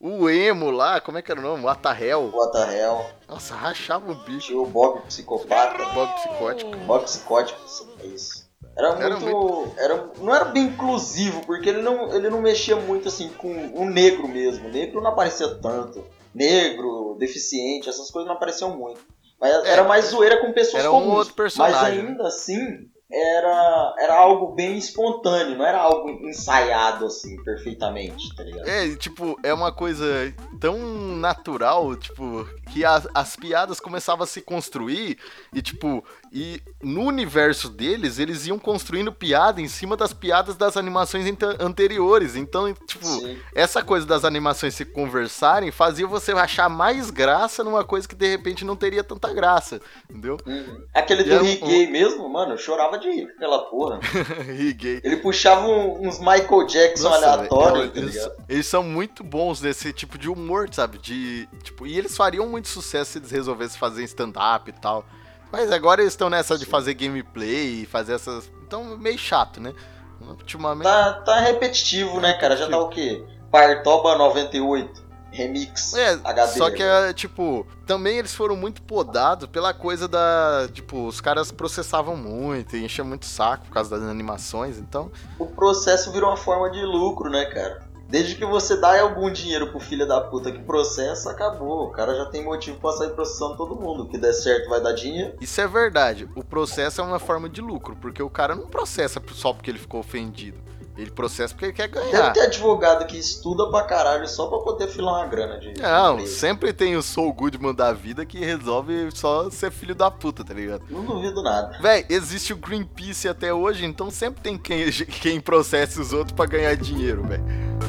O 0.00 0.30
emo 0.30 0.70
lá, 0.70 1.00
como 1.00 1.18
é 1.18 1.22
que 1.22 1.30
era 1.32 1.40
o 1.40 1.42
nome? 1.42 1.64
O 1.64 1.68
Atahel. 1.68 2.30
The 2.52 2.78
hell? 2.78 3.04
Nossa, 3.28 3.54
rachava 3.56 4.12
o 4.12 4.14
bicho. 4.14 4.46
Tinha 4.46 4.60
o 4.60 4.66
Bob 4.66 5.00
Psicopata. 5.08 5.84
Bob 5.86 6.14
psicótico. 6.14 6.76
Bob 6.86 7.04
Psicótico, 7.04 7.60
é 8.04 8.06
isso. 8.06 8.48
Era 8.76 8.90
Era 8.90 9.18
muito. 9.18 9.72
Era, 9.76 10.10
não 10.18 10.32
era 10.32 10.44
bem 10.44 10.66
inclusivo, 10.66 11.44
porque 11.44 11.68
ele 11.68 11.82
não, 11.82 12.14
ele 12.14 12.30
não 12.30 12.40
mexia 12.40 12.76
muito 12.76 13.08
assim 13.08 13.28
com 13.30 13.48
o 13.74 13.84
negro 13.90 14.28
mesmo. 14.28 14.68
O 14.68 14.70
negro 14.70 15.00
não 15.00 15.10
aparecia 15.10 15.48
tanto. 15.56 16.04
Negro, 16.32 17.16
deficiente, 17.18 17.88
essas 17.88 18.08
coisas 18.08 18.28
não 18.28 18.36
apareciam 18.36 18.76
muito. 18.76 19.00
Mas 19.40 19.52
É, 19.64 19.72
era 19.72 19.82
mais 19.82 20.04
zoeira 20.06 20.40
com 20.40 20.52
pessoas 20.52 20.84
era 20.84 20.92
um 20.92 21.00
comuns. 21.00 21.18
outro 21.18 21.34
personagem, 21.34 21.98
Mas 22.02 22.08
ainda 22.10 22.26
assim, 22.28 22.88
era, 23.10 23.94
era 23.98 24.14
algo 24.14 24.54
bem 24.54 24.76
espontâneo, 24.76 25.56
não 25.56 25.64
era 25.64 25.78
algo 25.78 26.10
ensaiado 26.28 27.06
assim, 27.06 27.42
perfeitamente, 27.42 28.34
tá 28.36 28.44
ligado? 28.44 28.68
É, 28.68 28.94
tipo, 28.96 29.38
é 29.42 29.52
uma 29.52 29.72
coisa 29.72 30.34
tão 30.60 30.78
natural, 31.16 31.96
tipo, 31.96 32.46
que 32.70 32.84
as, 32.84 33.08
as 33.14 33.34
piadas 33.34 33.80
começavam 33.80 34.24
a 34.24 34.26
se 34.26 34.42
construir 34.42 35.18
e, 35.54 35.62
tipo, 35.62 36.04
e 36.32 36.60
no 36.82 37.02
universo 37.02 37.68
deles, 37.68 38.18
eles 38.18 38.46
iam 38.46 38.58
construindo 38.58 39.12
piada 39.12 39.60
em 39.60 39.68
cima 39.68 39.96
das 39.96 40.12
piadas 40.12 40.56
das 40.56 40.76
animações 40.76 41.26
ante- 41.26 41.56
anteriores. 41.62 42.36
Então, 42.36 42.72
tipo, 42.86 43.06
Sim. 43.06 43.38
essa 43.54 43.82
coisa 43.82 44.06
das 44.06 44.24
animações 44.24 44.74
se 44.74 44.84
conversarem 44.84 45.70
fazia 45.70 46.06
você 46.06 46.32
achar 46.32 46.68
mais 46.68 47.10
graça 47.10 47.64
numa 47.64 47.84
coisa 47.84 48.06
que 48.06 48.14
de 48.14 48.28
repente 48.28 48.64
não 48.64 48.76
teria 48.76 49.02
tanta 49.02 49.32
graça, 49.32 49.80
entendeu? 50.08 50.36
Uhum. 50.46 50.82
Aquele 50.94 51.22
E 51.22 51.24
do 51.24 51.34
é 51.34 51.40
um- 51.42 51.90
mesmo, 51.90 52.28
mano, 52.28 52.52
eu 52.52 52.58
chorava 52.58 52.98
de 52.98 53.08
rir 53.10 53.28
aquela 53.36 53.60
porra. 53.70 54.00
gay. 54.76 55.00
Ele 55.02 55.16
puxava 55.16 55.66
uns 55.66 56.18
Michael 56.18 56.66
Jackson 56.66 57.08
Nossa, 57.08 57.30
aleatórios, 57.32 57.92
tá 57.92 57.98
eles, 58.00 58.30
eles 58.48 58.66
são 58.66 58.82
muito 58.82 59.24
bons 59.24 59.60
nesse 59.60 59.92
tipo 59.92 60.18
de 60.18 60.28
humor, 60.28 60.68
sabe? 60.72 60.98
De, 60.98 61.48
tipo, 61.62 61.86
e 61.86 61.96
eles 61.96 62.16
fariam 62.16 62.46
muito 62.48 62.68
sucesso 62.68 63.12
se 63.12 63.18
eles 63.18 63.30
resolvessem 63.30 63.78
fazer 63.78 64.04
stand-up 64.04 64.68
e 64.68 64.72
tal. 64.72 65.04
Mas 65.50 65.72
agora 65.72 66.00
eles 66.02 66.12
estão 66.12 66.28
nessa 66.28 66.58
de 66.58 66.66
fazer 66.66 66.94
gameplay 66.94 67.82
e 67.82 67.86
fazer 67.86 68.14
essas. 68.14 68.50
Então, 68.66 68.96
meio 68.98 69.18
chato, 69.18 69.60
né? 69.60 69.72
Ultimamente. 70.20 70.84
Tá, 70.84 71.12
tá 71.24 71.40
repetitivo, 71.40 72.20
né, 72.20 72.34
cara? 72.34 72.56
Já 72.56 72.68
tá 72.68 72.78
o 72.78 72.88
quê? 72.88 73.24
Partoba 73.50 74.16
98, 74.18 75.02
Remix, 75.30 75.94
É, 75.94 76.18
HD. 76.24 76.58
só 76.58 76.70
que 76.70 76.82
é, 76.82 77.12
tipo, 77.14 77.66
também 77.86 78.18
eles 78.18 78.34
foram 78.34 78.56
muito 78.56 78.82
podados 78.82 79.48
pela 79.48 79.72
coisa 79.72 80.06
da. 80.06 80.68
Tipo, 80.72 81.06
os 81.06 81.20
caras 81.20 81.50
processavam 81.50 82.14
muito 82.16 82.76
e 82.76 82.84
enchiam 82.84 83.06
muito 83.06 83.24
saco 83.24 83.64
por 83.66 83.72
causa 83.72 83.98
das 83.98 84.08
animações, 84.08 84.76
então. 84.78 85.10
O 85.38 85.46
processo 85.46 86.12
virou 86.12 86.28
uma 86.28 86.36
forma 86.36 86.70
de 86.70 86.82
lucro, 86.84 87.30
né, 87.30 87.46
cara? 87.46 87.87
Desde 88.08 88.34
que 88.36 88.44
você 88.46 88.74
dá 88.80 89.00
algum 89.02 89.30
dinheiro 89.30 89.66
pro 89.70 89.78
filho 89.78 90.06
da 90.08 90.18
puta 90.20 90.50
que 90.50 90.60
processa, 90.60 91.30
acabou. 91.30 91.84
O 91.84 91.90
cara 91.90 92.14
já 92.14 92.24
tem 92.26 92.42
motivo 92.42 92.78
pra 92.78 92.92
sair 92.92 93.10
processando 93.10 93.56
todo 93.56 93.76
mundo. 93.76 94.04
O 94.04 94.08
que 94.08 94.16
der 94.16 94.32
certo 94.32 94.68
vai 94.70 94.80
dar 94.80 94.92
dinheiro. 94.92 95.34
Isso 95.40 95.60
é 95.60 95.66
verdade. 95.68 96.26
O 96.34 96.42
processo 96.42 97.00
é 97.02 97.04
uma 97.04 97.18
forma 97.18 97.48
de 97.50 97.60
lucro, 97.60 97.94
porque 98.00 98.22
o 98.22 98.30
cara 98.30 98.54
não 98.54 98.66
processa 98.66 99.20
só 99.34 99.52
porque 99.52 99.70
ele 99.70 99.78
ficou 99.78 100.00
ofendido. 100.00 100.56
Ele 100.96 101.10
processa 101.12 101.54
porque 101.54 101.66
ele 101.66 101.72
quer 101.74 101.86
Deve 101.88 102.10
ganhar. 102.10 102.32
ter 102.32 102.40
advogado 102.40 103.06
que 103.06 103.16
estuda 103.16 103.70
pra 103.70 103.82
caralho 103.84 104.26
só 104.26 104.48
pra 104.48 104.58
poder 104.58 104.88
filar 104.88 105.14
uma 105.20 105.26
grana 105.28 105.60
de. 105.60 105.74
de 105.74 105.80
Não, 105.80 106.14
empresa. 106.14 106.32
sempre 106.40 106.72
tem 106.72 106.96
o 106.96 107.02
Soul 107.02 107.32
Goodman 107.32 107.72
da 107.72 107.92
vida 107.92 108.26
que 108.26 108.40
resolve 108.44 109.08
só 109.14 109.48
ser 109.48 109.70
filho 109.70 109.94
da 109.94 110.10
puta, 110.10 110.42
tá 110.42 110.52
ligado? 110.54 110.82
Não 110.90 111.04
duvido 111.04 111.40
nada. 111.40 111.78
Véi, 111.80 112.04
existe 112.08 112.52
o 112.52 112.56
Greenpeace 112.56 113.28
até 113.28 113.54
hoje, 113.54 113.84
então 113.84 114.10
sempre 114.10 114.40
tem 114.42 114.58
quem, 114.58 114.90
quem 115.22 115.40
processa 115.40 116.00
os 116.00 116.12
outros 116.12 116.32
pra 116.34 116.46
ganhar 116.46 116.74
dinheiro, 116.76 117.22
velho. 117.22 117.44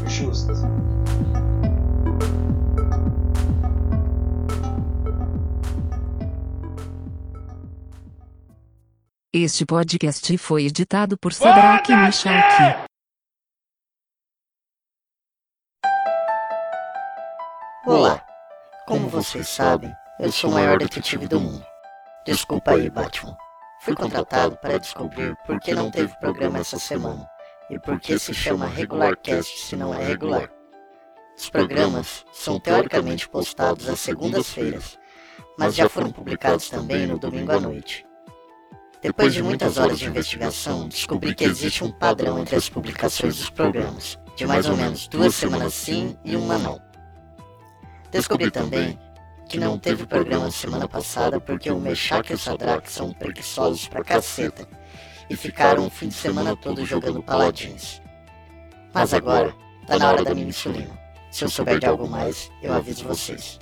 Justo. 0.10 0.52
Este 9.32 9.68
podcast 9.68 10.36
foi 10.40 10.66
editado 10.66 11.16
por 11.16 11.32
Sadraque 11.32 11.96
Michalki. 11.96 12.90
Olá. 17.86 18.26
Como 18.88 19.08
vocês 19.10 19.48
sabem, 19.48 19.94
eu 20.20 20.32
sou 20.32 20.50
o 20.50 20.54
maior 20.54 20.80
detetive 20.80 21.28
do 21.28 21.40
mundo. 21.40 21.64
Desculpa 22.26 22.72
aí, 22.72 22.90
Batman. 22.90 23.38
Fui 23.82 23.96
contratado 23.96 24.58
para 24.58 24.80
descobrir 24.80 25.38
por 25.46 25.60
que 25.60 25.76
não 25.76 25.92
teve 25.92 26.18
programa 26.20 26.58
essa 26.58 26.80
semana 26.80 27.30
e 27.70 27.78
por 27.78 28.00
que 28.00 28.18
se 28.18 28.34
chama 28.34 28.68
Regular 28.68 29.16
Cast 29.18 29.60
se 29.60 29.76
não 29.76 29.94
é 29.94 30.04
regular. 30.04 30.50
Os 31.38 31.50
programas 31.50 32.26
são 32.34 32.60
teoricamente 32.60 33.30
postados 33.30 33.88
às 33.88 34.00
segundas-feiras, 34.00 34.98
mas 35.58 35.76
já 35.76 35.88
foram 35.88 36.12
publicados 36.12 36.70
também 36.70 37.06
no 37.06 37.18
domingo 37.18 37.52
à 37.52 37.60
noite. 37.60 38.06
Depois 39.02 39.34
de 39.34 39.42
muitas 39.42 39.78
horas 39.78 40.00
de 40.00 40.08
investigação, 40.08 40.90
descobri 40.90 41.34
que 41.34 41.46
existe 41.46 41.84
um 41.84 41.92
padrão 41.92 42.40
entre 42.40 42.58
as 42.58 42.68
publicações 42.68 43.38
dos 43.38 43.50
programas, 43.50 44.20
de 44.36 44.46
mais 44.46 44.68
ou 44.68 44.76
menos 44.76 45.08
duas 45.08 45.34
semanas 45.36 45.74
sim 45.74 46.18
e 46.26 46.36
uma 46.36 46.58
não. 46.58 46.82
Descobri 48.12 48.52
também 48.52 49.00
que 49.48 49.58
não 49.58 49.80
teve 49.80 50.06
programa 50.06 50.52
semana 50.52 50.88
passada 50.88 51.40
porque 51.40 51.72
o 51.72 51.80
Meshach 51.80 52.30
e 52.30 52.36
o 52.36 52.38
Sadrak 52.38 52.92
são 52.92 53.14
preguiçosos 53.14 53.88
pra 53.88 54.04
caceta 54.04 54.68
e 55.30 55.36
ficaram 55.36 55.86
o 55.86 55.90
fim 55.90 56.08
de 56.08 56.16
semana 56.16 56.56
todo 56.56 56.86
jogando 56.86 57.22
paladins. 57.22 58.02
Mas 58.94 59.14
agora, 59.14 59.54
tá 59.86 59.98
na 59.98 60.10
hora 60.10 60.24
da 60.24 60.34
minha 60.34 60.48
insulina. 60.48 60.98
Se 61.32 61.46
eu 61.46 61.50
souber 61.50 61.80
de 61.80 61.86
algo 61.86 62.08
mais, 62.08 62.52
eu 62.62 62.74
aviso 62.74 63.08
vocês. 63.08 63.60